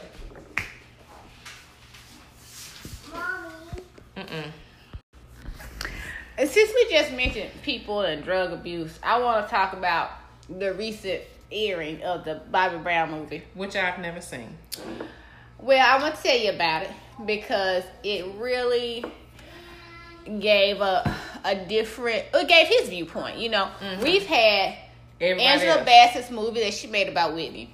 Mm-mm. 4.15 4.45
And 6.37 6.49
since 6.49 6.71
we 6.73 6.91
just 6.91 7.11
mentioned 7.13 7.49
people 7.63 8.01
and 8.01 8.23
drug 8.23 8.51
abuse, 8.51 8.99
I 9.01 9.19
want 9.19 9.45
to 9.45 9.51
talk 9.51 9.73
about 9.73 10.11
the 10.49 10.73
recent 10.73 11.21
airing 11.51 12.01
of 12.03 12.25
the 12.25 12.41
Bobby 12.51 12.77
Brown 12.77 13.11
movie. 13.11 13.43
Which 13.53 13.75
I've 13.75 13.99
never 13.99 14.21
seen. 14.21 14.57
Well, 15.59 15.85
I'm 15.87 16.01
gonna 16.01 16.15
tell 16.21 16.37
you 16.37 16.51
about 16.51 16.83
it 16.83 16.91
because 17.25 17.83
it 18.03 18.25
really 18.35 19.05
gave 20.39 20.81
a 20.81 21.15
a 21.45 21.55
different. 21.55 22.25
It 22.33 22.47
gave 22.47 22.67
his 22.67 22.89
viewpoint. 22.89 23.37
You 23.37 23.49
know, 23.49 23.69
mm-hmm. 23.79 24.03
we've 24.03 24.25
had 24.25 24.75
Everybody 25.21 25.47
Angela 25.47 25.77
else. 25.77 25.85
Bassett's 25.85 26.31
movie 26.31 26.59
that 26.61 26.73
she 26.73 26.87
made 26.87 27.07
about 27.07 27.33
Whitney. 27.33 27.71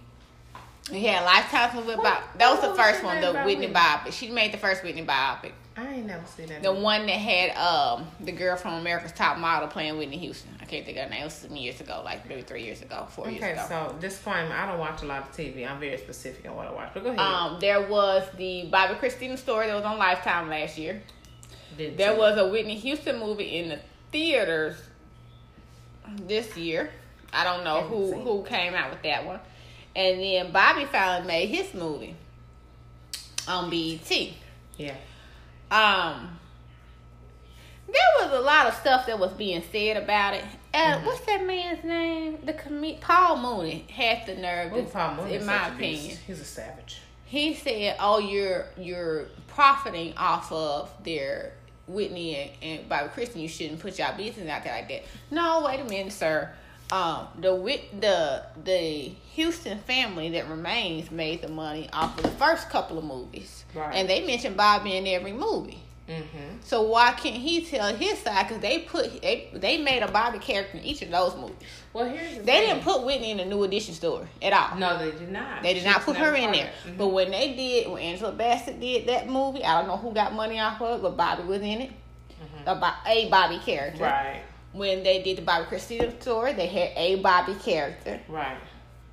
We 0.91 1.03
had 1.05 1.23
Lifetime 1.23 1.75
movie 1.75 1.93
about 1.93 2.37
that 2.37 2.51
was 2.51 2.61
the 2.61 2.75
first 2.75 3.03
one, 3.03 3.21
the 3.21 3.33
Whitney 3.33 3.67
Whitney? 3.67 3.73
biopic. 3.73 4.13
She 4.13 4.29
made 4.29 4.51
the 4.51 4.57
first 4.57 4.83
Whitney 4.83 5.05
biopic. 5.05 5.53
I 5.77 5.93
ain't 5.95 6.05
never 6.05 6.25
seen 6.25 6.47
that. 6.47 6.63
The 6.63 6.73
one 6.73 7.05
that 7.05 7.11
had 7.13 7.55
um 7.55 8.07
the 8.19 8.31
girl 8.33 8.57
from 8.57 8.73
America's 8.73 9.13
Top 9.13 9.37
Model 9.37 9.69
playing 9.69 9.97
Whitney 9.97 10.17
Houston. 10.17 10.51
I 10.61 10.65
can't 10.65 10.85
think 10.85 10.97
of 10.97 11.05
her 11.05 11.09
name. 11.09 11.21
It 11.21 11.25
was 11.25 11.33
some 11.33 11.55
years 11.55 11.79
ago, 11.79 12.01
like 12.03 12.27
maybe 12.27 12.41
three 12.41 12.63
years 12.63 12.81
ago, 12.81 13.07
four 13.09 13.29
years 13.29 13.41
ago. 13.41 13.51
Okay, 13.51 13.67
so 13.67 13.95
disclaimer: 14.01 14.53
I 14.53 14.65
don't 14.65 14.79
watch 14.79 15.01
a 15.01 15.05
lot 15.05 15.21
of 15.21 15.31
TV. 15.31 15.69
I'm 15.69 15.79
very 15.79 15.97
specific 15.97 16.49
on 16.49 16.55
what 16.57 16.67
I 16.67 16.71
watch. 16.73 16.89
But 16.93 17.03
go 17.03 17.09
ahead. 17.11 17.19
Um, 17.19 17.57
there 17.61 17.87
was 17.87 18.27
the 18.37 18.67
Bobbi 18.69 18.99
Kristina 18.99 19.37
story 19.37 19.67
that 19.67 19.75
was 19.75 19.85
on 19.85 19.97
Lifetime 19.97 20.49
last 20.49 20.77
year. 20.77 21.01
Didn't 21.77 21.97
There 21.97 22.13
see 22.13 22.19
was 22.19 22.37
a 22.37 22.49
Whitney 22.49 22.75
Houston 22.75 23.19
movie 23.19 23.57
in 23.57 23.69
the 23.69 23.79
theaters 24.11 24.75
this 26.27 26.57
year. 26.57 26.89
I 27.31 27.45
don't 27.45 27.63
know 27.63 27.81
who 27.81 28.19
who 28.19 28.43
came 28.43 28.73
out 28.73 28.91
with 28.91 29.03
that 29.03 29.25
one. 29.25 29.39
And 29.95 30.19
then 30.19 30.51
Bobby 30.51 30.85
finally 30.85 31.27
made 31.27 31.47
his 31.47 31.73
movie 31.73 32.15
on 33.47 33.69
BET. 33.69 34.11
Yeah. 34.77 34.95
Um, 35.71 36.37
there 37.87 38.27
was 38.27 38.31
a 38.37 38.41
lot 38.41 38.67
of 38.67 38.75
stuff 38.75 39.05
that 39.07 39.17
was 39.19 39.31
being 39.33 39.63
said 39.71 39.97
about 39.97 40.33
it. 40.35 40.43
Uh, 40.43 40.77
Mm-hmm. 40.97 41.05
What's 41.05 41.21
that 41.25 41.45
man's 41.45 41.83
name? 41.83 42.37
The 42.45 42.53
com- 42.53 42.95
Paul 43.01 43.37
Mooney 43.37 43.85
had 43.91 44.25
the 44.25 44.35
nerve, 44.35 44.71
to- 44.73 44.83
Paul 44.83 45.15
Mooney 45.15 45.35
in 45.35 45.45
my 45.45 45.69
beast. 45.71 45.75
opinion. 46.05 46.17
he's 46.27 46.39
a 46.39 46.45
savage. 46.45 47.01
He 47.25 47.53
said, 47.53 47.95
"Oh, 47.99 48.19
you're 48.19 48.65
you're 48.77 49.25
profiting 49.47 50.15
off 50.17 50.51
of 50.51 50.89
their 51.03 51.53
Whitney 51.87 52.35
and, 52.61 52.79
and 52.79 52.89
Bobbi 52.89 53.11
Kristina. 53.13 53.41
You 53.41 53.47
shouldn't 53.49 53.79
put 53.81 53.97
your 53.99 54.11
business 54.13 54.49
out 54.49 54.63
there 54.63 54.73
like 54.73 54.87
that." 54.89 55.03
No, 55.29 55.63
wait 55.65 55.79
a 55.81 55.83
minute, 55.85 56.13
sir. 56.13 56.49
Um, 56.91 57.27
the 57.39 57.55
Whit 57.55 58.01
the 58.01 58.43
the 58.63 59.13
Houston 59.33 59.79
family 59.79 60.29
that 60.31 60.49
remains 60.49 61.09
made 61.09 61.41
the 61.41 61.47
money 61.47 61.89
off 61.93 62.17
of 62.17 62.23
the 62.23 62.31
first 62.31 62.69
couple 62.69 62.97
of 62.97 63.03
movies, 63.05 63.63
Right. 63.73 63.95
and 63.95 64.09
they 64.09 64.25
mentioned 64.25 64.57
Bobby 64.57 64.97
in 64.97 65.07
every 65.07 65.31
movie. 65.31 65.79
Mm-hmm. 66.09 66.57
So 66.61 66.81
why 66.81 67.11
can't 67.13 67.37
he 67.37 67.63
tell 67.63 67.95
his 67.95 68.19
side? 68.19 68.45
Because 68.47 68.61
they 68.61 68.79
put 68.79 69.21
they 69.21 69.49
they 69.53 69.77
made 69.77 70.03
a 70.03 70.11
Bobby 70.11 70.39
character 70.39 70.77
in 70.77 70.83
each 70.83 71.01
of 71.01 71.11
those 71.11 71.33
movies. 71.37 71.55
Well, 71.93 72.09
here's 72.09 72.35
the 72.37 72.43
They 72.43 72.51
thing. 72.59 72.67
didn't 72.69 72.83
put 72.83 73.03
Whitney 73.05 73.31
in 73.31 73.37
the 73.37 73.45
New 73.45 73.63
Edition 73.63 73.93
story 73.93 74.27
at 74.41 74.51
all. 74.51 74.77
No, 74.77 74.97
they 74.97 75.11
did 75.17 75.31
not. 75.31 75.63
They 75.63 75.73
did 75.73 75.83
She 75.83 75.89
not 75.89 76.01
put 76.01 76.17
her 76.17 76.35
in 76.35 76.51
there. 76.51 76.71
Mhm. 76.85 76.97
But 76.97 77.07
when 77.09 77.31
they 77.31 77.53
did, 77.53 77.89
when 77.89 78.01
Angela 78.01 78.33
Bassett 78.33 78.81
did 78.81 79.07
that 79.07 79.29
movie, 79.29 79.63
I 79.63 79.77
don't 79.79 79.87
know 79.87 79.95
who 79.97 80.11
got 80.13 80.33
money 80.33 80.59
off 80.59 80.81
of 80.81 80.99
it, 80.99 81.01
but 81.03 81.15
Bobby 81.15 81.43
was 81.43 81.61
in 81.61 81.81
it. 81.81 81.91
A, 82.65 82.75
Bo- 82.75 82.91
a 83.09 83.29
Bobby 83.29 83.59
character. 83.59 84.03
Mm-hmm. 84.03 84.27
Right. 84.37 84.41
When 84.73 85.03
they 85.03 85.21
did 85.21 85.37
the 85.37 85.41
Bobbi 85.41 85.67
Kristina 85.67 86.17
tour, 86.19 86.53
they 86.53 86.67
had 86.67 86.91
a 86.95 87.15
Bobby 87.21 87.55
character. 87.55 88.19
Right. 88.27 88.57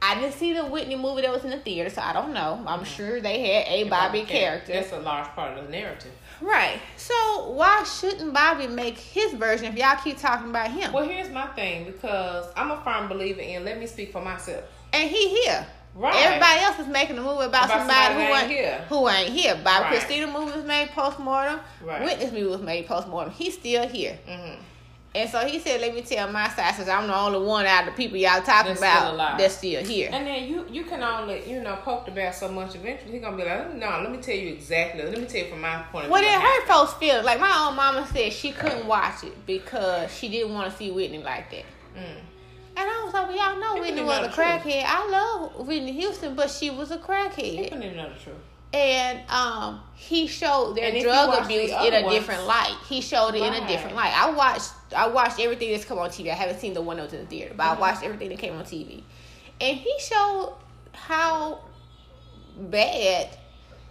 I 0.00 0.14
didn't 0.14 0.34
see 0.34 0.52
the 0.52 0.64
Whitney 0.64 0.94
movie 0.94 1.22
that 1.22 1.32
was 1.32 1.44
in 1.44 1.50
the 1.50 1.59
theater, 1.59 1.90
so 1.90 2.00
I 2.00 2.12
don't 2.12 2.32
know. 2.32 2.62
I'm 2.66 2.84
sure 2.84 3.20
they 3.20 3.40
had 3.40 3.66
a 3.66 3.88
Bobby 3.88 4.22
character. 4.22 4.72
That's 4.72 4.92
a 4.92 5.00
large 5.00 5.26
part 5.30 5.59
of 5.59 5.64
the 5.64 5.70
narrative. 5.72 6.12
Right. 6.40 6.78
So 6.96 7.50
why 7.50 7.82
shouldn't 7.82 8.32
Bobby 8.32 8.68
make 8.68 8.96
his 8.96 9.32
version 9.34 9.66
if 9.66 9.74
y'all 9.74 9.96
keep 10.02 10.18
talking 10.18 10.50
about 10.50 10.70
him? 10.70 10.92
Well, 10.92 11.09
here's 11.09 11.30
my 11.30 11.48
thing 11.48 11.86
because 11.86 12.46
I'm 12.56 12.70
a 12.70 12.80
firm 12.82 13.09
believer 13.09 13.40
in. 13.40 13.64
Let 13.64 13.80
me 13.80 13.86
speak 13.88 14.12
for 14.12 14.22
myself. 14.22 14.62
And 14.92 15.11
he 15.11 15.42
here. 15.42 15.66
Right. 15.96 16.14
Everybody 16.14 16.61
else 16.61 16.78
is 16.78 16.86
making 16.86 17.18
a 17.18 17.22
movie 17.22 17.46
about, 17.46 17.64
About 17.64 17.78
somebody, 17.78 18.14
somebody 18.14 18.26
who 18.26 18.34
ain't 18.34 18.50
here. 18.50 18.84
Who 18.88 19.09
ain't 19.09 19.30
here. 19.30 19.54
Bobby 19.64 19.82
Right. 19.82 19.98
Christina 19.98 20.26
movie 20.28 20.52
was 20.52 20.64
made 20.64 20.90
postmortem. 20.90 21.59
Right. 21.82 22.04
Whitney's 22.04 22.30
movie 22.30 22.46
was 22.46 22.61
made 22.61 22.86
post 22.86 23.09
mortem. 23.09 23.32
He's 23.32 23.54
still 23.54 23.88
here. 23.88 24.16
Mm-hmm. 24.28 24.62
And 25.18 25.28
so 25.30 25.40
he 25.46 25.58
said, 25.58 25.80
let 25.80 25.94
me 25.94 26.02
tell 26.02 26.30
my 26.30 26.48
side, 26.48 26.74
since 26.76 26.88
I'm 26.88 27.06
the 27.08 27.16
only 27.16 27.40
one 27.44 27.66
out 27.66 27.88
of 27.88 27.94
the 27.94 27.96
people 27.96 28.16
y'all 28.16 28.40
talking 28.42 28.68
That's 28.74 28.78
still 28.78 28.90
about 28.90 29.14
alive. 29.14 29.38
that's 29.38 29.56
still 29.56 29.82
here. 29.84 30.10
And 30.12 30.26
then 30.26 30.44
you 30.48 30.64
you 30.70 30.84
can 30.84 31.02
only 31.02 31.48
you 31.50 31.60
know 31.62 31.76
poke 31.82 32.04
the 32.06 32.12
bear 32.12 32.32
so 32.32 32.48
much. 32.48 32.74
Eventually, 32.74 33.12
he's 33.12 33.20
gonna 33.22 33.36
be 33.36 33.44
like, 33.44 33.74
no, 33.74 34.00
let 34.02 34.10
me 34.12 34.18
tell 34.18 34.36
you 34.36 34.48
exactly. 34.52 35.02
Let 35.02 35.18
me 35.18 35.26
tell 35.26 35.42
you 35.42 35.50
from 35.50 35.60
my 35.60 35.82
point 35.90 36.04
of 36.06 36.10
Well, 36.10 36.20
view. 36.22 36.30
it 36.30 36.34
what 36.38 36.42
hurt 36.42 36.68
folks' 36.68 36.94
feelings. 36.94 37.24
Like 37.24 37.40
my 37.40 37.66
own 37.68 37.74
mama 37.76 38.06
said, 38.12 38.32
she 38.32 38.52
couldn't 38.52 38.86
watch 38.86 39.24
it 39.24 39.46
because 39.46 40.14
she 40.16 40.28
didn't 40.28 40.54
want 40.54 40.70
to 40.70 40.76
see 40.78 40.90
Whitney 40.90 41.18
like 41.22 41.50
that. 41.50 41.64
Mm. 41.96 42.18
And 42.76 42.88
I 42.88 43.02
was 43.04 43.12
like, 43.12 43.26
well, 43.28 43.36
y'all 43.36 43.60
know 43.60 43.80
Whitney 43.82 44.02
was 44.04 44.24
a 44.26 44.30
crackhead. 44.30 44.84
I 44.86 45.08
love 45.10 45.66
Whitney 45.66 45.92
Houston, 45.92 46.36
but 46.36 46.48
she 46.48 46.70
was 46.70 46.92
a 46.92 46.98
crackhead. 46.98 47.64
People 47.64 47.78
know 47.78 48.08
the 48.14 48.20
truth. 48.22 48.36
and 48.72 49.18
um 49.30 49.80
he 49.96 50.26
showed 50.28 50.74
their 50.76 50.84
And 50.86 50.96
if 50.96 51.02
you 51.02 51.08
drug 51.08 51.42
abuse 51.44 51.70
the 51.70 51.86
in 51.86 51.94
a 51.94 52.02
ones- 52.02 52.14
different 52.14 52.46
light. 52.46 52.76
He 52.88 53.00
showed 53.00 53.34
it 53.34 53.42
in 53.42 53.52
a 53.54 53.66
different 53.66 53.96
light. 53.96 54.12
I 54.14 54.30
watched 54.30 54.70
I 54.97 55.09
watched 55.09 55.39
everything 55.41 55.72
that's 55.72 55.84
come 55.84 55.99
on 55.99 56.11
TV. 56.11 56.30
I 56.30 56.34
haven't 56.34 56.61
seen 56.61 56.74
the 56.74 56.82
one 56.82 56.97
that 56.97 57.05
was 57.05 57.12
in 57.12 57.20
the 57.20 57.26
theater, 57.26 57.53
but 57.57 57.64
Mm-hmm. 57.64 57.76
I 57.76 57.80
watched 57.80 58.03
everything 58.03 58.28
that 58.30 58.39
came 58.39 58.55
on 58.55 58.64
TV. 58.64 59.03
And 59.61 59.76
he 59.76 59.93
showed 60.01 60.55
how 60.93 61.61
bad 62.59 63.28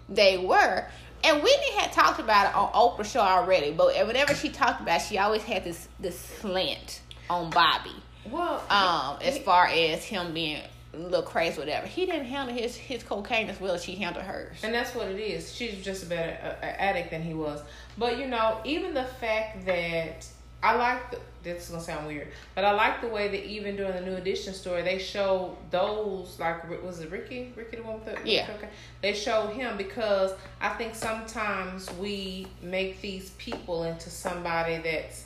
they 0.09 0.37
were. 0.37 0.85
And 1.23 1.41
Whitney 1.43 1.71
had 1.77 1.91
talked 1.91 2.19
about 2.19 2.47
it 2.49 2.55
on 2.55 2.71
Oprah 2.73 3.05
show 3.05 3.19
already, 3.21 3.71
but 3.71 3.87
whenever 4.07 4.33
she 4.35 4.49
talked 4.49 4.81
about 4.81 5.01
it, 5.01 5.05
she 5.05 5.17
always 5.17 5.43
had 5.43 5.63
this 5.63 5.87
this 5.99 6.17
slant 6.19 7.01
on 7.29 7.49
Bobby. 7.49 7.95
Well, 8.29 8.63
Um, 8.69 9.17
as 9.21 9.37
far 9.39 9.67
as 9.67 10.03
him 10.03 10.33
being 10.33 10.61
a 10.93 10.97
little 10.97 11.23
crazy, 11.23 11.59
whatever. 11.59 11.87
He 11.87 12.05
didn't 12.05 12.25
handle 12.25 12.55
his 12.55 12.75
his 12.75 13.03
cocaine 13.03 13.49
as 13.49 13.59
well 13.59 13.73
as 13.73 13.83
she 13.83 13.95
handled 13.95 14.25
hers. 14.25 14.57
And 14.63 14.73
that's 14.73 14.93
what 14.95 15.07
it 15.07 15.19
is. 15.19 15.53
She's 15.53 15.83
just 15.83 16.03
a 16.03 16.05
better 16.05 16.57
addict 16.61 17.09
than 17.11 17.23
he 17.23 17.33
was. 17.33 17.61
But 17.97 18.17
you 18.19 18.27
know, 18.27 18.59
even 18.63 18.93
the 18.93 19.03
fact 19.05 19.65
that 19.65 20.25
I 20.63 20.75
like 20.75 21.11
the, 21.11 21.19
this 21.43 21.65
is 21.65 21.69
gonna 21.69 21.83
sound 21.83 22.07
weird, 22.07 22.27
but 22.55 22.65
I 22.65 22.71
like 22.71 22.99
the 23.01 23.07
way 23.07 23.27
that 23.27 23.45
even 23.45 23.75
during 23.75 23.93
the 23.93 24.01
New 24.01 24.15
Edition 24.15 24.53
story, 24.53 24.81
they 24.81 24.97
showed 24.97 25.55
those 25.69 26.37
like 26.39 26.67
was 26.83 26.99
it 26.99 27.11
Ricky? 27.11 27.53
Ricky 27.55 27.77
the 27.77 27.83
one 27.83 28.03
with 28.03 28.05
the 28.23 28.29
Yeah. 28.29 28.47
cocaine? 28.47 28.69
They 29.01 29.13
showed 29.13 29.49
him 29.51 29.77
because 29.77 30.33
I 30.59 30.69
think 30.69 30.95
sometimes 30.95 31.91
we 31.93 32.47
make 32.61 33.01
these 33.01 33.29
people 33.37 33.83
into 33.83 34.09
somebody 34.09 34.77
that's 34.79 35.25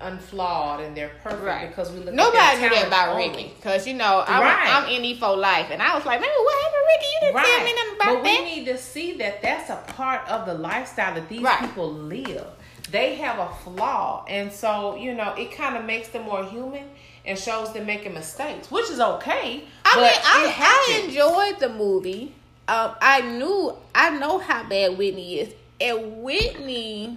unflawed 0.00 0.80
and 0.80 0.96
they're 0.96 1.10
perfect 1.22 1.42
Right. 1.42 1.68
because 1.68 1.90
we 1.90 2.00
look. 2.00 2.14
Nobody 2.14 2.38
at 2.38 2.60
knew 2.60 2.68
that 2.70 2.86
about 2.86 3.04
talent 3.06 3.36
Ricky 3.36 3.52
because 3.56 3.86
you 3.86 3.94
know 3.94 4.22
I'm 4.26 4.42
Right. 4.42 4.68
I'm 4.68 4.88
in 4.88 5.04
E 5.04 5.18
for 5.18 5.36
life, 5.36 5.68
and 5.70 5.82
I 5.82 5.94
was 5.94 6.04
like, 6.04 6.20
man, 6.20 6.30
what 6.30 6.62
happened, 6.62 6.82
Ricky? 6.86 7.06
You 7.06 7.20
didn't 7.32 7.44
tell 7.44 7.64
me 7.64 7.74
nothing 7.74 7.96
about 7.96 8.14
but 8.16 8.24
that. 8.24 8.40
we 8.44 8.54
need 8.56 8.64
to 8.66 8.78
see 8.78 9.12
that 9.18 9.42
that's 9.42 9.70
a 9.70 9.76
part 9.94 10.28
of 10.28 10.46
the 10.46 10.54
lifestyle 10.54 11.14
that 11.14 11.28
these 11.28 11.42
Right. 11.42 11.60
people 11.60 11.92
live. 11.92 12.46
They 12.90 13.16
have 13.16 13.38
a 13.38 13.48
flaw, 13.64 14.24
and 14.28 14.52
so 14.52 14.96
you 14.96 15.14
know 15.14 15.34
it 15.34 15.52
kind 15.52 15.76
of 15.76 15.84
makes 15.84 16.08
them 16.08 16.22
more 16.22 16.44
human 16.44 16.84
and 17.24 17.38
shows 17.38 17.72
them 17.72 17.86
making 17.86 18.14
mistakes, 18.14 18.70
which 18.70 18.88
is 18.90 19.00
okay. 19.00 19.64
I 19.84 19.92
but 19.94 20.00
mean, 20.00 20.10
I, 20.24 20.98
I 20.98 21.04
enjoyed 21.04 21.60
the 21.60 21.68
movie. 21.68 22.34
Um, 22.68 22.92
I 23.00 23.20
knew, 23.20 23.74
I 23.94 24.10
know 24.10 24.38
how 24.38 24.64
bad 24.64 24.98
Whitney 24.98 25.40
is, 25.40 25.54
and 25.80 26.22
Whitney, 26.22 27.16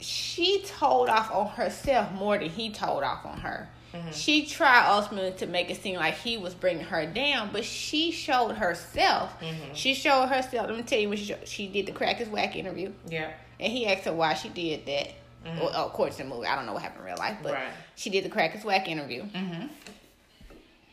she 0.00 0.62
told 0.62 1.08
off 1.08 1.32
on 1.32 1.48
herself 1.48 2.12
more 2.12 2.38
than 2.38 2.50
he 2.50 2.70
told 2.70 3.02
off 3.02 3.24
on 3.24 3.38
her. 3.38 3.68
Mm-hmm. 3.94 4.10
She 4.10 4.44
tried 4.46 4.86
ultimately 4.88 5.32
to 5.38 5.46
make 5.46 5.70
it 5.70 5.80
seem 5.80 5.96
like 5.96 6.14
he 6.14 6.36
was 6.36 6.52
bringing 6.54 6.84
her 6.84 7.06
down, 7.06 7.50
but 7.52 7.64
she 7.64 8.10
showed 8.10 8.56
herself. 8.56 9.38
Mm-hmm. 9.40 9.74
She 9.74 9.94
showed 9.94 10.26
herself. 10.26 10.68
Let 10.68 10.76
me 10.76 10.82
tell 10.82 10.98
you 10.98 11.08
what 11.08 11.18
she 11.18 11.26
showed. 11.26 11.46
She 11.46 11.68
did 11.68 11.86
the 11.86 11.92
crack 11.92 12.16
his 12.16 12.28
whack 12.28 12.56
interview. 12.56 12.92
Yeah, 13.08 13.30
And 13.60 13.72
he 13.72 13.86
asked 13.86 14.04
her 14.04 14.12
why 14.12 14.34
she 14.34 14.48
did 14.48 14.84
that. 14.86 15.10
Mhm. 15.46 15.60
Well, 15.60 15.68
of 15.70 15.92
course, 15.92 16.18
in 16.18 16.28
the 16.28 16.34
movie. 16.34 16.46
I 16.46 16.56
don't 16.56 16.64
know 16.66 16.72
what 16.72 16.82
happened 16.82 17.00
in 17.00 17.06
real 17.06 17.18
life, 17.18 17.36
but 17.42 17.52
Right. 17.52 17.68
she 17.96 18.08
did 18.10 18.24
the 18.24 18.30
Crack 18.30 18.54
is 18.56 18.64
Whack 18.64 18.88
interview. 18.88 19.24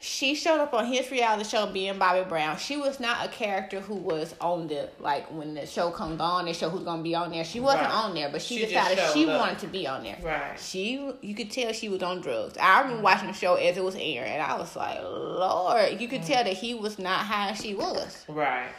Mm-hmm. 0.01 0.07
She 0.07 0.33
showed 0.35 0.59
up 0.59 0.73
on 0.73 0.85
his 0.87 1.11
reality 1.11 1.47
show 1.47 1.67
being 1.67 1.97
Bobby 1.99 2.27
Brown. 2.27 2.57
She 2.57 2.75
was 2.77 2.99
not 2.99 3.23
a 3.25 3.29
character 3.29 3.79
who 3.79 3.93
was 3.95 4.33
on 4.41 4.67
the 4.67 4.89
like 4.99 5.27
when 5.31 5.53
the 5.53 5.65
show 5.67 5.91
comes 5.91 6.19
on, 6.19 6.45
they 6.45 6.53
show 6.53 6.69
who's 6.69 6.83
gonna 6.83 7.03
be 7.03 7.13
on 7.13 7.29
there. 7.31 7.43
She 7.45 7.59
wasn't 7.59 7.83
Right. 7.83 7.93
on 7.93 8.13
there, 8.15 8.29
but 8.31 8.41
she, 8.41 8.57
She 8.57 8.65
decided 8.65 8.97
she 9.13 9.29
up. 9.29 9.39
wanted 9.39 9.59
to 9.59 9.67
be 9.67 9.85
on 9.87 10.03
there. 10.03 10.17
Right. 10.23 10.59
She, 10.59 11.11
you 11.21 11.35
could 11.35 11.51
tell 11.51 11.71
she 11.71 11.87
was 11.89 12.01
on 12.01 12.21
drugs. 12.21 12.57
I 12.59 12.81
remember 12.81 13.03
watching 13.03 13.27
the 13.27 13.33
show 13.33 13.55
as 13.55 13.77
it 13.77 13.83
was 13.83 13.95
airing, 13.95 14.31
and 14.31 14.41
I 14.41 14.57
was 14.57 14.75
like, 14.75 14.99
Lord, 15.03 16.01
you 16.01 16.07
could 16.07 16.23
tell 16.23 16.43
that 16.43 16.53
he 16.53 16.73
was 16.73 16.97
not 16.97 17.19
how 17.25 17.53
she 17.53 17.73
was. 17.75 18.25
right. 18.27 18.69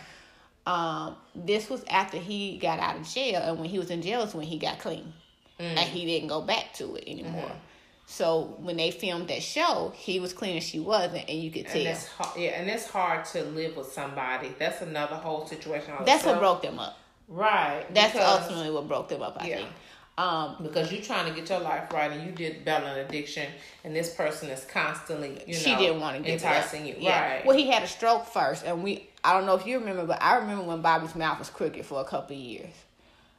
Um, 0.65 1.17
this 1.35 1.69
was 1.69 1.83
after 1.89 2.19
he 2.19 2.57
got 2.59 2.79
out 2.79 2.97
of 2.97 3.09
jail, 3.09 3.41
and 3.43 3.59
when 3.59 3.69
he 3.69 3.79
was 3.81 3.91
in 3.91 4.01
jail 4.01 4.23
is 4.23 4.33
when 4.35 4.47
he 4.47 4.59
got 4.59 4.79
clean, 4.79 5.13
and 5.59 5.79
he 5.79 6.05
didn't 6.07 6.29
go 6.29 6.41
back 6.41 6.73
to 6.75 6.95
it 6.97 7.05
anymore. 7.09 7.51
So 8.07 8.57
when 8.59 8.77
they 8.77 8.91
filmed 8.91 9.29
that 9.29 9.43
show, 9.43 9.93
he 9.95 10.21
was 10.21 10.33
clean 10.33 10.57
and 10.57 10.63
she 10.63 10.81
wasn't, 10.81 11.29
and 11.29 11.39
you 11.39 11.51
could 11.51 11.67
tell. 11.67 11.81
And 11.87 11.99
hard, 12.19 12.39
yeah, 12.39 12.51
and 12.51 12.69
it's 12.69 12.87
hard 12.87 13.25
to 13.27 13.43
live 13.45 13.77
with 13.77 13.91
somebody. 13.93 14.55
That's 14.59 14.83
another 14.83 15.17
whole 15.17 15.47
situation. 15.47 15.93
on 15.95 16.05
That's 16.05 16.25
what 16.25 16.39
broke 16.39 16.63
them 16.63 16.79
up. 16.79 16.99
Right. 17.29 17.87
That's 17.95 18.13
because- 18.13 18.43
ultimately 18.43 18.71
what 18.71 18.89
broke 18.89 19.09
them 19.09 19.23
up. 19.23 19.37
I 19.41 19.47
Yeah. 19.47 19.57
think. 19.57 19.69
Um, 20.19 20.57
because 20.63 20.93
you're 20.93 21.01
trying 21.01 21.33
to 21.33 21.41
get 21.41 21.49
your 21.49 21.61
life 21.61 21.91
right 21.91 22.13
and 22.13 22.23
you 22.27 22.33
did 22.33 22.67
battle 22.67 22.87
an 22.87 22.99
addiction 22.99 23.51
and 23.83 23.97
this 23.97 24.15
person 24.15 24.51
is 24.51 24.63
constantly 24.67 25.43
you 25.47 25.55
know 25.55 25.59
she 25.59 25.75
didn't 25.75 26.01
want 26.01 26.23
to 26.23 26.31
enticing 26.31 26.85
you 26.85 26.97
Yeah. 26.99 27.19
right 27.37 27.47
Well, 27.47 27.57
he 27.57 27.71
had 27.71 27.83
a 27.83 27.87
stroke 27.87 28.27
first, 28.27 28.63
and 28.67 28.85
we. 28.85 29.09
I 29.25 29.33
don't 29.33 29.47
know 29.47 29.55
if 29.55 29.67
you 29.67 29.79
remember, 29.79 30.05
but 30.05 30.21
I 30.21 30.37
remember 30.37 30.65
when 30.65 30.83
Bobby's 30.83 31.15
mouth 31.15 31.39
was 31.39 31.49
crooked 31.49 31.87
for 31.87 32.01
a 32.03 32.05
couple 32.05 32.37
of 32.37 32.43
years. 32.43 32.75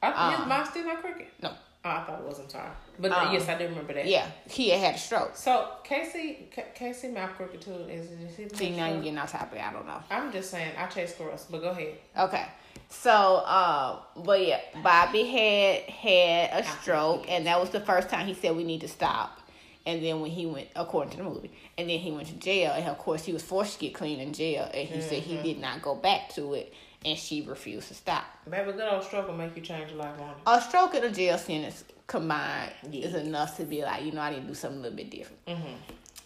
I, 0.01 0.11
um, 0.13 0.39
his 0.39 0.47
mouth 0.47 0.69
still 0.71 0.85
not 0.85 1.01
crooked 1.01 1.27
No. 1.43 1.51
Oh, 1.85 1.89
I 1.89 2.03
thought 2.03 2.19
it 2.21 2.27
was 2.27 2.39
I'm 2.39 2.49
sorry 2.49 2.69
but 2.99 3.11
Um, 3.11 3.33
yes 3.33 3.47
I 3.49 3.57
do 3.57 3.65
remember 3.67 3.93
that 3.93 4.05
Yeah, 4.07 4.27
he 4.49 4.69
had 4.69 4.79
had 4.79 4.95
a 4.95 4.97
stroke. 4.97 5.35
so 5.35 5.67
Casey 5.83 6.47
Ca- 6.55 6.71
Casey 6.75 7.09
mouth 7.09 7.31
crooked 7.35 7.61
too 7.61 7.71
is, 7.89 8.11
is 8.11 8.35
he 8.37 8.49
See, 8.55 8.69
now 8.71 8.87
you're 8.87 8.97
getting 9.01 9.17
off 9.17 9.31
topic. 9.31 9.59
I 9.61 9.71
don't 9.73 9.85
know. 9.87 10.01
I'm 10.11 10.31
just 10.31 10.51
saying 10.51 10.71
I 10.77 10.85
chase 10.87 11.13
squirrels 11.13 11.45
but 11.49 11.61
go 11.61 11.69
ahead 11.69 11.95
Okay. 12.17 12.45
So, 12.89 13.43
um, 13.45 14.23
but 14.23 14.45
yeah, 14.45 14.59
Bobby 14.83 15.23
had 15.25 15.81
had 15.89 16.63
a 16.63 16.67
stroke, 16.81 17.25
and 17.27 17.47
that 17.47 17.59
was 17.59 17.71
the 17.71 17.79
first 17.79 18.09
time 18.09 18.27
he 18.27 18.35
said 18.35 18.55
we 18.55 18.63
need 18.63 18.81
to 18.81 18.87
stop. 18.87 19.39
And 19.85 20.03
then 20.03 20.21
when 20.21 20.29
he 20.31 20.45
went, 20.45 20.67
according 20.75 21.11
to 21.11 21.17
the 21.17 21.23
movie, 21.23 21.51
and 21.77 21.89
then 21.89 21.97
he 21.99 22.11
went 22.11 22.27
to 22.27 22.35
jail, 22.35 22.71
and 22.71 22.85
of 22.87 22.97
course 22.99 23.25
he 23.25 23.33
was 23.33 23.41
forced 23.41 23.73
to 23.73 23.79
get 23.79 23.95
clean 23.95 24.19
in 24.19 24.31
jail, 24.31 24.69
and 24.71 24.87
he 24.87 25.01
said 25.01 25.23
he 25.23 25.37
did 25.41 25.59
not 25.59 25.81
go 25.81 25.95
back 25.95 26.29
to 26.35 26.53
it, 26.53 26.71
and 27.05 27.17
she 27.17 27.41
refused 27.41 27.87
to 27.89 27.93
stop. 27.93 28.23
baby 28.49 28.71
good 28.71 28.81
old 28.91 29.03
stroke 29.03 29.27
will 29.27 29.35
make 29.35 29.55
you 29.55 29.61
change 29.61 29.89
your 29.91 29.99
life 29.99 30.19
on 30.19 30.35
A 30.47 30.61
stroke 30.61 30.93
and 30.95 31.05
a 31.05 31.11
jail 31.11 31.37
sentence 31.37 31.83
combined 32.07 32.71
Yeah. 32.89 33.07
is 33.07 33.15
enough 33.15 33.57
to 33.57 33.63
be 33.65 33.83
like, 33.83 34.03
you 34.03 34.11
know, 34.11 34.21
I 34.21 34.31
need 34.31 34.41
to 34.41 34.47
do 34.47 34.53
something 34.53 34.79
a 34.79 34.83
little 34.83 34.97
bit 34.97 35.09
different. 35.09 35.45
Mhm. 35.45 35.75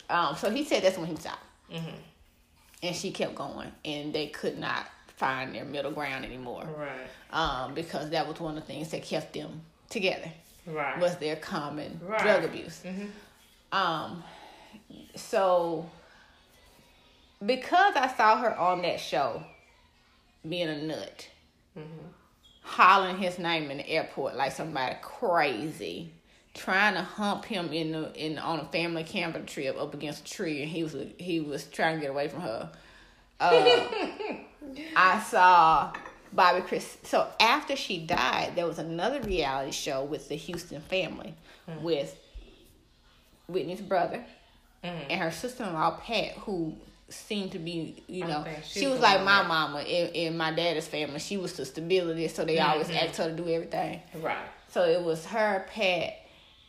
Um, 0.10 0.36
so 0.36 0.50
he 0.50 0.64
said 0.64 0.84
that's 0.84 0.98
when 0.98 1.08
he 1.08 1.16
stopped, 1.16 1.44
Mhm. 1.72 1.94
and 2.84 2.96
she 2.96 3.12
kept 3.12 3.36
going, 3.36 3.72
and 3.86 4.14
they 4.14 4.28
could 4.28 4.58
not 4.58 4.86
find 5.18 5.54
their 5.56 5.66
middle 5.66 5.92
ground 5.92 6.24
anymore. 6.26 6.64
right 6.66 7.08
um, 7.32 7.74
because 7.74 8.10
that 8.12 8.26
was 8.28 8.40
one 8.40 8.56
of 8.58 8.66
the 8.66 8.72
things 8.74 8.90
that 8.92 9.04
kept 9.04 9.34
them 9.34 9.62
together 9.90 10.32
right 10.66 10.98
was 11.00 11.18
their 11.18 11.36
common 11.36 12.00
Right. 12.04 12.20
drug 12.22 12.44
abuse. 12.46 12.82
Mhm. 12.86 13.12
Um, 13.72 14.24
so 15.16 15.90
because 17.46 17.96
I 17.96 18.08
saw 18.16 18.38
her 18.38 18.56
on 18.58 18.82
that 18.84 19.00
show 19.00 19.44
being 20.50 20.70
a 20.70 20.82
nut, 20.82 21.28
hollering 22.62 23.18
his 23.18 23.39
name 23.39 23.72
in 23.72 23.78
the 23.78 23.89
airport 23.89 24.36
like 24.36 24.52
somebody 24.52 24.95
crazy, 25.02 26.12
trying 26.54 26.95
to 26.95 27.02
hump 27.02 27.45
him 27.45 27.72
in 27.72 27.91
the 27.91 28.14
in 28.14 28.38
on 28.38 28.60
a 28.60 28.66
family 28.66 29.04
camping 29.04 29.45
trip 29.45 29.80
up 29.80 29.93
against 29.93 30.28
a 30.28 30.32
tree, 30.32 30.62
and 30.62 30.72
he 30.72 30.84
was 30.84 30.95
he 31.18 31.39
was 31.39 31.66
trying 31.66 31.95
to 31.95 32.02
get 32.02 32.10
away 32.10 32.28
from 32.28 32.41
her. 32.41 32.70
Uh, 33.39 33.52
I 34.95 35.20
saw 35.20 35.93
Bobbi 36.36 36.66
Kris. 36.66 36.98
So 37.04 37.28
after 37.39 37.76
she 37.76 38.00
died, 38.00 38.54
there 38.56 38.66
was 38.66 38.80
another 38.80 39.22
reality 39.22 39.72
show 39.72 40.04
with 40.04 40.30
the 40.30 40.36
Houston 40.36 40.82
family 40.82 41.34
with 41.82 42.18
Whitney's 43.48 43.82
brother 43.82 44.24
and 44.84 45.22
her 45.22 45.32
sister 45.32 45.64
in 45.64 45.74
law 45.74 45.91
Pat, 45.91 46.34
who 46.34 46.76
seemed 47.10 47.51
to 47.53 47.60
be, 47.60 48.03
you 48.08 48.26
know, 48.26 48.45
she 48.64 48.88
was 48.88 48.99
like 48.99 49.24
my 49.24 49.39
that- 49.41 49.47
mama 49.47 49.82
in, 49.82 50.08
in 50.10 50.38
my 50.38 50.51
dad's 50.51 50.88
family. 50.88 51.20
She 51.20 51.38
was 51.38 51.53
the 51.53 51.66
stability, 51.66 52.28
so 52.28 52.43
they 52.45 52.60
always 52.60 52.89
asked 52.89 53.18
her 53.18 53.30
to 53.30 53.36
do 53.36 53.47
everything. 53.49 54.01
right 54.16 54.38
So 54.70 54.84
it 54.84 55.01
was 55.01 55.26
her, 55.28 55.66
Pat, 55.74 56.14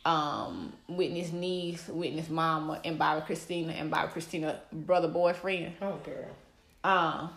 um, 0.05 0.73
Whitney's 0.87 1.33
niece, 1.33 1.87
Whitney's 1.87 2.29
mama, 2.29 2.79
and 2.85 2.97
Bobbi 2.99 3.25
Kristina, 3.25 3.79
and 3.79 3.91
Bobbi 3.91 4.11
Kristina 4.13 4.57
brother 4.71 5.09
boyfriend. 5.09 5.73
oh 5.81 5.99
girl 6.05 6.29
Um, 6.83 7.31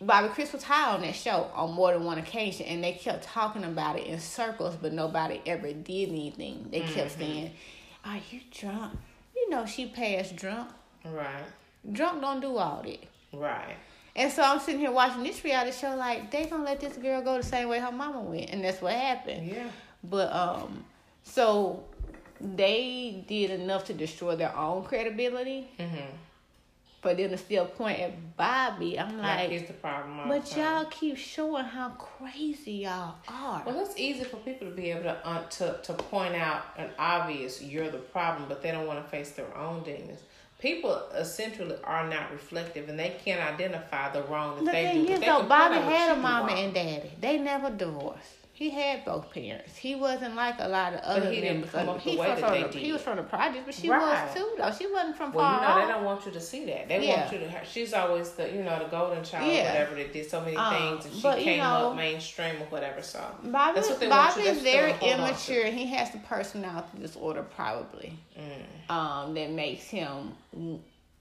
Bobbi 0.00 0.30
Kris 0.30 0.52
was 0.52 0.62
high 0.62 0.92
on 0.94 1.00
that 1.02 1.14
show 1.14 1.50
on 1.54 1.72
more 1.72 1.92
than 1.92 2.04
one 2.04 2.18
occasion, 2.18 2.66
and 2.66 2.84
they 2.84 2.92
kept 2.92 3.24
talking 3.24 3.64
about 3.64 3.98
it 3.98 4.06
in 4.06 4.20
circles, 4.20 4.76
but 4.80 4.92
nobody 4.92 5.40
ever 5.46 5.72
did 5.72 6.08
anything. 6.10 6.68
They 6.70 6.80
kept 6.80 7.12
saying, 7.18 7.52
"Are 8.04 8.18
you 8.30 8.40
drunk? 8.50 8.98
You 9.34 9.50
know 9.50 9.66
she 9.66 9.86
passed 9.86 10.36
drunk. 10.36 10.68
right 11.04 11.44
Drunk 11.92 12.20
don't 12.20 12.40
do 12.40 12.56
all 12.56 12.82
that." 12.84 13.04
right 13.32 13.76
And 14.16 14.30
so 14.32 14.42
I'm 14.42 14.60
sitting 14.60 14.80
here 14.80 14.92
watching 14.92 15.24
this 15.24 15.42
reality 15.42 15.72
show, 15.72 15.94
like 15.96 16.30
they 16.30 16.46
gonna 16.46 16.64
let 16.64 16.80
this 16.80 16.96
girl 16.96 17.20
go 17.22 17.36
the 17.36 17.42
same 17.42 17.68
way 17.68 17.80
her 17.80 17.92
mama 17.92 18.20
went, 18.20 18.50
and 18.50 18.64
that's 18.64 18.80
what 18.80 18.92
happened. 18.92 19.48
yeah 19.48 19.68
But 20.04 20.32
um, 20.32 20.84
so 21.24 21.84
they 22.40 23.24
did 23.26 23.50
enough 23.50 23.86
to 23.86 23.94
destroy 23.94 24.36
their 24.36 24.56
own 24.56 24.84
credibility 24.84 25.68
mm-hmm. 25.78 25.96
for 27.00 27.14
them 27.14 27.30
to 27.30 27.36
still 27.38 27.66
point 27.66 27.98
at 28.00 28.36
Bobby. 28.36 28.98
I'm 28.98 29.18
like 29.18 29.50
like, 29.50 29.66
the 29.66 29.72
problem 29.74 30.28
but 30.28 30.46
time. 30.46 30.60
y'all 30.60 30.84
keep 30.86 31.16
showing 31.16 31.64
how 31.64 31.90
crazy 31.90 32.72
y'all 32.72 33.14
are. 33.28 33.62
Well, 33.66 33.80
it's 33.80 33.98
easy 33.98 34.24
for 34.24 34.36
people 34.38 34.68
to 34.68 34.74
be 34.74 34.90
able 34.90 35.04
to 35.04 35.26
uh, 35.26 35.42
to 35.42 35.80
to 35.82 35.92
point 35.94 36.34
out 36.34 36.64
an 36.76 36.90
obvious 36.98 37.62
you're 37.62 37.90
the 37.90 37.98
problem, 37.98 38.48
but 38.48 38.62
they 38.62 38.70
don't 38.70 38.86
want 38.86 39.04
to 39.04 39.10
face 39.10 39.32
their 39.32 39.56
own 39.56 39.82
demons. 39.82 40.20
People 40.64 40.92
uh, 40.92 41.18
essentially 41.18 41.76
are 41.84 42.08
not 42.08 42.32
reflective, 42.32 42.88
and 42.88 42.98
they 42.98 43.14
can't 43.22 43.38
identify 43.52 44.10
the 44.10 44.22
wrong 44.22 44.56
that 44.56 44.64
the 44.64 44.72
they 44.72 44.84
thing 44.84 45.04
do. 45.04 45.12
is, 45.12 45.20
though, 45.20 45.42
Bobby 45.42 45.74
had 45.74 46.16
a 46.16 46.16
mama 46.16 46.52
and 46.52 46.72
daddy. 46.72 47.10
They 47.20 47.36
never 47.36 47.68
divorced. 47.68 48.43
He 48.56 48.70
had 48.70 49.04
both 49.04 49.32
parents. 49.32 49.76
He 49.76 49.96
wasn't 49.96 50.36
like 50.36 50.54
a 50.60 50.68
lot 50.68 50.94
of 50.94 51.00
other 51.00 51.28
he 51.32 51.40
didn't 51.40 51.64
come 51.72 51.88
of- 51.88 51.96
up 51.96 52.04
the 52.04 52.10
he 52.12 52.16
way 52.16 52.32
from 52.34 52.40
that 52.42 52.50
they 52.52 52.62
the, 52.62 52.68
did. 52.68 52.82
He 52.82 52.92
was 52.92 53.02
from 53.02 53.16
the 53.16 53.24
project, 53.24 53.66
but 53.66 53.74
she 53.74 53.90
Right. 53.90 54.24
was 54.24 54.32
too, 54.34 54.48
though. 54.56 54.70
She 54.70 54.86
wasn't 54.86 55.16
from 55.16 55.32
Well, 55.32 55.44
far 55.44 55.60
you 55.60 55.80
know, 55.80 55.86
they 55.88 55.92
don't 55.92 56.04
want 56.04 56.24
you 56.24 56.30
to 56.30 56.40
see 56.40 56.64
that. 56.66 56.86
They 56.86 57.04
Yeah. 57.04 57.20
want 57.22 57.32
you 57.32 57.38
to. 57.40 57.48
Have, 57.50 57.66
she's 57.66 57.92
always 57.92 58.30
the 58.30 58.48
you 58.52 58.62
know 58.62 58.78
the 58.78 58.84
golden 58.84 59.24
child, 59.24 59.50
Yeah. 59.52 59.62
or 59.62 59.64
whatever. 59.72 59.94
That 59.96 60.12
did 60.12 60.30
so 60.30 60.40
many 60.40 60.56
Um, 60.56 60.72
things, 60.72 61.04
and 61.06 61.14
she 61.16 61.22
but, 61.22 61.38
came 61.40 61.58
know, 61.58 61.90
up 61.90 61.96
mainstream 61.96 62.62
or 62.62 62.66
whatever. 62.66 63.02
So 63.02 63.18
Bobby, 63.42 63.74
that's 63.74 63.90
what 63.90 63.98
they 63.98 64.06
want 64.06 64.30
Bobby 64.34 64.42
you 64.44 64.48
is 64.50 64.58
to 64.58 64.62
very 64.62 64.92
still 64.94 65.08
hold 65.08 65.20
on 65.20 65.28
immature, 65.30 65.64
he 65.66 65.86
has 65.86 66.10
the 66.12 66.18
personality 66.18 66.98
disorder 67.00 67.42
probably 67.42 68.16
Mm. 68.38 68.88
um, 68.94 69.34
that 69.34 69.50
makes 69.50 69.88
him 69.88 70.36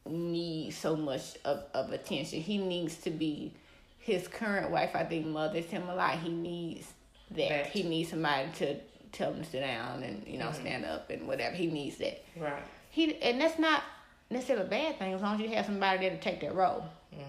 need 0.06 0.72
so 0.72 0.96
much 0.96 1.38
of, 1.46 1.64
of 1.74 1.92
attention. 1.92 2.42
He 2.42 2.58
needs 2.60 2.98
to 2.98 3.10
be 3.10 3.54
his 3.98 4.28
current 4.28 4.70
wife. 4.70 4.92
I 4.96 5.04
think 5.04 5.26
mothers 5.26 5.66
him 5.66 5.88
a 5.90 5.96
lot. 5.96 6.20
He 6.20 6.30
needs 6.30 6.92
that. 7.32 7.50
That. 7.50 7.68
He 7.68 7.84
needs 7.84 8.10
somebody 8.10 8.50
to 8.56 8.76
tell 9.12 9.32
him 9.34 9.44
to 9.44 9.50
sit 9.50 9.60
down 9.62 10.04
and 10.04 10.24
you 10.28 10.38
know 10.40 10.46
Mm-hmm. 10.48 10.62
stand 10.62 10.86
up 10.86 11.10
and 11.10 11.28
whatever. 11.28 11.56
He 11.56 11.68
needs 11.68 11.98
that. 11.98 12.24
Right. 12.38 12.64
He 12.90 13.16
and 13.22 13.40
that's 13.42 13.60
not 13.60 13.84
necessarily 14.30 14.66
a 14.66 14.70
bad 14.70 15.00
thing 15.00 15.14
as 15.14 15.22
long 15.22 15.36
as 15.36 15.42
you 15.42 15.56
have 15.56 15.66
somebody 15.66 16.00
there 16.00 16.10
to 16.12 16.20
take 16.22 16.42
that 16.42 16.56
role. 16.56 16.86
Mm. 17.14 17.20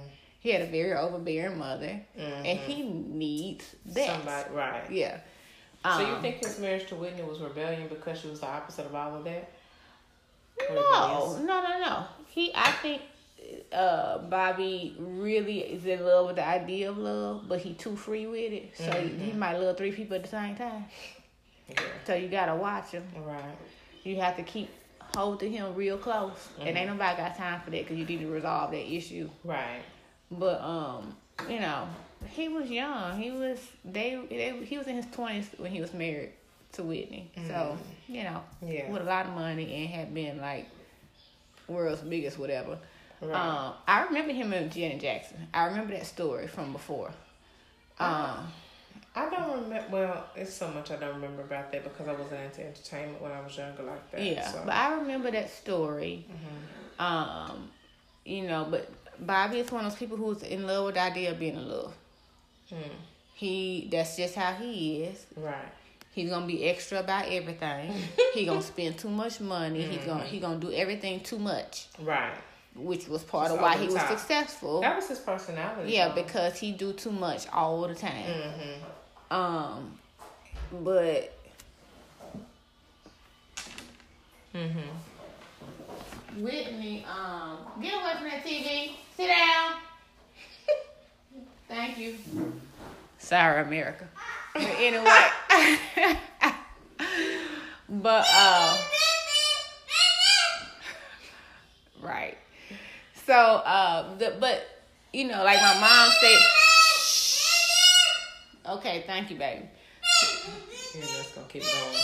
He 0.40 0.50
had 0.50 0.62
a 0.62 0.66
very 0.66 0.92
overbearing 0.92 1.56
mother, 1.58 2.00
and 2.16 2.46
Mhm. 2.46 2.58
he 2.58 2.82
needs 2.82 3.74
that. 3.86 4.06
Somebody. 4.06 4.50
Right. 4.54 4.90
Yeah. 4.90 5.18
So 5.82 6.00
you 6.00 6.14
Um, 6.14 6.22
think 6.22 6.44
his 6.44 6.58
marriage 6.58 6.86
to 6.88 6.94
Whitney 6.96 7.22
was 7.22 7.40
rebellion 7.40 7.88
because 7.88 8.20
she 8.20 8.28
was 8.28 8.40
the 8.40 8.46
opposite 8.46 8.86
of 8.86 8.94
all 8.94 9.16
of 9.16 9.24
that? 9.24 9.50
No, 10.70 11.36
no, 11.42 11.62
no, 11.62 11.78
no. 11.80 12.04
He, 12.28 12.52
I 12.54 12.70
think, 12.72 13.02
uh, 13.72 14.18
Bobby 14.18 14.94
really 14.98 15.60
is 15.60 15.84
in 15.86 16.04
love 16.04 16.26
with 16.26 16.36
the 16.36 16.46
idea 16.46 16.90
of 16.90 16.98
love, 16.98 17.48
but 17.48 17.60
he 17.60 17.74
too 17.74 17.96
free 17.96 18.26
with 18.26 18.52
it. 18.52 18.72
So 18.76 18.90
he 18.90 19.32
might 19.32 19.58
love 19.58 19.76
three 19.76 19.92
people 19.92 20.16
at 20.16 20.22
the 20.22 20.28
same 20.28 20.56
time. 20.56 20.84
Yeah. 21.68 21.80
So 22.06 22.14
you 22.14 22.28
gotta 22.28 22.54
watch 22.54 22.90
him. 22.90 23.04
Right. 23.24 23.56
You 24.02 24.16
have 24.20 24.36
to 24.36 24.42
keep 24.42 24.70
hold 25.14 25.40
to 25.40 25.48
him 25.48 25.74
real 25.74 25.96
close, 25.96 26.48
and 26.60 26.76
ain't 26.76 26.88
nobody 26.90 27.16
got 27.16 27.36
time 27.36 27.60
for 27.60 27.70
that 27.70 27.82
because 27.82 27.96
you 27.96 28.04
need 28.04 28.20
to 28.20 28.30
resolve 28.30 28.70
that 28.72 28.92
issue. 28.92 29.28
Right. 29.44 29.82
But 30.30 30.60
um, 30.60 31.16
you 31.48 31.60
know, 31.60 31.88
he 32.28 32.48
was 32.48 32.70
young. 32.70 33.18
He 33.18 33.30
was 33.30 33.58
they, 33.84 34.20
they 34.28 34.64
he 34.64 34.78
was 34.78 34.86
in 34.86 34.96
his 34.96 35.06
twenties 35.06 35.48
when 35.56 35.70
he 35.70 35.80
was 35.80 35.94
married 35.94 36.32
to 36.72 36.82
Whitney. 36.82 37.30
So 37.48 37.78
you 38.08 38.24
know, 38.24 38.42
Yeah. 38.64 38.90
with 38.90 39.02
a 39.02 39.04
lot 39.06 39.26
of 39.26 39.32
money 39.32 39.72
and 39.74 39.88
had 39.90 40.14
been 40.14 40.40
like 40.40 40.68
world's 41.68 42.02
biggest 42.02 42.38
whatever. 42.38 42.78
Right. 43.24 43.34
Um, 43.66 43.74
I 43.86 44.04
remember 44.04 44.32
him 44.32 44.52
and 44.52 44.70
Janet 44.72 45.00
Jackson. 45.00 45.48
I 45.54 45.66
remember 45.66 45.92
that 45.94 46.06
story 46.06 46.46
from 46.46 46.72
before. 46.72 47.08
Um, 47.98 48.48
I 49.16 49.30
don't 49.30 49.62
remember. 49.62 49.86
Well, 49.90 50.24
it's 50.34 50.52
so 50.52 50.68
much 50.68 50.90
I 50.90 50.96
don't 50.96 51.14
remember 51.14 51.42
about 51.42 51.70
that 51.72 51.84
because 51.84 52.08
I 52.08 52.12
wasn't 52.12 52.40
into 52.40 52.66
entertainment 52.66 53.22
when 53.22 53.30
I 53.32 53.40
was 53.40 53.56
younger 53.56 53.82
like 53.84 54.10
that. 54.10 54.22
yeah, 54.22 54.48
So. 54.50 54.62
but 54.64 54.74
I 54.74 54.94
remember 54.94 55.30
that 55.30 55.50
story. 55.50 56.26
Um, 56.98 57.70
you 58.24 58.42
know, 58.46 58.66
but 58.70 58.88
Bobby 59.24 59.58
is 59.60 59.70
one 59.70 59.84
of 59.84 59.92
those 59.92 59.98
people 59.98 60.16
who's 60.16 60.42
in 60.42 60.66
love 60.66 60.86
with 60.86 60.94
the 60.94 61.02
idea 61.02 61.30
of 61.32 61.38
being 61.38 61.54
in 61.56 61.68
love. 61.68 61.94
Hmm. 62.68 62.76
He 63.34 63.88
that's 63.90 64.16
just 64.16 64.34
how 64.34 64.52
he 64.54 65.04
is. 65.04 65.26
Right. 65.36 65.68
He's 66.12 66.30
gonna 66.30 66.46
be 66.46 66.64
extra 66.68 67.00
about 67.00 67.26
everything. 67.28 67.92
he 68.34 68.46
gonna 68.46 68.62
spend 68.62 68.98
too 68.98 69.08
much 69.10 69.40
money. 69.40 69.82
He 69.82 69.96
Mm-hmm. 69.98 70.06
gonna 70.06 70.24
he 70.24 70.40
gonna 70.40 70.58
do 70.60 70.72
everything 70.72 71.20
too 71.20 71.38
much. 71.38 71.86
Right. 72.00 72.34
Which 72.74 73.06
was 73.08 73.22
part 73.22 73.46
Just 73.46 73.56
of 73.56 73.62
why 73.62 73.76
he 73.76 73.86
was 73.86 74.02
successful. 74.02 74.80
That 74.80 74.96
was 74.96 75.08
his 75.08 75.18
personality. 75.20 75.92
yeah, 75.92 76.08
though. 76.08 76.14
because 76.22 76.58
he 76.58 76.72
do 76.72 76.92
too 76.92 77.10
much 77.12 77.46
all 77.52 77.86
the 77.86 77.94
time. 77.94 78.24
Mhm. 79.30 79.34
Um, 79.36 79.98
but 80.82 81.32
Mhm. 84.54 84.82
Whitney, 86.38 87.04
um, 87.08 87.58
get 87.80 87.92
away 87.94 88.12
from 88.14 88.24
that 88.24 88.44
TV. 88.44 88.96
Sit 89.16 89.28
down. 89.28 89.74
Thank 91.68 91.98
you. 91.98 92.16
Sorry, 93.18 93.62
America. 93.62 94.06
But 94.52 94.62
anyway, 94.78 95.26
but 97.88 98.26
uh, 98.30 98.78
right. 102.00 102.36
So 103.34 103.40
uh, 103.40 104.16
the 104.16 104.36
but 104.38 104.64
you 105.12 105.26
know, 105.26 105.42
like 105.42 105.60
my 105.60 105.80
mom 105.80 106.08
said. 106.20 106.38
Okay, 108.78 109.02
thank 109.08 109.28
you, 109.28 109.36
baby. 109.36 109.62
Yeah, 110.94 111.00
that's 111.16 111.32
gonna 111.32 111.48
keep 111.48 111.62
going. 111.62 111.96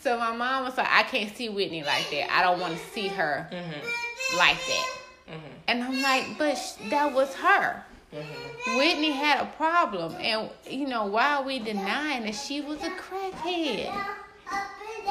So 0.00 0.16
my 0.16 0.30
mom 0.36 0.66
was 0.66 0.76
like, 0.78 0.86
I 0.88 1.02
can't 1.02 1.34
see 1.36 1.48
Whitney 1.48 1.82
like 1.82 2.08
that. 2.12 2.32
I 2.32 2.42
don't 2.42 2.60
want 2.60 2.74
to 2.78 2.84
see 2.92 3.08
her 3.08 3.48
Mhm. 3.50 4.38
like 4.38 4.58
that. 4.68 4.86
Mhm. 5.30 5.40
And 5.66 5.82
I'm 5.82 6.00
like, 6.00 6.38
but 6.38 6.54
sh- 6.54 6.74
that 6.90 7.12
was 7.12 7.34
her. 7.34 7.82
Mhm. 8.14 8.76
Whitney 8.78 9.10
had 9.10 9.40
a 9.40 9.46
problem, 9.56 10.14
and 10.20 10.48
you 10.70 10.86
know, 10.86 11.06
why 11.06 11.38
are 11.38 11.42
we 11.42 11.58
denying 11.58 12.22
that 12.26 12.36
she 12.36 12.60
was 12.60 12.80
a 12.84 12.90
crackhead? 12.90 13.92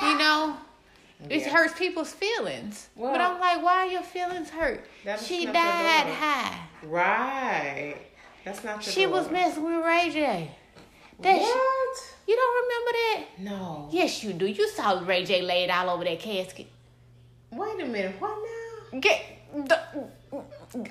You 0.02 0.16
know, 0.18 0.58
it 1.30 1.46
hurts 1.46 1.78
people's 1.78 2.12
feelings. 2.12 2.90
but 2.98 3.20
I'm 3.22 3.40
like, 3.40 3.64
why 3.64 3.80
are 3.80 3.88
your 3.88 4.04
feelings 4.04 4.50
hurt? 4.50 4.86
She 5.22 5.46
died 5.46 6.08
high. 6.14 6.60
Right. 6.84 7.96
That's 8.46 8.64
not 8.64 8.84
She 8.84 9.06
was 9.08 9.30
messing 9.32 9.64
with 9.64 9.86
Ray 9.86 10.10
J. 10.12 10.52
That 11.20 11.38
What? 11.40 11.98
you 12.28 12.36
don't 12.36 12.64
remember 12.64 12.92
that? 12.92 13.26
No. 13.40 13.90
Yes, 13.92 14.24
you 14.24 14.34
do. 14.34 14.46
You 14.46 14.68
saw 14.70 15.00
Ray 15.06 15.24
J 15.24 15.42
laid 15.42 15.70
all 15.70 15.90
over 15.90 16.04
that 16.04 16.20
casket. 16.20 16.68
Wait 17.52 17.82
a 17.82 17.86
minute. 17.86 18.16
What 18.20 18.38
now? 18.92 19.00
Get 19.00 19.24
the, 19.56 19.80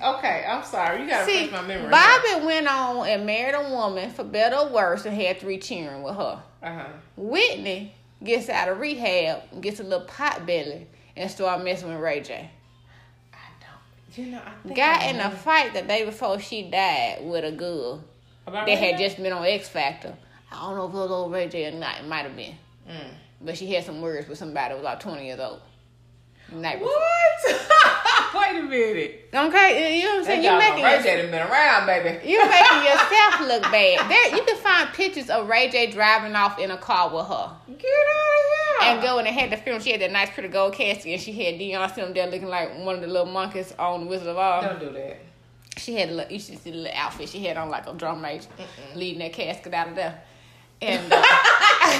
Okay, 0.01 0.45
I'm 0.47 0.63
sorry. 0.63 1.01
You 1.01 1.09
gotta 1.09 1.25
See, 1.25 1.43
refresh 1.43 1.61
my 1.61 1.67
memory. 1.67 1.89
Bobby 1.91 2.45
went 2.45 2.67
on 2.67 3.05
and 3.07 3.25
married 3.25 3.53
a 3.55 3.69
woman 3.69 4.09
for 4.09 4.23
better 4.23 4.55
or 4.55 4.69
worse 4.69 5.05
and 5.05 5.15
had 5.15 5.39
three 5.39 5.57
children 5.57 6.01
with 6.03 6.15
her. 6.15 6.41
Uh 6.61 6.73
huh. 6.73 6.85
Whitney 7.17 7.93
gets 8.23 8.49
out 8.49 8.69
of 8.69 8.79
rehab, 8.79 9.61
gets 9.61 9.79
a 9.79 9.83
little 9.83 10.05
pot 10.05 10.45
belly, 10.45 10.87
and 11.15 11.29
start 11.29 11.63
messing 11.63 11.89
with 11.89 11.99
Ray 11.99 12.21
J. 12.21 12.49
I 13.33 13.37
don't. 13.59 14.25
You 14.25 14.31
know, 14.31 14.41
I 14.45 14.51
think 14.63 14.75
Got 14.75 15.01
I 15.01 15.05
in 15.09 15.19
a 15.19 15.31
fight 15.31 15.73
the 15.73 15.81
day 15.81 16.05
before 16.05 16.39
she 16.39 16.69
died 16.69 17.19
with 17.23 17.43
a 17.43 17.51
girl 17.51 18.03
about 18.47 18.65
that 18.65 18.73
Ray 18.73 18.91
had 18.91 18.97
J? 18.97 19.05
just 19.05 19.17
been 19.17 19.33
on 19.33 19.45
X 19.45 19.69
Factor. 19.69 20.15
I 20.51 20.61
don't 20.61 20.77
know 20.77 20.85
if 20.87 20.93
it 20.93 20.97
was 20.97 21.11
old 21.11 21.31
Ray 21.31 21.47
J 21.49 21.67
or 21.67 21.71
not. 21.71 21.99
It 21.99 22.07
might 22.07 22.25
have 22.25 22.35
been. 22.35 22.55
Mm. 22.89 23.13
But 23.41 23.57
she 23.57 23.71
had 23.73 23.83
some 23.83 24.01
words 24.01 24.27
with 24.27 24.37
somebody 24.37 24.69
who 24.69 24.75
was 24.77 24.83
like 24.85 24.99
20 24.99 25.25
years 25.25 25.39
old. 25.39 25.61
Night 26.51 26.79
before. 26.79 26.93
What? 26.93 27.69
Wait 28.33 28.59
a 28.59 28.63
minute. 28.63 29.29
Okay, 29.33 29.99
you 29.99 30.05
know 30.05 30.11
what 30.11 30.19
I'm 30.19 30.25
saying? 30.25 30.41
That 30.41 30.53
You 30.53 30.59
making 30.59 30.83
Ray 30.83 31.03
J 31.03 31.21
done 31.21 31.31
been 31.31 31.47
around, 31.47 31.85
baby. 31.85 32.27
You 32.27 32.39
making 32.39 32.83
yourself 32.83 33.41
look 33.41 33.61
bad. 33.63 34.09
There, 34.09 34.35
you 34.35 34.43
can 34.43 34.57
find 34.57 34.89
pictures 34.93 35.29
of 35.29 35.47
Ray 35.47 35.69
J 35.69 35.91
driving 35.91 36.35
off 36.35 36.57
in 36.59 36.71
a 36.71 36.77
car 36.77 37.13
with 37.13 37.27
her. 37.27 37.51
Get 37.67 37.77
out 37.77 37.77
of 37.77 38.81
here. 38.81 38.93
And 38.93 39.01
go 39.01 39.19
and 39.19 39.27
had 39.27 39.51
the 39.51 39.57
film. 39.57 39.81
She 39.81 39.91
had 39.91 40.01
that 40.01 40.11
nice, 40.11 40.29
pretty 40.31 40.49
gold 40.49 40.73
casket, 40.73 41.05
and 41.13 41.21
she 41.21 41.31
had 41.31 41.55
Deion 41.55 41.93
sitting 41.93 42.13
there 42.13 42.27
looking 42.27 42.47
like 42.47 42.77
one 42.79 42.95
of 42.95 43.01
the 43.01 43.07
little 43.07 43.31
monkeys 43.31 43.73
on 43.77 44.01
the 44.01 44.07
Wizard 44.07 44.27
of 44.29 44.37
Oz. 44.37 44.65
Don't 44.65 44.79
do 44.79 44.91
that. 44.91 45.19
She 45.77 45.95
had 45.95 46.09
a 46.09 46.13
little, 46.13 46.31
you 46.31 46.39
should 46.39 46.59
see 46.59 46.71
the 46.71 46.77
little 46.77 46.97
outfit 46.97 47.29
she 47.29 47.43
had 47.45 47.57
on, 47.57 47.69
like 47.69 47.87
a 47.87 47.93
drum 47.93 48.21
major, 48.21 48.47
leading 48.95 49.19
that 49.19 49.33
casket 49.33 49.73
out 49.73 49.89
of 49.89 49.95
there. 49.95 50.21
And 50.81 51.01
uh, 51.11 51.99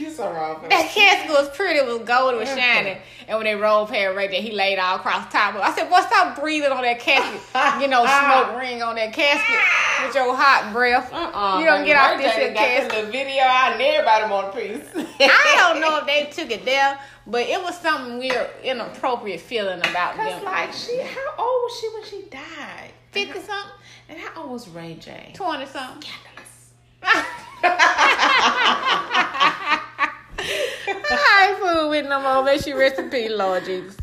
You 0.00 0.10
so 0.10 0.32
wrong. 0.32 0.64
that 0.70 0.88
casket 0.90 1.30
was 1.30 1.48
pretty, 1.50 1.78
it 1.78 1.84
was 1.86 1.98
gold, 2.08 2.32
it 2.34 2.38
was 2.38 2.48
shining. 2.48 2.96
And 3.28 3.36
when 3.38 3.44
they 3.44 3.54
rolled 3.54 3.90
past 3.90 4.16
Ray 4.16 4.28
J, 4.28 4.40
he 4.40 4.50
laid 4.52 4.78
all 4.78 4.96
across 4.96 5.26
the 5.26 5.32
top 5.32 5.54
of 5.54 5.60
it. 5.60 5.64
I 5.64 5.72
said, 5.74 5.90
boy, 5.90 6.00
stop 6.00 6.36
breathing 6.40 6.72
on 6.72 6.80
that 6.82 6.98
casket. 7.00 7.40
You 7.82 7.88
know, 7.88 8.02
ah. 8.06 8.46
smoke 8.48 8.56
ring 8.58 8.80
on 8.82 8.94
that 8.96 9.12
casket 9.12 9.58
with 10.06 10.14
your 10.14 10.34
hot 10.34 10.72
breath. 10.72 11.12
Uh-uh, 11.12 11.58
you 11.60 11.66
don't 11.66 11.84
get 11.84 11.98
off 11.98 12.16
this 12.18 12.32
J 12.34 12.40
here 12.40 12.46
done 12.48 12.54
got 12.54 12.66
casket. 12.66 12.94
little 12.96 13.10
video 13.12 13.42
out 13.44 13.72
and 13.72 13.82
everybody 13.82 14.30
want 14.32 14.48
a 14.48 14.52
piece. 14.58 14.88
I 15.20 15.54
don't 15.58 15.80
know 15.82 15.98
if 15.98 16.06
they 16.06 16.24
took 16.30 16.50
it 16.50 16.64
there, 16.64 16.98
but 17.26 17.42
it 17.42 17.60
was 17.62 17.76
something 17.78 18.18
weird, 18.18 18.48
inappropriate 18.64 19.40
feeling 19.40 19.80
about 19.80 20.14
Cause 20.16 20.32
them. 20.32 20.44
like 20.44 20.72
she, 20.72 20.98
how 21.02 21.34
old 21.38 21.62
was 21.64 21.78
she 21.78 21.88
when 21.92 22.04
she 22.04 22.22
died? 22.30 22.92
50 23.12 23.40
something, 23.40 23.72
And 24.08 24.18
how 24.18 24.42
old 24.42 24.52
was 24.52 24.66
Ray 24.68 24.94
J? 24.94 25.32
20 25.34 25.66
something. 25.66 26.10
I 30.42 31.48
ain't 31.50 31.58
fool 31.58 31.90
with 31.90 32.06
no 32.08 32.20
more. 32.20 32.42
May 32.44 32.58
she 32.58 32.72
rest 32.72 32.98
in 32.98 33.10
peace, 33.10 33.30
Lord 33.30 33.64
Jesus. 33.64 33.96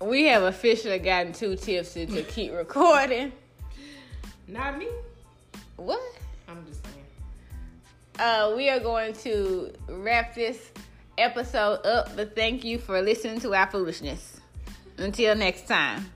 We 0.00 0.24
have 0.24 0.42
officially 0.42 0.98
gotten 0.98 1.32
two 1.32 1.56
tipsy 1.56 2.06
to 2.06 2.22
keep 2.24 2.52
recording. 2.52 3.32
Not 4.48 4.78
me. 4.78 4.88
What? 5.76 6.00
I'm 6.48 6.64
just 6.66 6.82
saying. 6.84 7.06
uh, 8.18 8.52
we 8.56 8.68
are 8.68 8.80
going 8.80 9.14
to 9.14 9.72
wrap 9.88 10.34
this 10.34 10.70
episode 11.18 11.86
up, 11.86 12.14
but 12.16 12.34
thank 12.34 12.64
you 12.64 12.78
for 12.78 13.00
listening 13.00 13.40
to 13.40 13.54
our 13.54 13.70
foolishness. 13.70 14.40
Until 14.98 15.34
next 15.36 15.68
time. 15.68 16.10